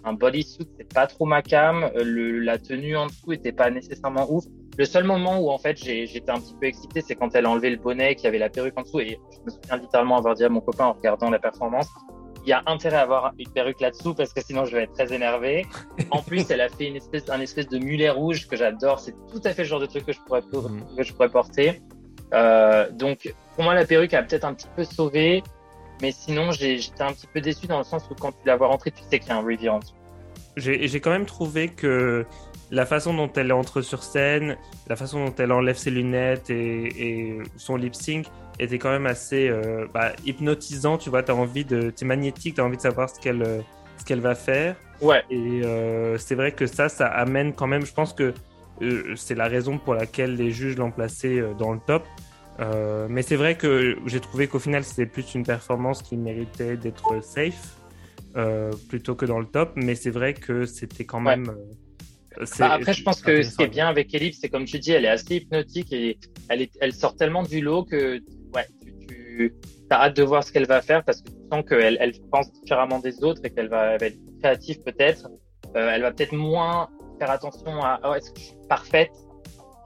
un 0.05 0.13
bodysuit, 0.15 0.69
c'est 0.79 0.93
pas 0.93 1.07
trop 1.07 1.27
ma 1.27 1.43
cam. 1.43 1.85
Euh, 1.85 2.05
le, 2.05 2.41
la 2.41 2.59
tenue 2.59 2.97
en 2.97 3.07
dessous 3.07 3.33
était 3.33 3.53
pas 3.53 3.71
nécessairement 3.71 4.27
ouf. 4.31 4.45
Le 4.79 4.85
seul 4.85 5.05
moment 5.05 5.39
où 5.41 5.51
en 5.51 5.59
fait 5.59 5.77
j'étais 5.79 6.31
un 6.31 6.39
petit 6.39 6.55
peu 6.61 6.67
excité, 6.67 7.01
c'est 7.01 7.15
quand 7.15 7.35
elle 7.35 7.47
a 7.47 7.51
enlevé 7.51 7.71
le 7.71 7.79
bonnet, 7.79 8.15
qu'il 8.15 8.25
y 8.25 8.29
avait 8.29 8.39
la 8.39 8.51
perruque 8.51 8.79
en 8.79 8.83
dessous. 8.83 9.01
Et 9.01 9.19
je 9.33 9.39
me 9.45 9.51
souviens 9.51 9.77
littéralement 9.79 10.19
avoir 10.19 10.35
dit 10.35 10.45
à 10.45 10.49
mon 10.49 10.61
copain 10.61 10.87
en 10.87 10.93
regardant 10.93 11.31
la 11.31 11.39
performance, 11.39 11.89
il 12.45 12.51
y 12.51 12.53
a 12.53 12.63
intérêt 12.67 12.99
à 12.99 13.03
avoir 13.03 13.33
une 13.39 13.49
perruque 13.49 13.81
là-dessous 13.81 14.15
parce 14.15 14.33
que 14.33 14.41
sinon 14.41 14.65
je 14.67 14.77
vais 14.77 14.85
être 14.85 14.93
très 14.93 15.13
énervé. 15.13 15.67
En 16.11 16.23
plus, 16.23 16.49
elle 16.51 16.61
a 16.61 16.69
fait 16.69 16.87
une 16.87 16.97
espèce, 16.97 17.29
un 17.29 17.41
espèce 17.41 17.69
de 17.69 17.79
mulet 17.79 18.11
rouge 18.11 18.47
que 18.47 18.57
j'adore. 18.57 19.01
C'est 19.01 19.15
tout 19.33 19.41
à 19.45 19.51
fait 19.51 19.63
le 19.63 19.69
genre 19.69 19.81
de 19.81 19.87
truc 19.87 20.07
que 20.07 20.13
je 20.13 20.21
pourrais, 20.21 20.43
mhm. 20.43 20.85
que 20.97 21.03
je 21.03 21.13
pourrais 21.13 21.31
porter. 21.31 21.83
Euh, 22.35 22.91
donc, 22.91 23.35
pour 23.55 23.65
moi, 23.65 23.75
la 23.75 23.85
perruque 23.85 24.15
a 24.15 24.23
peut-être 24.23 24.45
un 24.45 24.55
petit 24.55 24.69
peu 24.75 24.85
sauvé. 24.85 25.43
Mais 26.03 26.13
sinon, 26.13 26.51
j'étais 26.51 27.03
un 27.03 27.13
petit 27.13 27.27
peu 27.27 27.41
déçu 27.41 27.67
dans 27.67 27.79
le 27.79 27.85
sens 27.85 28.03
où 28.11 28.15
quand 28.15 28.33
tu 28.33 28.47
la 28.47 28.57
vois 28.57 28.67
rentrer, 28.67 28.91
tu 28.91 29.03
sais 29.09 29.19
qu'il 29.19 29.29
y 29.29 29.33
a 29.33 29.37
un 29.37 29.69
en 29.69 29.79
dessous 29.79 29.95
j'ai 30.57 31.01
quand 31.01 31.11
même 31.11 31.27
trouvé 31.27 31.69
que 31.69 32.25
la 32.71 32.87
façon 32.87 33.15
dont 33.15 33.31
elle 33.37 33.53
entre 33.53 33.83
sur 33.83 34.03
scène, 34.03 34.57
la 34.89 34.97
façon 34.97 35.25
dont 35.25 35.35
elle 35.39 35.53
enlève 35.53 35.77
ses 35.77 35.91
lunettes 35.91 36.51
et, 36.51 37.39
son 37.57 37.77
lip 37.77 37.95
sync 37.95 38.27
était 38.59 38.79
quand 38.79 38.91
même 38.91 39.07
assez 39.07 39.49
euh, 39.49 39.87
bah, 39.93 40.13
hypnotisant. 40.25 40.99
Tu 40.99 41.11
vois, 41.11 41.23
tu 41.23 41.31
as 41.31 41.35
envie 41.35 41.65
de. 41.65 41.91
Tu 41.91 42.05
es 42.05 42.07
magnétique, 42.07 42.55
tu 42.55 42.61
as 42.61 42.65
envie 42.65 42.79
de 42.79 42.83
savoir 42.83 43.11
ce 43.11 43.21
qu'elle 43.21 43.45
ce 43.99 44.05
qu'elle 44.05 44.21
va 44.21 44.35
faire. 44.35 44.77
Ouais. 45.01 45.23
Et 45.31 45.63
euh, 45.65 46.17
c'est 46.19 46.35
vrai 46.35 46.53
que 46.53 46.67
ça, 46.67 46.89
ça 46.89 47.07
amène 47.07 47.53
quand 47.53 47.67
même. 47.67 47.85
Je 47.85 47.93
pense 47.93 48.13
que 48.13 48.33
c'est 49.17 49.35
la 49.35 49.49
raison 49.49 49.79
pour 49.79 49.95
laquelle 49.95 50.37
les 50.37 50.51
juges 50.51 50.77
l'ont 50.77 50.91
placée 50.91 51.43
dans 51.59 51.73
le 51.73 51.81
top. 51.87 52.05
mais 53.09 53.23
c'est 53.23 53.37
vrai 53.37 53.57
que 53.57 53.97
j'ai 54.07 54.21
trouvé 54.21 54.49
qu'au 54.49 54.59
final, 54.59 54.85
c'était 54.85 55.07
plus 55.07 55.35
une 55.35 55.45
performance 55.45 56.03
qui 56.03 56.17
méritait 56.17 56.77
d'être 56.77 57.23
safe. 57.23 57.77
Euh, 58.37 58.71
plutôt 58.91 59.15
que 59.15 59.25
dans 59.25 59.39
le 59.39 59.47
top, 59.47 59.73
mais 59.77 59.95
c'est 59.95 60.11
vrai 60.11 60.35
que 60.35 60.67
c'était 60.67 61.07
quand 61.07 61.21
même. 61.21 61.49
Euh, 62.39 62.45
bah, 62.59 62.75
après, 62.75 62.93
je 62.93 63.03
pense 63.03 63.23
que 63.23 63.43
ce 63.43 63.57
qui 63.57 63.63
est 63.63 63.69
bien 63.69 63.89
avec 63.89 64.13
Ellipse, 64.13 64.41
c'est 64.43 64.51
comme 64.51 64.67
tu 64.67 64.79
dis, 64.79 64.91
elle 64.91 65.07
est 65.07 65.09
assez 65.09 65.37
hypnotique 65.37 65.91
et 65.91 66.19
elle, 66.51 66.61
est, 66.61 66.71
elle 66.83 66.93
sort 66.93 67.17
tellement 67.17 67.45
du 67.45 67.63
lot 67.63 67.85
que 67.85 68.21
ouais, 68.55 68.67
tu, 69.09 69.55
as 69.89 70.03
hâte 70.03 70.17
de 70.17 70.23
voir 70.23 70.45
ce 70.45 70.53
qu'elle 70.53 70.67
va 70.67 70.83
faire 70.83 71.03
parce 71.03 71.23
que 71.23 71.31
tu 71.31 71.37
sens 71.51 71.65
qu'elle 71.67 71.97
elle 71.99 72.13
pense 72.31 72.53
différemment 72.53 72.99
des 72.99 73.25
autres 73.25 73.41
et 73.43 73.49
qu'elle 73.49 73.71
va, 73.71 73.95
être 73.95 74.19
créative 74.43 74.83
peut-être. 74.83 75.31
Euh, 75.75 75.91
elle 75.95 76.03
va 76.03 76.13
peut-être 76.13 76.35
moins 76.35 76.91
faire 77.19 77.31
attention 77.31 77.83
à 77.83 78.01
oh, 78.05 78.15
est-ce 78.15 78.31
que 78.31 78.39
je 78.39 78.45
suis 78.45 78.57
parfaite, 78.69 79.13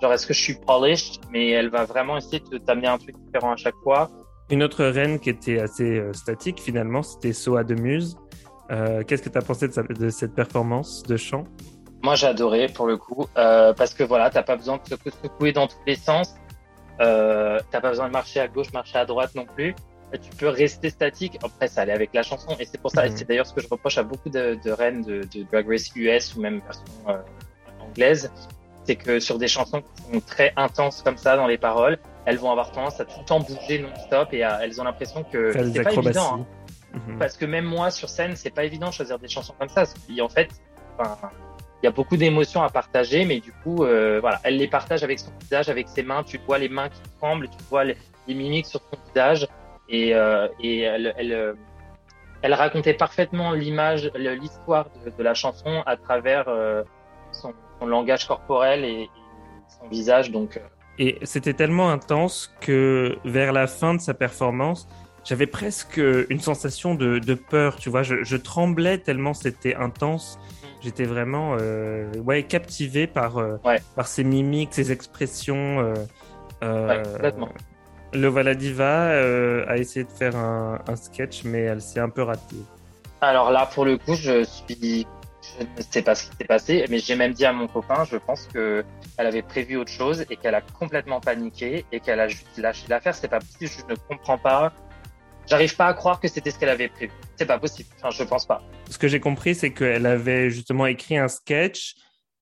genre 0.01 0.13
est-ce 0.13 0.27
que 0.27 0.35
je 0.35 0.41
suis 0.41 0.55
polished, 0.55 1.21
mais 1.31 1.51
elle 1.51 1.71
va 1.71 1.85
vraiment 1.85 2.17
essayer 2.17 2.43
de 2.51 2.59
t'amener 2.59 2.89
un 2.89 2.99
truc 2.99 3.17
différent 3.25 3.53
à 3.53 3.57
chaque 3.57 3.77
fois. 3.83 4.11
Une 4.51 4.63
autre 4.63 4.85
reine 4.85 5.21
qui 5.21 5.31
était 5.31 5.61
assez 5.61 6.03
statique 6.13 6.61
finalement, 6.61 7.03
c'était 7.03 7.33
Soa 7.33 7.65
de 7.65 7.75
Muse. 7.75 8.17
Euh, 8.71 9.03
qu'est-ce 9.03 9.23
que 9.23 9.29
tu 9.29 9.39
as 9.39 9.43
pensé 9.43 9.69
de, 9.69 10.11
cette 10.11 10.35
performance 10.35 11.03
de 11.03 11.17
chant? 11.17 11.45
Moi, 12.03 12.15
j'ai 12.15 12.29
adoré 12.29 12.69
pour 12.69 12.87
le 12.87 12.97
coup, 12.97 13.27
euh, 13.37 13.73
parce 13.75 13.95
que 13.95 14.05
voilà, 14.05 14.31
t'as 14.31 14.43
pas 14.43 14.57
besoin 14.57 14.79
de 14.79 14.89
se 14.89 15.11
secouer 15.23 15.53
dans 15.53 15.67
tous 15.67 15.83
les 15.87 15.97
sens. 15.97 16.35
Euh, 17.01 17.59
t'as 17.71 17.81
pas 17.81 17.91
besoin 17.91 18.07
de 18.07 18.13
marcher 18.13 18.41
à 18.41 18.49
gauche, 18.49 18.73
marcher 18.73 18.99
à 18.99 19.05
droite 19.05 19.35
non 19.35 19.45
plus. 19.45 19.75
Tu 20.13 20.31
peux 20.37 20.49
rester 20.49 20.91
statique. 20.91 21.39
Après, 21.43 21.69
ça 21.69 21.83
allait 21.83 21.93
avec 21.93 22.11
la 22.15 22.23
chanson, 22.23 22.57
et 22.59 22.65
c'est 22.65 22.81
pour 22.81 22.91
ça. 22.91 23.07
Et 23.07 23.11
mhm. 23.11 23.17
c'est 23.17 23.29
d'ailleurs 23.29 23.47
ce 23.47 23.55
que 23.55 23.61
je 23.61 23.69
reproche 23.69 23.99
à 23.99 24.03
beaucoup 24.03 24.29
de, 24.29 24.59
de 24.65 24.71
reines 24.71 25.03
de, 25.03 25.23
de, 25.23 25.43
Drag 25.51 25.69
Race 25.69 25.91
US 25.95 26.35
ou 26.35 26.41
même 26.41 26.61
version 26.61 26.85
euh, 27.09 27.19
anglaise, 27.81 28.33
c'est 28.85 28.97
que 28.97 29.21
sur 29.21 29.39
des 29.39 29.49
chansons 29.49 29.83
qui 29.83 30.13
sont 30.13 30.21
très 30.21 30.53
intenses 30.57 31.03
comme 31.03 31.17
ça 31.17 31.37
dans 31.37 31.47
les 31.47 31.59
paroles, 31.59 31.99
elles 32.25 32.39
vont 32.39 32.51
avoir 32.51 32.73
tendance 32.73 33.01
à 33.01 33.05
tout 33.05 33.19
le 33.21 33.25
temps 33.25 33.41
bouger 33.41 33.79
non-stop 33.79 34.33
et 34.33 34.39
elles 34.39 34.81
ont 34.81 34.85
l'impression 34.85 35.25
que 35.25 35.53
c'est 35.53 35.83
pas 35.83 35.93
évident. 35.93 36.41
Hein. 36.41 36.47
Mhm. 36.95 37.19
Parce 37.19 37.37
que 37.37 37.45
même 37.45 37.65
moi, 37.65 37.91
sur 37.91 38.09
scène, 38.09 38.37
c'est 38.37 38.51
pas 38.51 38.65
évident 38.65 38.89
de 38.89 38.95
choisir 38.95 39.19
des 39.19 39.29
chansons 39.29 39.55
comme 39.59 39.69
ça. 39.69 39.85
en 40.21 40.29
fait, 40.29 40.51
il 41.83 41.87
y 41.87 41.89
a 41.89 41.93
beaucoup 41.93 42.17
d'émotions 42.17 42.63
à 42.63 42.69
partager, 42.69 43.25
mais 43.25 43.41
du 43.41 43.53
coup, 43.53 43.85
euh, 43.85 44.19
voilà, 44.21 44.41
elle 44.45 44.57
les 44.57 44.69
partage 44.69 45.03
avec 45.03 45.19
son 45.19 45.31
visage, 45.41 45.69
avec 45.69 45.89
ses 45.89 46.03
mains. 46.03 46.23
Tu 46.23 46.39
vois 46.47 46.59
les 46.59 46.69
mains 46.69 46.89
qui 46.89 47.01
tremblent, 47.19 47.49
tu 47.49 47.65
vois 47.71 47.85
les, 47.85 47.97
mimiques 48.29 48.67
sur 48.67 48.81
son 48.81 48.99
visage, 49.09 49.49
et, 49.91 50.15
euh, 50.15 50.49
et 50.61 50.81
elle, 50.81 51.15
elle, 51.19 51.33
euh, 51.33 51.55
elle, 52.43 52.55
racontait 52.55 52.95
parfaitement 52.95 53.53
l'image, 53.53 54.11
l'histoire 54.15 54.89
de, 55.05 55.23
la 55.23 55.35
chanson 55.35 55.83
à 55.85 55.97
travers 55.97 56.49
euh, 56.49 56.83
son, 57.33 57.53
son, 57.79 57.87
langage 57.87 58.27
corporel 58.27 58.85
et, 58.85 59.03
et 59.03 59.11
son 59.81 59.89
visage. 59.89 60.31
Donc, 60.31 60.57
euh. 60.57 60.61
et 60.99 61.19
c'était 61.25 61.55
tellement 61.55 61.91
intense 61.91 62.55
que 62.61 63.19
vers 63.25 63.53
la 63.53 63.67
fin 63.67 63.95
de 63.95 64.01
sa 64.01 64.15
performance, 64.15 64.89
j'avais 65.25 65.47
presque 65.47 66.01
une 66.31 66.41
sensation 66.41 66.95
de, 66.95 67.35
peur, 67.35 67.77
tu 67.77 67.91
vois. 67.91 68.03
Je, 68.03 68.37
tremblais 68.37 68.99
tellement 68.99 69.35
c'était 69.35 69.75
intense. 69.75 70.39
J'étais 70.81 71.05
vraiment 71.05 71.57
ouais, 72.25 72.45
captivé 72.45 73.07
par, 73.07 73.39
par 73.97 74.07
ses 74.07 74.25
mimiques, 74.25 74.73
ses 74.73 74.93
expressions. 74.93 75.93
complètement. 76.63 77.51
Le 78.13 78.29
Valadiva 78.29 79.11
a 79.69 79.77
essayé 79.77 80.05
de 80.05 80.11
faire 80.11 80.37
un, 80.37 80.81
un 80.87 80.97
sketch, 80.97 81.45
mais 81.45 81.61
elle 81.61 81.81
s'est 81.81 82.01
un 82.01 82.09
peu 82.09 82.23
ratée. 82.23 82.57
Alors 83.21 83.51
là, 83.51 83.67
pour 83.67 83.85
le 83.85 83.99
coup, 83.99 84.15
je 84.15 84.45
suis 84.45 85.07
je 85.43 85.65
ne 85.65 85.83
sais 85.91 86.03
pas 86.03 86.15
ce 86.15 86.31
qui 86.31 86.37
s'est 86.37 86.45
passé, 86.45 86.85
mais 86.89 86.99
j'ai 86.99 87.17
même 87.17 87.33
dit 87.33 87.45
à 87.45 87.53
mon 87.53 87.67
copain, 87.67 88.05
je 88.05 88.17
pense 88.17 88.47
que 88.47 88.85
elle 89.17 89.27
avait 89.27 89.43
prévu 89.43 89.77
autre 89.77 89.91
chose 89.91 90.25
et 90.31 90.37
qu'elle 90.37 90.55
a 90.55 90.61
complètement 90.61 91.21
paniqué 91.21 91.85
et 91.93 92.01
qu'elle 92.01 92.21
a 92.21 92.29
juste 92.29 92.57
lâché 92.59 92.87
l'affaire. 92.89 93.15
C'est 93.15 93.29
pas 93.29 93.41
possible, 93.41 93.71
je 93.89 93.93
ne 93.93 93.99
comprends 94.09 94.39
pas. 94.39 94.73
J'arrive 95.47 95.75
pas 95.77 95.87
à 95.87 95.95
croire 95.95 96.21
que 96.21 96.29
c'était 96.29 96.51
ce 96.51 96.59
qu'elle 96.59 96.69
avait 96.69 96.89
prévu. 96.89 97.13
C'est 97.37 97.47
pas 97.47 97.59
possible. 97.59 97.89
Enfin, 97.99 98.11
je 98.11 98.23
pense 98.23 98.47
pas. 98.47 98.63
Ce 98.89 98.99
que 98.99 99.09
j'ai 99.09 99.21
compris, 99.21 99.55
c'est 99.55 99.73
qu'elle 99.73 100.07
avait 100.07 100.51
justement 100.51 100.87
écrit 100.87 101.17
un 101.17 101.29
sketch 101.29 101.97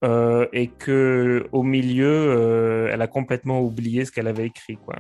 euh, 0.05 0.47
et 0.53 0.69
que 0.69 1.49
au 1.53 1.63
milieu, 1.63 2.07
euh, 2.07 2.91
elle 2.93 3.03
a 3.03 3.07
complètement 3.07 3.61
oublié 3.61 4.05
ce 4.05 4.13
qu'elle 4.13 4.29
avait 4.29 4.47
écrit, 4.47 4.77
quoi. 4.77 4.97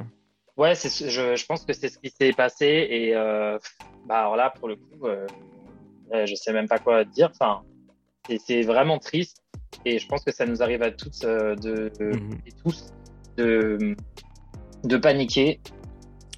Ouais, 0.59 0.75
je, 0.75 1.37
je 1.37 1.47
pense 1.47 1.65
que 1.65 1.73
c'est 1.73 1.89
ce 1.89 1.99
qui 1.99 2.11
s'est 2.11 2.33
passé 2.33 2.67
et 2.91 3.15
euh, 3.15 3.59
bah 4.07 4.19
alors 4.19 4.35
là, 4.35 4.53
pour 4.59 4.67
le 4.67 4.75
coup, 4.75 5.07
euh, 5.07 5.25
je 6.13 6.35
sais 6.35 6.53
même 6.53 6.67
pas 6.67 6.79
quoi 6.79 7.05
dire. 7.05 7.31
Enfin, 7.31 7.63
c'est 8.45 8.63
vraiment 8.63 8.99
triste. 8.99 9.45
Et 9.85 10.01
je 10.01 10.09
pense 10.09 10.25
que 10.25 10.33
ça 10.33 10.47
nous 10.47 10.61
arrive 10.61 10.83
à 10.83 10.91
toutes 10.91 11.25
euh, 11.25 11.55
de, 11.55 11.93
mhm. 12.01 12.39
et 12.45 12.53
tous 12.65 12.93
de, 13.37 13.95
de 14.83 14.97
paniquer. 14.97 15.61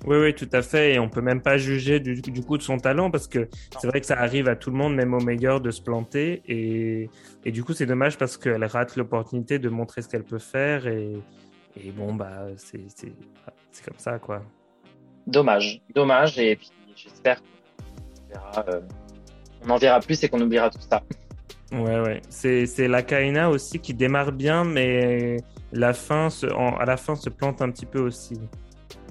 Oui, 0.06 0.18
oui, 0.18 0.34
tout 0.34 0.48
à 0.52 0.60
fait. 0.60 0.94
Et 0.94 0.98
on 0.98 1.08
peut 1.08 1.22
même 1.22 1.40
pas 1.40 1.56
juger 1.56 1.98
du, 1.98 2.20
du 2.20 2.42
coup 2.42 2.58
de 2.58 2.62
son 2.62 2.76
talent 2.76 3.10
parce 3.10 3.26
que 3.26 3.48
c'est 3.80 3.86
vrai 3.86 4.00
que 4.00 4.06
ça 4.06 4.18
arrive 4.18 4.48
à 4.48 4.56
tout 4.56 4.70
le 4.70 4.76
monde, 4.76 4.94
même 4.94 5.14
au 5.14 5.20
meilleur, 5.20 5.62
de 5.62 5.70
se 5.70 5.80
planter. 5.80 6.42
Et, 6.46 7.08
et 7.46 7.52
du 7.52 7.64
coup, 7.64 7.72
c'est 7.72 7.86
dommage 7.86 8.18
parce 8.18 8.36
qu'elle 8.36 8.64
rate 8.64 8.96
l'opportunité 8.96 9.58
de 9.58 9.70
montrer 9.70 10.02
ce 10.02 10.08
qu'elle 10.08 10.24
peut 10.24 10.38
faire. 10.38 10.86
Et, 10.86 11.16
et 11.76 11.90
bon, 11.90 12.14
bah, 12.14 12.46
c'est 12.56 12.78
comme 13.84 13.98
ça, 13.98 14.18
quoi. 14.18 14.42
Dommage, 15.26 15.80
dommage. 15.94 16.38
Et 16.38 16.56
puis, 16.56 16.70
j'espère 16.96 17.40
qu'on 17.42 18.72
euh, 18.72 18.80
en 19.68 19.76
verra 19.76 20.00
plus 20.00 20.22
et 20.22 20.28
qu'on 20.28 20.40
oubliera 20.40 20.70
tout 20.70 20.80
ça. 20.80 21.02
Ouais, 21.72 22.00
ouais. 22.00 22.20
C'est 22.28 22.88
la 22.88 23.02
Kaina 23.02 23.50
aussi 23.50 23.78
qui 23.78 23.94
démarre 23.94 24.32
bien, 24.32 24.64
mais 24.64 25.36
la 25.72 25.92
fin 25.92 26.30
se, 26.30 26.46
à 26.46 26.84
la 26.84 26.96
fin 26.96 27.14
se 27.14 27.30
plante 27.30 27.62
un 27.62 27.70
petit 27.70 27.86
peu 27.86 28.00
aussi. 28.00 28.34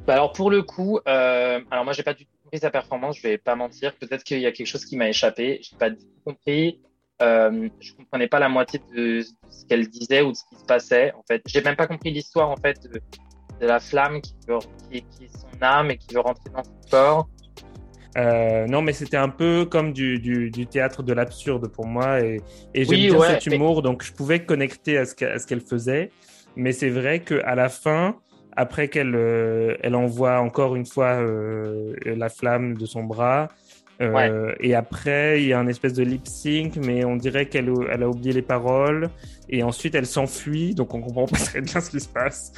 Bah 0.05 0.13
alors 0.13 0.33
pour 0.33 0.49
le 0.49 0.63
coup, 0.63 0.99
euh, 1.07 1.59
alors 1.69 1.83
moi 1.83 1.93
j'ai 1.93 2.03
pas 2.03 2.13
du 2.13 2.25
tout 2.25 2.31
compris 2.43 2.59
sa 2.59 2.71
performance, 2.71 3.17
je 3.17 3.23
vais 3.23 3.37
pas 3.37 3.55
mentir. 3.55 3.95
Peut-être 3.95 4.23
qu'il 4.23 4.39
y 4.39 4.45
a 4.45 4.51
quelque 4.51 4.67
chose 4.67 4.83
qui 4.83 4.97
m'a 4.97 5.07
échappé. 5.07 5.61
J'ai 5.61 5.77
pas 5.77 5.89
du 5.91 5.97
tout 5.97 6.07
compris. 6.25 6.81
Euh, 7.21 7.67
je 7.79 7.93
comprenais 7.93 8.27
pas 8.27 8.39
la 8.39 8.49
moitié 8.49 8.81
de, 8.95 9.21
ce 9.21 9.65
qu'elle 9.67 9.87
disait 9.87 10.21
ou 10.21 10.31
de 10.31 10.37
ce 10.37 10.43
qui 10.49 10.55
se 10.55 10.65
passait. 10.65 11.11
En 11.13 11.23
fait, 11.27 11.41
j'ai 11.45 11.61
même 11.61 11.75
pas 11.75 11.87
compris 11.87 12.11
l'histoire 12.11 12.49
en 12.49 12.55
fait 12.55 12.77
de, 12.83 13.01
la 13.65 13.79
flamme 13.79 14.21
qui, 14.21 14.35
veut, 14.47 14.57
qui, 14.89 15.01
qui, 15.01 15.25
est 15.25 15.37
son 15.37 15.61
âme 15.61 15.91
et 15.91 15.97
qui 15.97 16.13
veut 16.13 16.21
rentrer 16.21 16.49
dans 16.55 16.63
son 16.63 16.89
corps. 16.89 17.29
Euh, 18.17 18.65
non, 18.67 18.81
mais 18.81 18.93
c'était 18.93 19.17
un 19.17 19.29
peu 19.29 19.65
comme 19.65 19.93
du, 19.93 20.19
du, 20.19 20.49
du 20.49 20.65
théâtre 20.65 21.03
de 21.03 21.13
l'absurde 21.13 21.67
pour 21.67 21.85
moi. 21.85 22.21
Et, 22.21 22.41
et 22.73 22.85
j'aime 22.85 23.15
bien 23.15 23.21
cet 23.21 23.45
humour, 23.47 23.81
donc 23.81 24.03
je 24.03 24.13
pouvais 24.13 24.45
connecter 24.45 24.97
à 24.97 25.05
ce 25.05 25.13
qu'elle 25.13 25.61
faisait. 25.61 26.11
Mais 26.55 26.71
c'est 26.71 26.89
vrai 26.89 27.19
qu'à 27.19 27.53
la 27.53 27.69
fin, 27.69 28.15
après 28.55 28.87
qu'elle 28.87 29.15
euh, 29.15 29.77
elle 29.81 29.95
envoie 29.95 30.39
encore 30.39 30.75
une 30.75 30.85
fois 30.85 31.21
euh, 31.21 31.95
la 32.05 32.29
flamme 32.29 32.77
de 32.77 32.85
son 32.85 33.03
bras, 33.03 33.49
euh, 34.01 34.55
et 34.59 34.75
après, 34.75 35.41
il 35.41 35.47
y 35.47 35.53
a 35.53 35.59
un 35.59 35.67
espèce 35.67 35.93
de 35.93 36.03
lip 36.03 36.25
sync, 36.25 36.77
mais 36.77 37.03
on 37.03 37.17
dirait 37.17 37.47
qu'elle 37.47 37.71
elle 37.91 38.03
a 38.03 38.09
oublié 38.09 38.33
les 38.33 38.41
paroles. 38.41 39.09
Et 39.49 39.63
ensuite, 39.63 39.95
elle 39.95 40.05
s'enfuit, 40.05 40.73
donc 40.73 40.93
on 40.93 41.01
comprend 41.01 41.25
pas 41.27 41.37
très 41.37 41.61
bien 41.61 41.81
ce 41.81 41.89
qui 41.89 41.99
se 41.99 42.07
passe. 42.07 42.53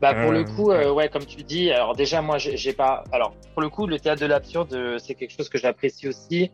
Bah 0.00 0.14
pour 0.14 0.32
le 0.32 0.40
euh, 0.40 0.44
coup, 0.44 0.70
euh, 0.70 0.92
ouais, 0.92 1.08
comme 1.08 1.24
tu 1.24 1.42
dis. 1.42 1.70
Alors 1.70 1.94
déjà, 1.94 2.22
moi, 2.22 2.38
j'ai 2.38 2.72
pas. 2.72 3.04
Alors 3.12 3.34
pour 3.52 3.62
le 3.62 3.68
coup, 3.68 3.86
le 3.86 3.98
théâtre 3.98 4.22
de 4.22 4.26
l'absurde, 4.26 4.96
c'est 4.98 5.14
quelque 5.14 5.32
chose 5.36 5.48
que 5.48 5.58
j'apprécie 5.58 6.08
aussi, 6.08 6.50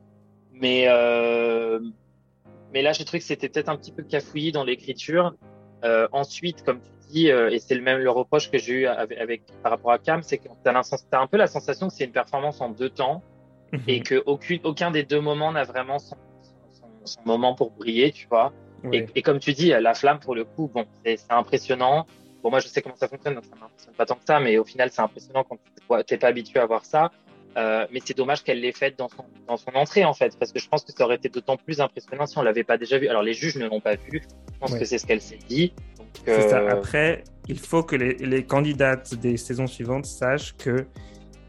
mais 0.53 0.87
mais 2.75 2.81
là, 2.81 2.93
j'ai 2.93 3.05
trouvé 3.05 3.19
que 3.19 3.27
c'était 3.27 3.51
peut-être 3.51 3.69
un 3.69 3.77
petit 3.77 3.93
peu 3.93 4.03
cafouillis 4.03 4.53
dans 4.53 4.65
l'écriture. 4.65 5.35
ensuite, 6.13 6.65
comme 6.65 6.81
tu 6.81 7.13
dis, 7.13 7.29
et 7.29 7.59
c'est 7.61 7.75
le 7.75 7.83
même 7.83 7.99
le 7.99 8.11
reproche 8.11 8.51
que 8.51 8.59
j'ai 8.59 8.73
eu 8.73 8.87
avec, 8.87 9.43
par 9.63 9.71
rapport 9.71 9.93
à 9.93 9.99
Cam, 9.99 10.23
c'est 10.23 10.39
que 10.39 10.49
t'as 10.65 10.73
as 10.73 11.21
un 11.21 11.27
peu 11.27 11.37
la 11.37 11.47
sensation 11.47 11.89
que 11.89 11.95
c'est 11.95 12.05
une 12.05 12.13
performance 12.13 12.61
en 12.61 12.71
deux 12.71 12.91
temps 12.91 13.23
et 13.87 13.99
mhm. 13.99 14.03
que 14.03 14.23
aucun, 14.27 14.59
aucun 14.65 14.91
des 14.91 15.03
deux 15.03 15.21
moments 15.21 15.53
n'a 15.53 15.65
vraiment 15.65 15.99
son, 15.99 16.17
son, 17.05 17.21
moment 17.25 17.55
pour 17.55 17.71
briller, 17.71 18.13
tu 18.13 18.27
vois. 18.29 18.53
Et, 18.93 19.07
et, 19.15 19.23
comme 19.23 19.39
tu 19.39 19.53
dis, 19.53 19.69
la 19.69 19.95
flamme, 19.95 20.19
pour 20.19 20.35
le 20.35 20.45
coup, 20.45 20.69
bon, 20.73 20.85
c'est 21.05 21.19
impressionnant. 21.31 22.07
Bon, 22.43 22.51
moi, 22.51 22.59
je 22.59 22.67
sais 22.67 22.83
comment 22.83 22.97
ça 22.97 23.07
fonctionne, 23.07 23.35
donc 23.35 23.45
ça 23.45 23.55
m'impressionne 23.55 23.95
pas 23.95 24.07
tant 24.07 24.17
que 24.17 24.25
ça, 24.27 24.41
mais 24.41 24.59
au 24.59 24.65
final, 24.65 24.91
c'est 24.91 25.03
impressionnant 25.03 25.45
quand 25.45 25.57
tu 26.05 26.15
n'es 26.15 26.19
pas 26.19 26.27
habitué 26.27 26.59
à 26.59 26.67
voir 26.67 26.85
ça. 26.85 27.13
Euh, 27.57 27.87
mais 27.93 28.01
c'est 28.05 28.17
dommage 28.17 28.43
qu'elle 28.43 28.61
l'ait 28.61 28.73
faite 28.73 28.99
dans 28.99 29.09
son, 29.09 29.25
dans 29.47 29.57
son 29.57 29.71
entrée, 29.75 30.05
en 30.05 30.15
fait, 30.15 30.37
parce 30.39 30.53
que 30.53 30.59
je 30.59 30.69
pense 30.69 30.83
que 30.85 30.93
ça 30.93 31.05
aurait 31.05 31.17
été 31.17 31.29
d'autant 31.29 31.57
plus 31.57 31.81
impressionnant 31.81 32.27
si 32.27 32.39
on 32.39 32.43
l'avait 32.43 32.65
pas 32.65 32.77
déjà 32.77 32.99
vu. 32.99 33.09
Alors, 33.09 33.23
les 33.23 33.35
juges 33.35 33.57
ne 33.57 33.67
l'ont 33.67 33.81
pas 33.81 33.95
vu. 33.95 34.23
Je 34.53 34.59
pense 34.59 34.75
que 34.75 34.85
c'est 34.85 34.99
ce 34.99 35.07
qu'elle 35.07 35.21
s'est 35.21 35.39
dit. 35.49 35.73
Euh... 36.27 36.49
Ça. 36.49 36.59
Après, 36.69 37.23
il 37.49 37.59
faut 37.59 37.83
que 37.83 37.95
les, 37.95 38.15
les 38.15 38.45
candidates 38.45 39.15
des 39.15 39.37
saisons 39.37 39.67
suivantes 39.67 40.07
sachent 40.07 40.57
que 40.57 40.87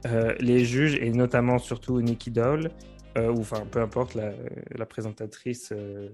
euh, 0.05 0.33
les 0.39 0.65
juges, 0.65 0.95
et 0.95 1.11
notamment 1.11 1.59
surtout 1.59 2.01
Nikki 2.01 2.31
Doll, 2.31 2.71
euh, 3.17 3.31
ou 3.31 3.39
enfin 3.39 3.63
peu 3.71 3.79
importe 3.79 4.15
la, 4.15 4.85
présentatrice 4.85 5.71
euh, 5.71 6.09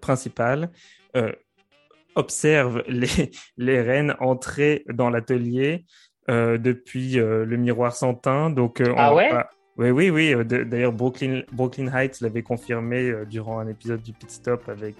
principale, 0.00 0.70
observent 2.14 2.82
les, 2.88 3.30
les 3.56 3.80
reines 3.80 4.14
entrer 4.20 4.84
dans 4.92 5.10
l'atelier 5.10 5.84
depuis 6.28 7.14
le 7.14 7.56
miroir 7.56 7.96
sans 7.96 8.14
teint. 8.14 8.50
Donc, 8.50 8.80
ah 8.96 9.14
ouais? 9.14 9.32
Oui, 9.76 9.90
oui, 9.90 10.10
oui. 10.10 10.44
D'ailleurs, 10.44 10.92
Brooklyn, 10.92 11.42
Brooklyn 11.50 11.88
Heights 11.92 12.20
l'avait 12.20 12.42
confirmé 12.42 13.12
durant 13.28 13.58
un 13.58 13.66
épisode 13.66 14.00
du 14.00 14.12
Pit 14.12 14.30
Stop 14.30 14.68
avec 14.68 14.96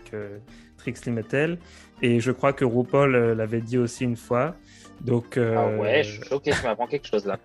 Trix 0.76 0.94
Limetel. 1.06 1.58
Et 2.02 2.18
je 2.18 2.32
crois 2.32 2.52
que 2.52 2.64
RuPaul 2.64 3.32
l'avait 3.32 3.60
dit 3.60 3.78
aussi 3.78 4.02
une 4.02 4.16
fois. 4.16 4.56
Donc, 5.00 5.38
Ah 5.38 5.68
ouais, 5.68 6.02
je 6.02 6.12
suis 6.12 6.24
choqué, 6.24 6.52
je 6.52 6.62
m'apprends 6.62 6.86
quelque 6.86 7.06
chose 7.06 7.26
là. 7.26 7.38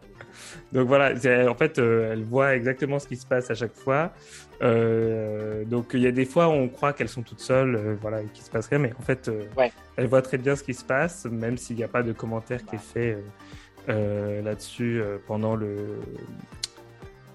donc 0.72 0.88
voilà, 0.88 1.14
en 1.50 1.56
fait, 1.56 1.80
euh, 1.80 2.14
elle 2.14 2.24
voit 2.24 2.56
exactement 2.56 3.00
ce 3.00 3.08
qui 3.08 3.16
se 3.16 3.26
passe 3.26 3.50
à 3.52 3.56
chaque 3.56 3.74
fois. 3.74 4.12
Euh, 4.62 5.66
donc 5.66 5.92
il 5.94 6.00
y 6.00 6.08
a 6.08 6.12
des 6.12 6.26
fois 6.26 6.48
où 6.48 6.52
on 6.52 6.70
croit 6.70 6.94
qu'elles 6.94 7.10
sont 7.10 7.24
toutes 7.24 7.42
seules, 7.42 7.76
euh, 7.76 7.96
voilà, 8.02 8.22
et 8.22 8.26
qu'il 8.26 8.44
se 8.44 8.50
passe 8.50 8.68
rien, 8.68 8.80
mais 8.80 8.94
en 8.98 9.02
fait, 9.02 9.30
elle 9.96 10.08
voit 10.08 10.22
très 10.22 10.38
bien 10.38 10.56
ce 10.56 10.64
qui 10.64 10.74
se 10.74 10.84
passe, 10.84 11.26
même 11.26 11.58
s'il 11.58 11.76
n'y 11.76 11.84
a 11.84 11.88
pas 11.88 12.04
de 12.04 12.14
commentaire 12.14 12.66
qui 12.66 12.76
est 12.76 12.80
fait 12.80 13.18
là-dessus 13.88 15.02
pendant 15.28 15.56
le 15.56 16.00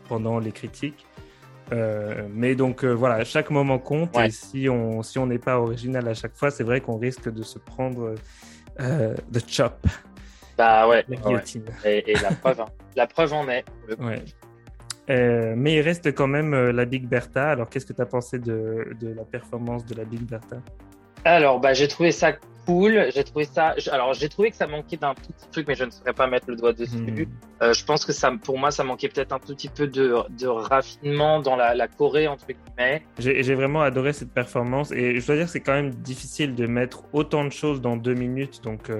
pendant 0.08 0.38
les 0.38 0.52
critiques. 0.52 1.06
mais 1.70 2.54
donc 2.54 2.84
voilà, 2.84 2.96
voilà, 2.96 3.24
chaque 3.24 3.50
moment 3.50 3.78
compte 3.78 4.18
et 4.18 4.30
si 4.30 4.68
on 4.68 5.02
si 5.02 5.18
on 5.18 5.26
n'est 5.26 5.38
pas 5.38 5.58
original 5.60 6.08
à 6.08 6.14
chaque 6.14 6.34
fois, 6.34 6.50
c'est 6.50 6.64
vrai 6.64 6.80
qu'on 6.80 6.98
risque 6.98 7.32
de 7.32 7.42
se 7.42 7.58
prendre 7.58 8.14
the 8.78 9.48
chop. 9.48 9.86
Bah 10.60 10.86
ouais. 10.86 11.06
Et, 11.86 12.12
la, 12.22 12.32
preuve, 12.32 12.60
hein. 12.60 12.66
la 12.94 13.06
preuve 13.06 13.32
en 13.32 13.48
est. 13.48 13.64
Euh, 15.08 15.54
mais 15.56 15.76
il 15.76 15.80
reste 15.80 16.14
quand 16.14 16.26
même 16.26 16.52
euh, 16.52 16.70
la 16.70 16.84
Big 16.84 17.08
Bertha. 17.08 17.52
Alors, 17.52 17.70
qu'est-ce 17.70 17.86
que 17.86 17.94
tu 17.94 18.02
as 18.02 18.06
pensé 18.06 18.38
de, 18.38 18.94
de, 19.00 19.14
la 19.14 19.24
performance 19.24 19.86
de 19.86 19.94
la 19.94 20.04
Big 20.04 20.20
Bertha? 20.20 20.58
Alors, 21.24 21.60
bah, 21.60 21.72
j'ai 21.72 21.88
trouvé 21.88 22.12
ça 22.12 22.34
cool. 22.66 23.06
J'ai 23.14 23.24
trouvé 23.24 23.44
ça. 23.44 23.74
Alors, 23.90 24.14
j'ai 24.14 24.28
trouvé 24.28 24.50
que 24.50 24.56
ça 24.56 24.66
manquait 24.66 24.96
d'un 24.96 25.14
petit 25.14 25.32
truc, 25.50 25.68
mais 25.68 25.74
je 25.74 25.84
ne 25.84 25.90
saurais 25.90 26.12
pas 26.12 26.26
mettre 26.26 26.48
le 26.48 26.56
doigt 26.56 26.72
dessus. 26.72 26.96
Hmm. 26.96 27.26
Euh, 27.62 27.72
je 27.72 27.84
pense 27.84 28.04
que 28.04 28.12
ça, 28.12 28.32
pour 28.42 28.58
moi, 28.58 28.70
ça 28.70 28.84
manquait 28.84 29.08
peut-être 29.08 29.32
un 29.32 29.38
tout 29.38 29.54
petit 29.54 29.68
peu 29.68 29.86
de, 29.86 30.16
de 30.38 30.46
raffinement 30.46 31.40
dans 31.40 31.56
la, 31.56 31.74
la 31.74 31.88
Corée 31.88 32.28
entre 32.28 32.46
guillemets. 32.46 33.02
J'ai 33.18 33.54
vraiment 33.54 33.82
adoré 33.82 34.12
cette 34.12 34.32
performance 34.32 34.92
et 34.92 35.20
je 35.20 35.26
dois 35.26 35.36
dire 35.36 35.46
que 35.46 35.52
c'est 35.52 35.60
quand 35.60 35.74
même 35.74 35.90
difficile 35.90 36.54
de 36.54 36.66
mettre 36.66 37.02
autant 37.12 37.44
de 37.44 37.52
choses 37.52 37.80
dans 37.80 37.96
deux 37.96 38.14
minutes. 38.14 38.62
Donc, 38.62 38.90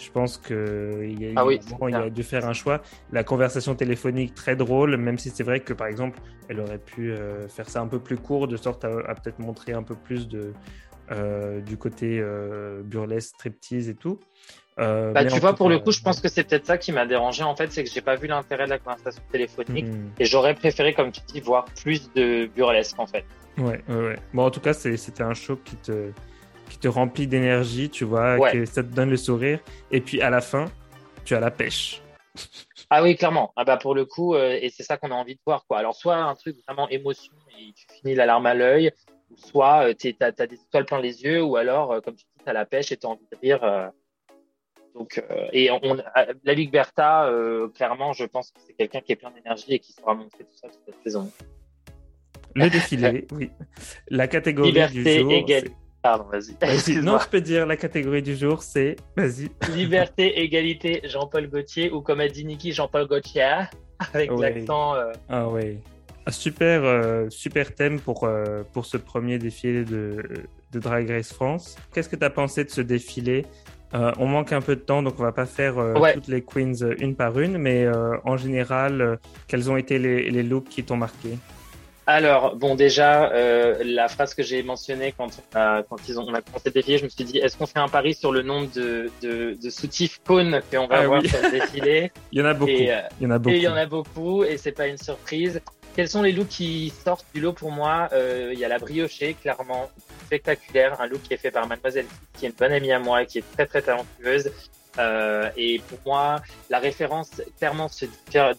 je 0.00 0.10
pense 0.10 0.38
qu'il 0.38 1.20
y 1.20 1.26
a, 1.26 1.32
ah 1.36 1.96
a 1.98 2.10
dû 2.10 2.22
faire 2.22 2.46
un 2.46 2.52
choix. 2.52 2.80
La 3.12 3.22
conversation 3.22 3.74
téléphonique 3.74 4.34
très 4.34 4.56
drôle, 4.56 4.96
même 4.96 5.18
si 5.18 5.30
c'est 5.30 5.42
vrai 5.42 5.60
que 5.60 5.72
par 5.74 5.86
exemple, 5.88 6.18
elle 6.48 6.60
aurait 6.60 6.78
pu 6.78 7.12
euh, 7.12 7.46
faire 7.48 7.68
ça 7.68 7.80
un 7.80 7.86
peu 7.86 8.00
plus 8.00 8.16
court, 8.16 8.48
de 8.48 8.56
sorte 8.56 8.84
à, 8.84 9.14
peut-être 9.14 9.38
montrer 9.38 9.72
un 9.72 9.82
peu 9.82 9.94
plus 9.94 10.26
de, 10.26 10.52
euh, 11.10 11.60
du 11.60 11.76
côté 11.76 12.18
euh, 12.20 12.82
burlesque, 12.82 13.34
striptease 13.36 13.88
et 13.88 13.94
tout. 13.94 14.18
bah, 14.76 15.24
tu 15.24 15.38
vois, 15.40 15.54
pour 15.54 15.68
le 15.68 15.78
coup, 15.78 15.92
je 15.92 16.00
pense 16.00 16.20
que 16.20 16.28
c'est 16.28 16.44
peut-être 16.44 16.66
ça 16.66 16.78
qui 16.78 16.92
m'a 16.92 17.06
dérangé 17.06 17.42
en 17.42 17.54
fait, 17.54 17.70
c'est 17.72 17.84
que 17.84 17.90
j'ai 17.90 18.00
pas 18.00 18.16
vu 18.16 18.26
l'intérêt 18.26 18.64
de 18.64 18.70
la 18.70 18.78
conversation 18.78 19.22
téléphonique 19.30 19.86
hmm. 19.86 20.12
et 20.18 20.24
j'aurais 20.24 20.54
préféré, 20.54 20.94
comme 20.94 21.12
tu 21.12 21.20
dis, 21.26 21.40
voir 21.40 21.66
plus 21.82 22.12
de 22.14 22.46
burlesque 22.46 22.98
en 22.98 23.06
fait. 23.06 23.24
Ouais, 23.58 23.82
ouais, 23.88 23.94
ouais. 23.94 24.18
Bon, 24.32 24.44
en 24.44 24.50
tout 24.50 24.60
cas, 24.60 24.72
c'était 24.72 25.22
un 25.22 25.34
show 25.34 25.56
qui 25.56 25.76
te, 25.76 26.10
qui 26.70 26.78
te 26.78 26.88
remplit 26.88 27.26
d'énergie, 27.26 27.90
tu 27.90 28.04
vois, 28.04 28.50
que 28.50 28.64
ça 28.64 28.82
te 28.82 28.88
donne 28.88 29.10
le 29.10 29.16
sourire. 29.16 29.60
Et 29.90 30.00
puis 30.00 30.22
à 30.22 30.30
la 30.30 30.40
fin, 30.40 30.66
tu 31.24 31.34
as 31.34 31.40
la 31.40 31.50
pêche. 31.50 32.00
Ah 32.88 33.02
oui, 33.02 33.16
clairement. 33.16 33.52
Ah 33.56 33.64
bah 33.64 33.76
pour 33.76 33.94
le 33.94 34.04
coup, 34.04 34.34
euh, 34.34 34.58
et 34.60 34.70
c'est 34.70 34.82
ça 34.82 34.96
qu'on 34.96 35.10
a 35.10 35.14
envie 35.14 35.34
de 35.34 35.40
voir, 35.46 35.64
quoi. 35.66 35.78
Alors 35.78 35.94
soit 35.94 36.16
un 36.16 36.34
truc 36.34 36.56
vraiment 36.66 36.88
émotion 36.88 37.32
et 37.58 37.72
tu 37.72 37.86
finis 37.94 38.14
la 38.14 38.26
larme 38.26 38.46
à 38.46 38.54
l'œil, 38.54 38.92
soit 39.40 39.94
tu 39.94 40.14
as, 40.20 40.32
des 40.32 40.54
étoiles 40.54 40.84
plein 40.84 41.00
les 41.00 41.22
yeux, 41.22 41.42
ou 41.42 41.56
alors, 41.56 42.00
comme 42.02 42.14
tu 42.14 42.24
dis, 42.24 42.44
tu 42.44 42.48
as 42.48 42.52
la 42.52 42.66
pêche 42.66 42.92
et 42.92 42.96
tu 42.96 43.06
as 43.06 43.10
envie 43.10 43.26
de 43.30 43.38
rire. 43.40 43.92
donc, 44.94 45.22
et 45.52 45.70
on, 45.70 45.96
la 46.44 46.54
Ligue 46.54 46.70
Bertha, 46.70 47.30
clairement, 47.74 48.12
je 48.12 48.24
pense 48.24 48.50
que 48.50 48.60
c'est 48.66 48.74
quelqu'un 48.74 49.00
qui 49.00 49.12
est 49.12 49.16
plein 49.16 49.30
d'énergie 49.30 49.74
et 49.74 49.78
qui 49.78 49.92
saura 49.92 50.14
montrer 50.14 50.44
tout 50.44 50.56
ça 50.56 50.68
toute 50.68 50.80
cette 50.86 51.02
saison. 51.02 51.30
Le 52.54 52.68
défilé, 52.68 53.26
oui. 53.32 53.50
La 54.08 54.28
catégorie 54.28 54.72
du 54.88 55.02
jour. 55.02 55.32
Égalité. 55.32 55.72
Pardon, 56.02 56.24
vas-y. 56.32 56.96
non, 57.02 57.18
je 57.18 57.28
peux 57.28 57.42
dire 57.42 57.66
la 57.66 57.76
catégorie 57.76 58.22
du 58.22 58.34
jour, 58.34 58.62
c'est. 58.62 58.96
Vas-y. 59.16 59.50
Liberté, 59.74 60.40
égalité, 60.40 61.02
Jean-Paul 61.04 61.48
Gaultier, 61.48 61.90
ou 61.90 62.00
comme 62.00 62.20
a 62.20 62.28
dit 62.28 62.44
Niki, 62.44 62.72
Jean-Paul 62.72 63.06
Gaultier, 63.06 63.66
avec 64.14 64.30
l'accent. 64.30 64.94
Euh, 64.94 65.12
ah 65.28 65.48
oui. 65.48 65.78
Super, 66.28 66.84
euh, 66.84 67.26
super 67.30 67.74
thème 67.74 68.00
pour, 68.00 68.24
euh, 68.24 68.62
pour 68.72 68.86
ce 68.86 68.96
premier 68.96 69.38
défilé 69.38 69.84
de, 69.84 70.22
de 70.72 70.78
Drag 70.78 71.08
Race 71.08 71.32
France. 71.32 71.76
Qu'est-ce 71.92 72.08
que 72.08 72.16
tu 72.16 72.24
as 72.24 72.30
pensé 72.30 72.64
de 72.64 72.70
ce 72.70 72.80
défilé? 72.80 73.46
On 73.92 74.26
manque 74.26 74.52
un 74.52 74.60
peu 74.60 74.76
de 74.76 74.80
temps, 74.80 75.02
donc 75.02 75.14
on 75.18 75.24
va 75.24 75.32
pas 75.32 75.46
faire 75.46 75.74
toutes 76.14 76.28
les 76.28 76.42
queens 76.42 76.94
une 77.00 77.16
par 77.16 77.40
une, 77.40 77.58
mais 77.58 77.88
en 78.24 78.36
général, 78.36 79.18
quels 79.48 79.68
ont 79.68 79.76
été 79.76 79.98
les, 79.98 80.30
les 80.30 80.44
looks 80.44 80.68
qui 80.68 80.84
t'ont 80.84 80.96
marqué? 80.96 81.30
Alors, 82.10 82.56
bon, 82.56 82.74
déjà, 82.74 83.30
euh, 83.30 83.76
la 83.84 84.08
phrase 84.08 84.34
que 84.34 84.42
j'ai 84.42 84.64
mentionnée 84.64 85.14
quand, 85.16 85.28
on 85.54 85.56
a, 85.56 85.84
quand 85.84 86.08
ils 86.08 86.18
ont, 86.18 86.24
on 86.26 86.34
a 86.34 86.42
commencé 86.42 86.64
le 86.66 86.72
défilé, 86.72 86.98
je 86.98 87.04
me 87.04 87.08
suis 87.08 87.22
dit, 87.22 87.38
est-ce 87.38 87.56
qu'on 87.56 87.66
fait 87.66 87.78
un 87.78 87.86
pari 87.86 88.14
sur 88.14 88.32
le 88.32 88.42
nombre 88.42 88.68
de, 88.74 89.10
de, 89.22 89.54
de 89.54 89.70
soutifs 89.70 90.20
cônes 90.26 90.60
qu'on 90.72 90.88
va 90.88 90.96
ah 90.96 91.02
avoir 91.02 91.24
sur 91.24 91.40
le 91.40 91.52
défilé? 91.52 92.10
Il 92.32 92.40
y 92.40 92.42
en 92.42 92.46
a 92.46 92.54
beaucoup. 92.54 92.72
Et, 92.72 92.92
euh, 92.92 93.00
il 93.20 93.24
y 93.24 93.26
en 93.26 93.30
a 93.30 93.38
beaucoup. 93.38 93.54
Et 93.54 93.58
il 93.58 93.62
y 93.62 93.68
en 93.68 93.76
a 93.76 93.86
beaucoup, 93.86 94.42
et 94.42 94.56
c'est 94.56 94.72
pas 94.72 94.88
une 94.88 94.98
surprise. 94.98 95.60
Quels 95.96 96.08
sont 96.08 96.22
les 96.22 96.32
looks 96.32 96.48
qui 96.48 96.92
sortent 97.04 97.26
du 97.34 97.40
lot 97.40 97.52
pour 97.52 97.72
moi 97.72 98.08
euh, 98.12 98.50
Il 98.52 98.58
y 98.58 98.64
a 98.64 98.68
la 98.68 98.78
briochée, 98.78 99.34
clairement, 99.34 99.90
spectaculaire, 100.26 101.00
un 101.00 101.06
look 101.06 101.22
qui 101.22 101.34
est 101.34 101.36
fait 101.36 101.50
par 101.50 101.66
Mademoiselle 101.66 102.06
qui 102.34 102.46
est 102.46 102.48
une 102.48 102.54
bonne 102.54 102.72
amie 102.72 102.92
à 102.92 102.98
moi, 102.98 103.24
qui 103.24 103.38
est 103.38 103.52
très 103.52 103.66
très 103.66 103.82
talentueuse. 103.82 104.50
Euh, 104.98 105.50
et 105.56 105.80
pour 105.88 105.98
moi, 106.06 106.42
la 106.68 106.78
référence 106.78 107.42
clairement 107.58 107.88
se 107.88 108.06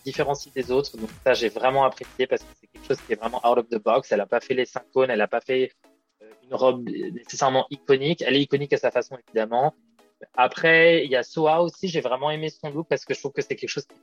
différencie 0.05 0.53
des 0.53 0.71
autres. 0.71 0.97
Donc 0.97 1.09
ça, 1.25 1.33
j'ai 1.33 1.49
vraiment 1.49 1.85
apprécié 1.85 2.27
parce 2.27 2.41
que 2.41 2.49
c'est 2.59 2.67
quelque 2.67 2.87
chose 2.87 3.01
qui 3.05 3.13
est 3.13 3.15
vraiment 3.15 3.41
out 3.49 3.57
of 3.57 3.69
the 3.69 3.81
box. 3.81 4.11
Elle 4.11 4.19
n'a 4.19 4.25
pas 4.25 4.39
fait 4.39 4.53
les 4.53 4.65
cinq 4.65 4.83
elle 4.95 5.17
n'a 5.17 5.27
pas 5.27 5.41
fait 5.41 5.71
euh, 6.21 6.25
une 6.43 6.55
robe 6.55 6.87
nécessairement 6.89 7.65
iconique. 7.69 8.21
Elle 8.21 8.35
est 8.35 8.41
iconique 8.41 8.73
à 8.73 8.77
sa 8.77 8.91
façon, 8.91 9.17
évidemment. 9.27 9.73
Après, 10.35 11.05
il 11.05 11.11
y 11.11 11.15
a 11.15 11.23
Soa 11.23 11.61
aussi. 11.61 11.87
J'ai 11.87 12.01
vraiment 12.01 12.31
aimé 12.31 12.49
son 12.49 12.69
look 12.69 12.87
parce 12.89 13.05
que 13.05 13.13
je 13.13 13.19
trouve 13.19 13.31
que 13.31 13.41
c'est 13.41 13.55
quelque 13.55 13.69
chose 13.69 13.85
qui 13.85 13.95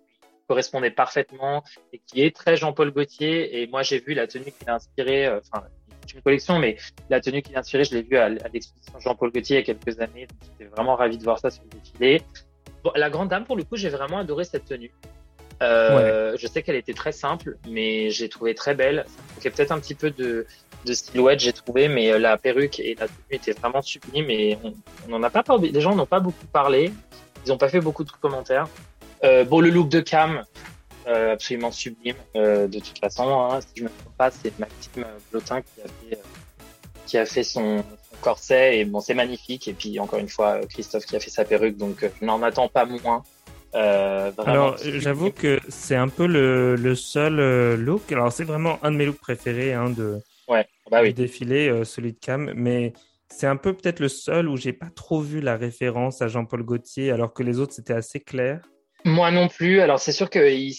correspondait 0.48 0.90
parfaitement 0.90 1.62
et 1.92 2.00
qui 2.06 2.22
est 2.22 2.34
très 2.34 2.56
Jean-Paul 2.56 2.90
Gaultier. 2.90 3.60
Et 3.60 3.66
moi, 3.66 3.82
j'ai 3.82 4.00
vu 4.00 4.14
la 4.14 4.26
tenue 4.26 4.46
qui 4.46 4.64
l'a 4.66 4.76
inspiré, 4.76 5.26
euh, 5.26 5.40
enfin, 5.52 5.64
une 6.12 6.22
collection, 6.22 6.58
mais 6.58 6.76
la 7.10 7.20
tenue 7.20 7.42
qui 7.42 7.52
l'a 7.52 7.60
inspiré, 7.60 7.84
je 7.84 7.94
l'ai 7.94 8.02
vue 8.02 8.16
à, 8.16 8.28
l'exposition 8.28 8.98
Jean-Paul 8.98 9.30
Gaultier 9.30 9.56
il 9.56 9.60
y 9.60 9.70
a 9.70 9.74
quelques 9.74 10.00
années. 10.00 10.26
J'étais 10.42 10.70
vraiment 10.70 10.96
ravi 10.96 11.18
de 11.18 11.22
voir 11.22 11.38
ça 11.38 11.50
sur 11.50 11.62
le 11.64 11.70
défilé. 11.78 12.22
Bon, 12.82 12.90
la 12.96 13.10
Grande 13.10 13.28
Dame, 13.28 13.44
pour 13.44 13.56
le 13.56 13.64
coup, 13.64 13.76
j'ai 13.76 13.90
vraiment 13.90 14.18
adoré 14.18 14.44
cette 14.44 14.64
tenue. 14.64 14.92
Euh, 15.62 16.36
Je 16.38 16.46
sais 16.46 16.62
qu'elle 16.62 16.76
était 16.76 16.94
très 16.94 17.12
simple, 17.12 17.58
mais 17.68 18.10
j'ai 18.10 18.28
trouvé 18.28 18.54
très 18.54 18.74
belle. 18.74 19.04
Ça 19.40 19.50
peut-être 19.50 19.72
un 19.72 19.80
petit 19.80 19.94
peu 19.94 20.10
de, 20.10 20.46
de 20.86 20.92
silhouette, 20.92 21.40
j'ai 21.40 21.52
trouvé, 21.52 21.88
mais 21.88 22.12
euh, 22.12 22.18
la 22.18 22.36
perruque 22.38 22.80
et 22.80 22.94
la 22.94 23.08
tenue 23.08 23.32
étaient 23.32 23.52
vraiment 23.52 23.82
sublimes 23.82 24.30
et 24.30 24.56
on 24.64 25.08
n'en 25.10 25.22
a 25.22 25.30
pas 25.30 25.42
parlé. 25.42 25.70
Les 25.70 25.80
gens 25.80 25.94
n'ont 25.94 26.06
pas 26.06 26.20
beaucoup 26.20 26.46
parlé. 26.46 26.92
Ils 27.44 27.50
n'ont 27.50 27.58
pas 27.58 27.68
fait 27.68 27.80
beaucoup 27.80 28.04
de 28.04 28.10
commentaires. 28.10 28.68
Euh, 29.24 29.44
bon, 29.44 29.60
le 29.60 29.70
look 29.70 29.88
de 29.88 30.00
Cam, 30.00 30.44
euh, 31.08 31.32
absolument 31.32 31.70
sublime. 31.70 32.16
Euh, 32.36 32.66
de 32.68 32.80
toute 32.80 32.98
façon, 32.98 33.30
hein, 33.30 33.60
si 33.60 33.68
je 33.76 33.84
me 33.84 33.88
trompe 33.88 34.16
pas, 34.18 34.30
c'est 34.30 34.56
Maxime 34.58 35.06
Blotin 35.30 35.62
qui 35.62 35.80
a 35.80 35.84
fait, 35.84 36.16
euh, 36.16 36.22
qui 37.06 37.18
a 37.18 37.24
fait 37.24 37.42
son, 37.42 37.82
corset 38.20 38.78
et 38.78 38.84
bon, 38.84 39.00
c'est 39.00 39.14
magnifique. 39.14 39.68
Et 39.68 39.72
puis 39.72 39.98
encore 40.00 40.18
une 40.18 40.28
fois, 40.28 40.60
Christophe 40.68 41.06
qui 41.06 41.16
a 41.16 41.20
fait 41.20 41.30
sa 41.30 41.44
perruque, 41.44 41.78
donc 41.78 42.04
je 42.20 42.26
n'en 42.26 42.42
attends 42.42 42.68
pas 42.68 42.84
moins. 42.84 43.22
Alors, 43.72 44.76
j'avoue 44.78 45.30
que 45.30 45.60
c'est 45.68 45.94
un 45.94 46.08
peu 46.08 46.26
le, 46.26 46.74
le 46.74 46.94
seul 46.94 47.76
look. 47.76 48.10
Alors, 48.12 48.32
c'est 48.32 48.44
vraiment 48.44 48.78
un 48.82 48.90
de 48.90 48.96
mes 48.96 49.06
looks 49.06 49.20
préférés 49.20 49.72
hein, 49.72 49.88
de, 49.90 50.18
ouais, 50.48 50.66
bah 50.90 51.00
oui. 51.00 51.08
du 51.08 51.22
défilé, 51.22 51.84
celui 51.84 52.12
de 52.12 52.18
Cam. 52.18 52.52
Mais 52.54 52.92
c'est 53.28 53.46
un 53.46 53.56
peu 53.56 53.72
peut-être 53.72 54.00
le 54.00 54.08
seul 54.08 54.48
où 54.48 54.56
j'ai 54.56 54.72
pas 54.72 54.90
trop 54.94 55.20
vu 55.20 55.40
la 55.40 55.56
référence 55.56 56.20
à 56.22 56.28
Jean-Paul 56.28 56.64
Gaultier, 56.64 57.12
alors 57.12 57.32
que 57.32 57.42
les 57.42 57.60
autres 57.60 57.72
c'était 57.72 57.94
assez 57.94 58.20
clair. 58.20 58.60
Moi 59.04 59.30
non 59.30 59.48
plus. 59.48 59.80
Alors 59.80 60.00
c'est 60.00 60.12
sûr 60.12 60.28
qu'il 60.28 60.42
il, 60.42 60.74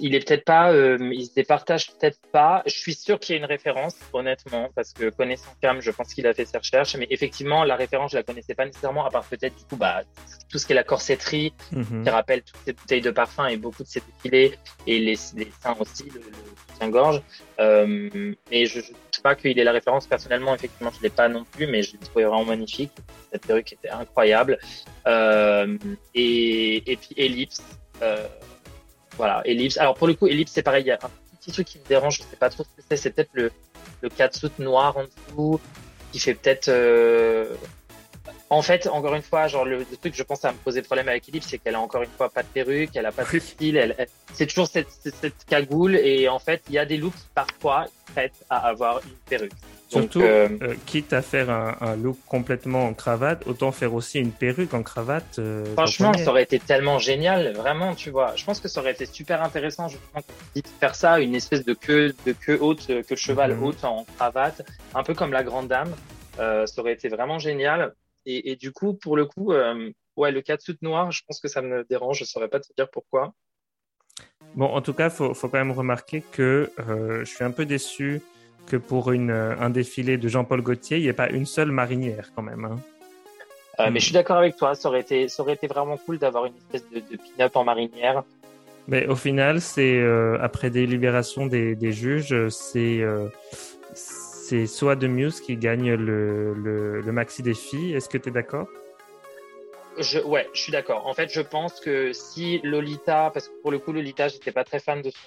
il, 0.00 0.14
est 0.14 0.26
peut-être 0.26 0.44
pas, 0.44 0.72
euh, 0.72 0.98
il 1.12 1.26
se 1.26 1.34
départage 1.34 1.88
peut-être 1.92 2.18
pas. 2.30 2.62
Je 2.66 2.74
suis 2.74 2.94
sûr 2.94 3.18
qu'il 3.18 3.34
y 3.34 3.38
a 3.38 3.40
une 3.40 3.46
référence, 3.46 3.96
honnêtement, 4.12 4.68
parce 4.74 4.92
que 4.92 5.08
connaissant 5.10 5.50
Cam, 5.60 5.80
je 5.80 5.90
pense 5.90 6.12
qu'il 6.12 6.26
a 6.26 6.34
fait 6.34 6.44
ses 6.44 6.58
recherches. 6.58 6.96
Mais 6.96 7.06
effectivement, 7.10 7.64
la 7.64 7.76
référence, 7.76 8.12
je 8.12 8.18
la 8.18 8.22
connaissais 8.22 8.54
pas 8.54 8.66
nécessairement, 8.66 9.06
à 9.06 9.10
part 9.10 9.24
peut-être 9.24 9.56
du 9.56 9.64
coup, 9.64 9.76
bah, 9.76 10.02
tout 10.50 10.58
ce 10.58 10.66
qui 10.66 10.72
est 10.72 10.76
la 10.76 10.84
corsetterie, 10.84 11.54
mhm. 11.72 12.04
qui 12.04 12.10
rappelle 12.10 12.42
toutes 12.42 12.60
ces 12.64 12.72
bouteilles 12.74 13.00
de 13.00 13.10
parfum 13.10 13.46
et 13.46 13.56
beaucoup 13.56 13.82
de 13.82 13.88
ces 13.88 14.00
défilés 14.00 14.58
et 14.86 14.98
les, 14.98 15.16
les 15.36 15.52
seins 15.62 15.76
aussi, 15.80 16.04
le, 16.04 16.20
le 16.20 16.72
soutien-gorge. 16.72 17.22
Euh, 17.58 18.34
et 18.50 18.66
je 18.66 18.78
ne 18.78 18.82
sais 18.82 19.22
pas 19.22 19.34
qu'il 19.34 19.58
ait 19.58 19.64
la 19.64 19.72
référence 19.72 20.06
personnellement. 20.06 20.54
Effectivement, 20.54 20.90
je 20.96 21.02
l'ai 21.02 21.10
pas 21.10 21.28
non 21.28 21.44
plus, 21.44 21.66
mais 21.66 21.82
je 21.82 21.92
l'ai 21.92 21.98
trouvé 21.98 22.24
vraiment 22.24 22.44
magnifique. 22.44 22.92
Cette 23.32 23.46
perruque 23.46 23.72
était 23.72 23.90
incroyable. 23.90 24.58
Euh, 25.06 25.78
et, 26.14 26.92
et 26.92 26.96
puis 26.96 27.14
Ellipse. 27.16 27.62
Euh, 28.02 28.26
voilà, 29.16 29.42
Ellipse. 29.44 29.78
Alors 29.78 29.94
pour 29.94 30.06
le 30.06 30.14
coup, 30.14 30.26
Ellipse, 30.26 30.52
c'est 30.52 30.62
pareil. 30.62 30.84
Il 30.84 30.88
y 30.88 30.90
a 30.90 30.98
un 31.02 31.36
petit 31.38 31.52
truc 31.52 31.66
qui 31.66 31.78
me 31.78 31.84
dérange. 31.84 32.18
Je 32.18 32.22
sais 32.22 32.36
pas 32.36 32.50
trop 32.50 32.64
ce 32.64 32.68
que 32.68 32.86
c'est. 32.88 32.96
C'est 32.96 33.10
peut-être 33.10 33.30
le 33.32 33.50
le 34.02 34.08
catsuit 34.08 34.50
noir 34.58 34.96
en 34.96 35.04
dessous 35.04 35.60
qui 36.12 36.18
fait 36.18 36.34
peut-être 36.34 36.68
euh, 36.68 37.54
en 38.50 38.60
fait, 38.60 38.86
encore 38.86 39.14
une 39.14 39.22
fois, 39.22 39.48
genre 39.48 39.64
le, 39.64 39.86
truc, 39.98 40.14
je 40.14 40.22
pense, 40.22 40.44
à 40.44 40.52
me 40.52 40.58
poser 40.58 40.82
problème 40.82 41.08
avec 41.08 41.26
Ellipse, 41.26 41.46
c'est 41.48 41.58
qu'elle 41.58 41.74
a 41.74 41.80
encore 41.80 42.02
une 42.02 42.10
fois 42.10 42.28
pas 42.28 42.42
de 42.42 42.48
perruque, 42.48 42.90
elle 42.94 43.06
a 43.06 43.12
pas 43.12 43.24
de 43.24 43.38
style, 43.38 43.78
elle, 43.78 44.06
c'est 44.34 44.46
toujours 44.46 44.66
cette, 44.66 44.90
cette, 44.90 45.46
cagoule, 45.46 45.96
et 45.96 46.28
en 46.28 46.38
fait, 46.38 46.62
il 46.68 46.74
y 46.74 46.78
a 46.78 46.84
des 46.84 46.98
looks 46.98 47.14
parfois 47.34 47.86
prêtes 48.12 48.44
à 48.50 48.58
avoir 48.68 49.00
une 49.04 49.16
perruque. 49.26 49.52
Surtout, 50.00 50.22
euh, 50.22 50.48
euh, 50.62 50.74
quitte 50.86 51.12
à 51.12 51.22
faire 51.22 51.50
un, 51.50 51.96
look 51.96 52.18
complètement 52.26 52.86
en 52.86 52.94
cravate, 52.94 53.46
autant 53.46 53.72
faire 53.72 53.94
aussi 53.94 54.18
une 54.18 54.32
perruque 54.32 54.74
en 54.74 54.82
cravate. 54.82 55.38
Euh, 55.38 55.64
Franchement, 55.74 56.12
ça 56.14 56.30
aurait 56.30 56.42
été 56.42 56.58
tellement 56.58 56.98
génial, 56.98 57.52
vraiment, 57.52 57.94
tu 57.94 58.10
vois. 58.10 58.34
Je 58.36 58.44
pense 58.44 58.60
que 58.60 58.68
ça 58.68 58.80
aurait 58.80 58.92
été 58.92 59.06
super 59.06 59.42
intéressant, 59.42 59.88
justement, 59.88 60.22
de 60.56 60.62
faire 60.80 60.94
ça, 60.94 61.20
une 61.20 61.34
espèce 61.34 61.64
de 61.64 61.74
queue, 61.74 62.14
de 62.26 62.32
queue 62.32 62.58
haute, 62.60 62.86
que 62.86 63.16
cheval 63.16 63.54
mhm. 63.54 63.62
haute 63.62 63.84
en 63.84 64.06
cravate, 64.16 64.62
un 64.94 65.02
peu 65.02 65.14
comme 65.14 65.32
la 65.32 65.44
grande 65.44 65.68
dame. 65.68 65.94
ça 66.36 66.64
aurait 66.78 66.94
été 66.94 67.08
vraiment 67.08 67.38
génial. 67.38 67.94
Et, 68.24 68.56
du 68.56 68.72
coup, 68.72 68.94
pour 68.94 69.16
le 69.16 69.26
coup, 69.26 69.52
euh, 69.52 69.90
ouais, 70.16 70.30
le 70.30 70.42
catsuit 70.42 70.78
noir, 70.82 71.10
je 71.10 71.22
pense 71.26 71.40
que 71.40 71.48
ça 71.48 71.60
me 71.60 71.84
dérange. 71.84 72.18
Je 72.18 72.24
ne 72.24 72.28
saurais 72.28 72.48
pas 72.48 72.60
te 72.60 72.72
dire 72.76 72.88
pourquoi. 72.90 73.34
Bon, 74.54 74.66
en 74.66 74.80
tout 74.80 74.92
cas, 74.92 75.06
il 75.06 75.10
faut, 75.10 75.34
faut, 75.34 75.48
quand 75.48 75.58
même 75.58 75.72
remarquer 75.72 76.22
que 76.32 76.70
euh, 76.78 77.24
je 77.24 77.24
suis 77.24 77.44
un 77.44 77.50
peu 77.50 77.64
déçu 77.64 78.20
que 78.66 78.76
pour 78.76 79.12
une, 79.12 79.30
un 79.30 79.70
défilé 79.70 80.16
de 80.16 80.28
Jean-Paul 80.28 80.62
Gaultier, 80.62 80.98
il 80.98 81.02
n'y 81.02 81.08
ait 81.08 81.12
pas 81.12 81.30
une 81.30 81.46
seule 81.46 81.72
marinière 81.72 82.30
quand 82.34 82.42
même. 82.42 82.64
Hein. 82.64 82.78
Euh, 83.80 83.90
mais 83.90 84.00
je 84.00 84.04
suis 84.04 84.14
d'accord 84.14 84.36
avec 84.36 84.56
toi, 84.56 84.74
ça 84.74 84.88
aurait 84.88 85.00
été, 85.00 85.28
ça 85.28 85.42
aurait 85.42 85.54
été 85.54 85.66
vraiment 85.66 85.96
cool 85.96 86.18
d'avoir 86.18 86.46
une 86.46 86.54
espèce 86.56 86.88
de, 86.90 87.00
de 87.00 87.16
pin-up 87.16 87.56
en 87.56 87.64
marinière. 87.64 88.22
Mais 88.88 89.06
au 89.06 89.16
final, 89.16 89.60
c'est 89.60 90.04
après 90.40 90.68
des 90.68 90.86
libérations 90.86 91.46
des, 91.46 91.76
des 91.76 91.92
juges, 91.92 92.48
c'est 92.48 93.02
c'est 94.52 94.66
soit 94.66 94.96
de 94.96 95.06
Muse 95.06 95.40
qui 95.40 95.56
gagne 95.56 95.94
le, 95.94 96.52
le, 96.52 97.12
maxi 97.12 97.42
défi. 97.42 97.94
Est-ce 97.94 98.08
que 98.08 98.18
tu 98.18 98.28
es 98.28 98.32
d'accord? 98.32 98.66
Je, 99.98 100.18
ouais, 100.18 100.46
je 100.52 100.60
suis 100.60 100.72
d'accord. 100.72 101.06
En 101.06 101.14
fait, 101.14 101.32
je 101.32 101.40
pense 101.40 101.80
que 101.80 102.12
si 102.12 102.60
Lolita, 102.62 103.30
parce 103.32 103.48
que 103.48 103.54
pour 103.62 103.70
le 103.70 103.78
coup, 103.78 103.92
Lolita, 103.92 104.28
j'étais 104.28 104.52
pas 104.52 104.64
très 104.64 104.78
fan 104.78 105.00
de 105.00 105.08
son 105.08 105.18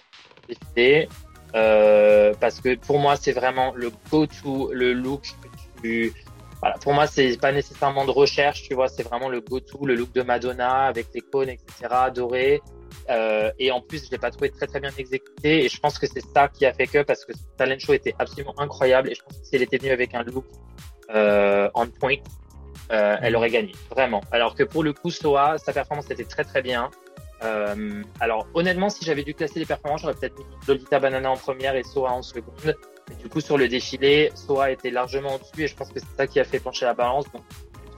défilé, 0.48 1.08
euh, 1.56 2.34
parce 2.40 2.60
que 2.60 2.76
pour 2.76 3.00
moi, 3.00 3.16
c'est 3.16 3.32
vraiment 3.32 3.74
le 3.76 3.92
go-to, 4.12 4.72
le 4.74 4.94
look 4.94 5.24
que 5.42 5.82
tu. 5.82 6.14
Voilà, 6.62 6.78
pour 6.80 6.94
moi, 6.94 7.08
c'est 7.08 7.40
pas 7.40 7.52
nécessairement 7.52 8.06
de 8.06 8.12
recherche, 8.12 8.64
tu 8.64 8.74
vois, 8.74 8.88
c'est 8.88 9.04
vraiment 9.04 9.30
le 9.30 9.42
go-to, 9.42 9.86
le 9.86 9.96
look 9.96 10.12
de 10.14 10.22
Madonna 10.22 10.86
avec 10.86 11.08
les 11.14 11.22
cônes, 11.22 11.50
etc., 11.50 11.88
dorés. 12.14 12.62
Euh, 13.10 13.52
et 13.60 13.72
en 13.72 13.82
plus, 13.82 14.06
je 14.06 14.12
l'ai 14.12 14.18
pas 14.18 14.32
trouvé 14.32 14.50
très 14.50 14.68
très 14.68 14.80
bien 14.80 14.92
exécuté. 14.98 15.66
Et 15.66 15.70
je 15.70 15.80
pense 15.80 16.00
que 16.00 16.08
c'est 16.08 16.26
ça 16.34 16.48
qui 16.48 16.66
a 16.66 16.74
fait 16.74 16.88
que, 16.88 17.04
parce 17.04 17.26
que 17.26 17.34
ce 17.34 17.44
talent 17.58 17.78
show 17.78 17.94
était 17.94 18.16
absolument 18.20 18.58
incroyable. 18.58 19.12
Et 19.12 19.16
je 19.16 19.22
pense 19.22 19.38
que 19.38 19.46
si 19.46 19.56
elle 19.56 19.62
était 19.62 19.78
venue 19.78 19.92
avec 19.92 20.14
un 20.16 20.24
look 20.24 20.46
euh, 21.14 21.70
on 21.76 21.88
point, 21.88 22.18
euh, 22.92 23.18
elle 23.22 23.36
aurait 23.36 23.50
gagné, 23.50 23.74
vraiment. 23.90 24.22
Alors 24.32 24.56
que 24.56 24.64
pour 24.64 24.84
le 24.84 24.94
coup, 24.94 25.12
Soa, 25.12 25.58
sa 25.58 25.74
performance 25.74 26.10
était 26.10 26.26
très 26.26 26.44
très 26.44 26.62
bien. 26.62 26.90
Euh, 27.46 28.04
alors 28.20 28.48
honnêtement, 28.54 28.90
si 28.90 29.06
j'avais 29.06 29.24
dû 29.24 29.34
classer 29.34 29.60
les 29.60 29.66
performances, 29.66 30.02
j'aurais 30.02 30.16
peut-être 30.16 30.38
mis 30.38 30.46
Lolita 30.68 31.00
Banana 31.00 31.32
en 31.32 31.38
première 31.38 31.76
et 31.76 31.84
Soa 31.84 32.12
en 32.12 32.22
seconde. 32.22 32.76
Mais 33.10 33.16
du 33.16 33.30
coup, 33.30 33.40
sur 33.40 33.58
le 33.58 33.68
défilé, 33.68 34.32
Soa 34.36 34.72
était 34.72 34.90
largement 34.92 35.36
au-dessus 35.36 35.64
et 35.64 35.68
je 35.68 35.76
pense 35.76 35.90
que 35.90 36.00
c'est 36.00 36.18
ça 36.18 36.28
qui 36.28 36.40
a 36.40 36.44
fait 36.44 36.60
pencher 36.60 36.86
la 36.86 36.94
balance. 36.94 37.32
Donc, 37.32 37.44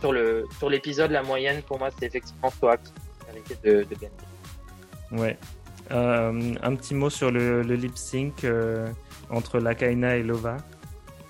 sur 0.01 0.11
le 0.11 0.45
sur 0.57 0.69
l'épisode, 0.69 1.11
la 1.11 1.23
moyenne 1.23 1.61
pour 1.63 1.79
moi, 1.79 1.89
c'est 1.97 2.05
effectivement 2.05 2.51
Soa 2.59 2.77
qui 2.77 2.91
méritait 3.27 3.57
de, 3.63 3.83
de 3.83 3.95
gagner. 3.95 4.11
Ouais. 5.11 5.37
Euh, 5.91 6.53
un 6.61 6.75
petit 6.75 6.93
mot 6.93 7.09
sur 7.09 7.31
le, 7.31 7.61
lip 7.61 7.97
sync 7.97 8.43
euh, 8.43 8.87
entre 9.29 9.59
Lakaina 9.59 10.17
et 10.17 10.23
Lova. 10.23 10.57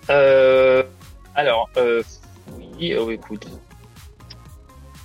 Euh, 0.09 0.83
alors, 1.35 1.69
oui, 2.57 2.95
oh, 2.95 3.11
écoute. 3.11 3.47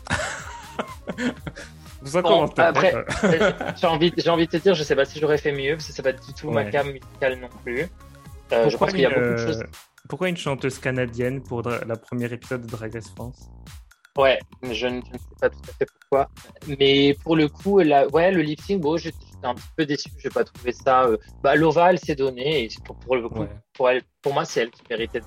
Bon, 2.22 2.46
après, 2.56 2.94
j'ai 3.80 3.86
envie, 3.86 4.12
j'ai 4.16 4.30
envie 4.30 4.46
de 4.46 4.50
te 4.50 4.56
dire, 4.56 4.74
je 4.74 4.82
sais 4.82 4.96
pas 4.96 5.04
si 5.04 5.20
j'aurais 5.20 5.38
fait 5.38 5.52
mieux 5.52 5.76
parce 5.76 5.86
que 5.86 5.92
c'est 5.92 6.02
pas 6.02 6.12
du 6.12 6.32
tout 6.34 6.50
ma 6.50 6.64
cam 6.64 6.86
musicale 6.86 7.38
non 7.38 7.48
plus. 7.62 7.86
Euh, 8.52 8.68
je 8.68 8.76
pense 8.76 8.90
qu'il 8.90 9.00
y 9.00 9.06
a 9.06 9.10
beaucoup 9.10 9.32
de 9.32 9.36
choses. 9.36 9.64
Pourquoi 10.08 10.28
une 10.28 10.36
chanteuse 10.36 10.78
canadienne 10.78 11.42
pour 11.42 11.62
la 11.62 11.96
première 11.96 12.32
épisode 12.32 12.62
de 12.62 12.70
Drag 12.70 12.92
Race 12.92 13.10
France? 13.10 13.48
Ouais, 14.18 14.38
je 14.62 14.86
ne, 14.86 15.00
sais 15.00 15.18
pas 15.40 15.48
tout 15.48 15.58
à 15.68 15.72
fait 15.72 15.86
pourquoi. 16.00 16.28
Mais 16.78 17.16
pour 17.22 17.34
le 17.34 17.48
coup, 17.48 17.78
la, 17.78 18.06
ouais, 18.08 18.30
le 18.30 18.42
lip 18.42 18.60
sync, 18.60 18.80
bon, 18.80 18.98
j'étais 18.98 19.16
un 19.42 19.54
petit 19.54 19.68
peu 19.74 19.86
déçu. 19.86 20.10
Je 20.18 20.28
n'ai 20.28 20.32
pas 20.32 20.44
trouvé 20.44 20.72
ça. 20.72 21.04
Euh, 21.04 21.16
bah, 21.42 21.56
Lova, 21.56 21.90
elle 21.90 21.98
s'est 21.98 22.14
donnée. 22.14 22.64
Et 22.64 22.68
pour, 22.84 22.96
pour 22.96 23.16
le 23.16 23.28
coup, 23.28 23.46
pour, 23.72 23.88
elle, 23.88 24.02
pour 24.20 24.34
moi, 24.34 24.44
c'est 24.44 24.60
elle 24.60 24.70
qui 24.70 24.82
méritait 24.90 25.20
de. 25.20 25.24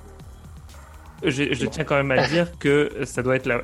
Je, 1.23 1.53
je 1.53 1.65
tiens 1.65 1.83
quand 1.83 1.95
même 1.95 2.11
à 2.11 2.27
dire 2.27 2.59
que 2.59 2.91
ça 3.05 3.23
doit 3.23 3.37
être 3.37 3.47
la. 3.47 3.61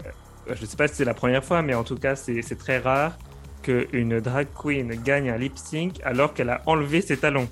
Je 0.47 0.65
sais 0.65 0.77
pas 0.77 0.87
si 0.87 0.95
c'est 0.95 1.05
la 1.05 1.13
première 1.13 1.43
fois, 1.43 1.61
mais 1.61 1.73
en 1.73 1.83
tout 1.83 1.95
cas, 1.95 2.15
c'est 2.15 2.57
très 2.57 2.79
rare 2.79 3.17
qu'une 3.61 4.19
drag 4.19 4.47
queen 4.53 4.89
gagne 5.03 5.29
un 5.29 5.37
lip 5.37 5.57
sync 5.57 5.99
alors 6.03 6.33
qu'elle 6.33 6.49
a 6.49 6.61
enlevé 6.65 7.01
ses 7.01 7.17
talons. 7.17 7.47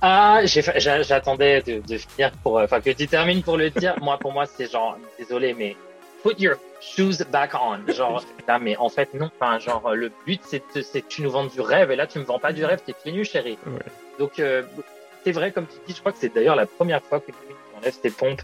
Ah, 0.00 0.40
j'attendais 0.44 1.62
de, 1.62 1.80
de, 1.80 1.96
finir 1.96 2.32
pour, 2.42 2.58
enfin, 2.58 2.80
que 2.80 2.90
tu 2.90 3.06
termines 3.06 3.42
pour 3.42 3.56
le 3.56 3.70
dire. 3.70 3.94
moi, 4.02 4.18
pour 4.18 4.32
moi, 4.32 4.46
c'est 4.46 4.70
genre, 4.70 4.98
désolé, 5.16 5.54
mais 5.54 5.76
put 6.24 6.34
your 6.40 6.56
shoes 6.80 7.24
back 7.30 7.52
on. 7.54 7.90
Genre, 7.92 8.24
là, 8.48 8.58
mais 8.58 8.76
en 8.76 8.88
fait, 8.88 9.14
non. 9.14 9.30
Enfin, 9.38 9.60
genre, 9.60 9.94
le 9.94 10.10
but, 10.26 10.40
c'est 10.44 10.60
que 11.02 11.08
tu 11.08 11.22
nous 11.22 11.30
vends 11.30 11.46
du 11.46 11.60
rêve. 11.60 11.92
Et 11.92 11.96
là, 11.96 12.08
tu 12.08 12.18
me 12.18 12.24
vends 12.24 12.40
pas 12.40 12.52
du 12.52 12.64
rêve, 12.64 12.80
t'es 12.84 13.12
nus, 13.12 13.24
chérie. 13.24 13.58
Donc, 14.18 14.40
euh, 14.40 14.64
c'est 15.24 15.32
vrai, 15.32 15.52
comme 15.52 15.66
tu 15.66 15.76
dis, 15.86 15.94
je 15.94 16.00
crois 16.00 16.10
que 16.10 16.18
c'est 16.18 16.34
d'ailleurs 16.34 16.56
la 16.56 16.66
première 16.66 17.02
fois 17.02 17.20
que 17.20 17.30
tu 17.30 17.78
enlèves 17.78 18.00
tes 18.00 18.10
pompes, 18.10 18.42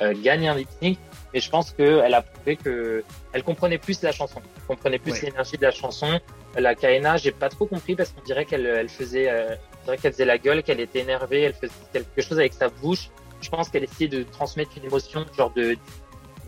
euh, 0.00 0.14
gagne 0.22 0.48
un 0.48 0.54
lip 0.54 0.68
sync. 0.80 0.98
Mais 1.32 1.40
je 1.40 1.48
pense 1.48 1.70
qu'elle 1.72 2.14
a 2.14 2.22
prouvé 2.22 2.56
que 2.56 3.04
elle 3.32 3.44
comprenait 3.44 3.78
plus 3.78 4.02
la 4.02 4.12
chanson. 4.12 4.40
Elle 4.56 4.62
comprenait 4.66 4.98
plus 4.98 5.22
l'énergie 5.22 5.56
de 5.56 5.62
la 5.62 5.70
chanson. 5.70 6.20
La 6.56 6.74
KNA, 6.74 7.18
j'ai 7.18 7.30
pas 7.30 7.48
trop 7.48 7.66
compris 7.66 7.94
parce 7.94 8.10
qu'on 8.10 8.22
dirait 8.22 8.44
qu'elle 8.44 8.66
elle 8.66 8.88
faisait, 8.88 9.30
euh, 9.30 9.54
dirait 9.84 9.98
qu'elle 9.98 10.12
faisait 10.12 10.24
la 10.24 10.38
gueule, 10.38 10.64
qu'elle 10.64 10.80
était 10.80 11.00
énervée, 11.00 11.42
elle 11.42 11.54
faisait 11.54 11.72
quelque 11.92 12.22
chose 12.22 12.38
avec 12.38 12.52
sa 12.52 12.68
bouche. 12.68 13.10
Je 13.40 13.48
pense 13.48 13.68
qu'elle 13.68 13.84
essayait 13.84 14.08
de 14.08 14.24
transmettre 14.24 14.72
une 14.76 14.84
émotion, 14.84 15.24
genre 15.36 15.52
de, 15.54 15.76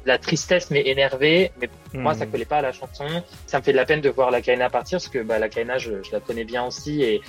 la 0.04 0.18
tristesse 0.18 0.70
mais 0.70 0.82
énervée. 0.86 1.52
Mais 1.60 1.68
pour 1.68 2.00
moi, 2.00 2.14
ça 2.14 2.26
hmm. 2.26 2.30
collait 2.30 2.44
pas 2.44 2.58
à 2.58 2.62
la 2.62 2.72
chanson. 2.72 3.06
Ça 3.46 3.58
me 3.58 3.62
fait 3.62 3.72
de 3.72 3.76
la 3.76 3.84
peine 3.84 4.00
de 4.00 4.10
voir 4.10 4.30
la 4.30 4.42
Kaina 4.42 4.70
partir 4.70 4.98
parce 4.98 5.08
que 5.08 5.20
bah, 5.20 5.38
la 5.38 5.48
Kaina, 5.48 5.78
je, 5.78 6.02
je, 6.02 6.12
la 6.12 6.20
connais 6.20 6.44
bien 6.44 6.64
aussi 6.64 7.02
et, 7.02 7.20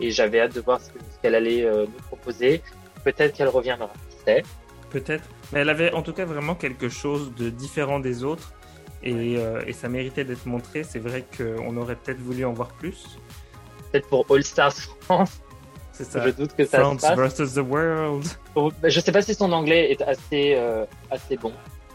et 0.00 0.10
j'avais 0.10 0.40
hâte 0.40 0.54
de 0.54 0.60
voir 0.60 0.80
ce 0.80 0.90
qu'elle 1.22 1.34
allait 1.34 1.64
euh, 1.64 1.86
nous 1.86 2.02
proposer. 2.06 2.62
Peut-être 3.04 3.36
qu'elle 3.36 3.48
reviendra. 3.48 3.90
Qui 4.26 4.42
Peut-être. 4.90 5.24
Mais 5.52 5.60
elle 5.60 5.70
avait 5.70 5.92
en 5.92 6.02
tout 6.02 6.12
cas 6.12 6.24
vraiment 6.24 6.54
quelque 6.54 6.88
chose 6.88 7.32
de 7.34 7.50
différent 7.50 8.00
des 8.00 8.24
autres. 8.24 8.52
Et, 9.02 9.36
euh, 9.38 9.62
et 9.66 9.72
ça 9.72 9.88
méritait 9.88 10.24
d'être 10.24 10.46
montré. 10.46 10.82
C'est 10.82 10.98
vrai 10.98 11.24
qu'on 11.36 11.76
aurait 11.76 11.94
peut-être 11.96 12.20
voulu 12.20 12.44
en 12.44 12.52
voir 12.52 12.68
plus. 12.68 13.18
Peut-être 13.90 14.08
pour 14.08 14.26
All 14.30 14.44
Stars 14.44 14.74
France. 15.00 15.40
C'est 15.92 16.04
ça. 16.04 16.24
Je 16.24 16.30
doute 16.30 16.54
que 16.54 16.64
ça 16.64 16.80
France 16.80 17.00
se 17.00 17.06
passe. 17.06 17.16
versus 17.18 17.54
the 17.54 17.58
world. 17.58 18.24
Je 18.84 19.00
sais 19.00 19.12
pas 19.12 19.22
si 19.22 19.34
son 19.34 19.50
anglais 19.52 19.90
est 19.90 20.02
assez, 20.02 20.54
euh, 20.56 20.84
assez 21.10 21.36
bon 21.36 21.52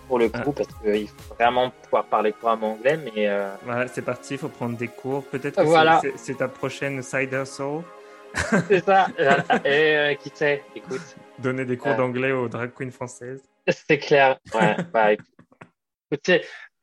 pour 0.07 0.19
le 0.19 0.29
coup, 0.29 0.51
parce 0.51 0.67
qu'il 0.83 1.07
faut 1.07 1.35
vraiment 1.35 1.71
pouvoir 1.83 2.05
parler 2.05 2.33
couramment 2.33 2.73
anglais. 2.73 2.97
Mais 2.97 3.29
euh, 3.29 3.53
voilà, 3.63 3.87
c'est 3.87 4.01
parti, 4.01 4.33
il 4.33 4.37
faut 4.37 4.49
prendre 4.49 4.77
des 4.77 4.89
cours. 4.89 5.23
Peut-être 5.23 5.55
que 5.55 5.67
voilà. 5.67 6.01
c'est 6.17 6.37
ta 6.37 6.47
prochaine 6.47 7.01
Cider 7.01 7.45
Soul. 7.45 7.83
c'est 8.67 8.83
ça. 8.83 9.07
Et 9.65 9.95
euh, 9.95 10.13
qui 10.15 10.31
sait, 10.33 10.63
écoute. 10.75 11.15
Donner 11.39 11.65
des 11.65 11.77
cours 11.77 11.91
euh. 11.91 11.97
d'anglais 11.97 12.31
aux 12.31 12.47
drag 12.47 12.73
queens 12.73 12.91
françaises. 12.91 13.43
C'est 13.67 13.97
clair. 13.97 14.39
Ouais, 14.53 14.75
bah, 14.93 15.13
écoute, 15.13 16.29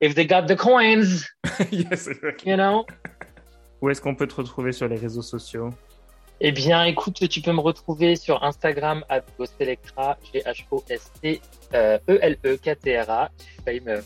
if 0.00 0.14
they 0.14 0.26
got 0.26 0.46
the 0.46 0.56
coins, 0.56 1.24
yes, 1.70 2.08
you 2.44 2.56
know. 2.56 2.84
Où 3.80 3.88
est-ce 3.90 4.00
qu'on 4.00 4.14
peut 4.14 4.26
te 4.26 4.34
retrouver 4.34 4.72
sur 4.72 4.88
les 4.88 4.96
réseaux 4.96 5.22
sociaux? 5.22 5.70
Eh 6.40 6.50
bien, 6.52 6.84
écoute, 6.84 7.28
tu 7.28 7.42
peux 7.42 7.52
me 7.52 7.60
retrouver 7.60 8.16
sur 8.16 8.42
Instagram 8.42 9.04
à 9.08 9.20
Ghostelectra, 9.38 10.18
G-H-O-S-T-E-L-E-K-T-R-A. 10.32 13.30
J'ai 13.38 13.62
failli 13.62 13.82
me, 13.82 14.02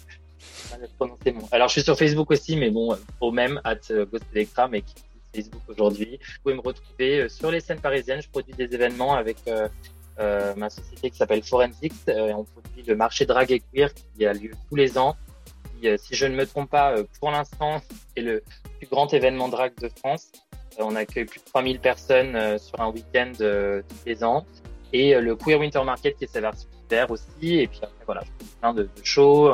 prononcer 0.99 1.33
mon. 1.33 1.49
Alors, 1.53 1.69
je 1.69 1.75
suis 1.75 1.83
sur 1.83 1.97
Facebook 1.97 2.33
aussi, 2.33 2.57
mais 2.57 2.71
bon, 2.71 2.99
au 3.21 3.31
même, 3.31 3.61
at 3.65 3.77
Ghostelectra, 4.11 4.67
mais 4.69 4.83
qui 4.83 4.95
Facebook 5.35 5.63
aujourd'hui. 5.69 6.19
Vous 6.21 6.43
pouvez 6.43 6.55
me 6.55 6.61
retrouver 6.61 7.21
euh, 7.21 7.29
sur 7.29 7.51
les 7.51 7.61
scènes 7.61 7.81
parisiennes. 7.81 8.23
Je 8.23 8.29
produis 8.29 8.55
des 8.55 8.73
événements 8.75 9.15
avec 9.15 9.37
euh, 9.49 9.69
euh, 10.19 10.55
ma 10.57 10.71
société 10.71 11.11
qui 11.11 11.17
s'appelle 11.17 11.43
Forensics. 11.43 11.93
on 12.09 12.45
produit 12.45 12.83
le 12.87 12.97
marché 12.97 13.27
drag 13.27 13.51
et 13.51 13.61
queer 13.61 13.91
qui 13.95 14.27
a 14.27 14.33
lieu 14.33 14.53
tous 14.69 14.77
les 14.77 14.99
ans. 14.99 15.17
Qui, 15.81 15.89
si 15.99 16.15
je 16.15 16.27
ne 16.27 16.35
me 16.35 16.47
trompe 16.47 16.71
pas, 16.71 16.95
pour 17.21 17.31
l'instant, 17.31 17.81
c'est 18.17 18.23
le 18.23 18.43
plus 18.79 18.87
grand 18.89 19.13
événement 19.13 19.49
drag 19.49 19.73
de 19.81 19.89
France. 19.89 20.31
On 20.79 20.97
accueille 20.97 21.25
plus 21.25 21.41
de 21.41 21.45
3000 21.45 21.81
personnes 21.81 22.37
euh, 22.37 22.59
sur 22.59 22.81
un 22.81 22.91
week-end 22.91 23.33
euh, 23.41 23.83
tous 23.89 24.07
les 24.07 24.25
ans. 24.25 24.45
Et 24.93 25.15
euh, 25.15 25.21
le 25.21 25.37
Queer 25.37 25.59
Winter 25.59 25.83
Market 25.85 26.17
qui 26.17 26.25
est 26.25 26.33
sa 26.33 26.41
version 26.41 26.69
hiver 26.85 27.11
aussi. 27.11 27.61
Et 27.61 27.67
puis 27.67 27.81
après, 27.83 28.05
voilà, 28.07 28.23
je 28.23 28.45
fais 28.45 28.53
plein 28.61 28.75
de, 28.75 28.89
shows. 29.03 29.53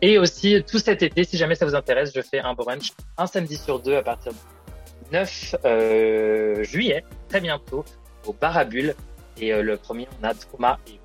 Et 0.00 0.18
aussi, 0.18 0.62
tout 0.66 0.78
cet 0.78 1.02
été, 1.02 1.24
si 1.24 1.36
jamais 1.36 1.54
ça 1.54 1.66
vous 1.66 1.74
intéresse, 1.74 2.12
je 2.14 2.20
fais 2.20 2.40
un 2.40 2.54
brunch 2.54 2.92
un 3.18 3.26
samedi 3.26 3.56
sur 3.56 3.80
deux 3.80 3.96
à 3.96 4.02
partir 4.02 4.32
du 4.32 4.38
9 5.12 6.62
juillet, 6.62 7.04
très 7.28 7.40
bientôt, 7.40 7.84
au 8.26 8.32
Barabule. 8.32 8.94
Et 9.40 9.52
le 9.52 9.76
premier, 9.76 10.08
on 10.20 10.24
a 10.24 10.34
Thomas 10.34 10.78
et 10.86 11.00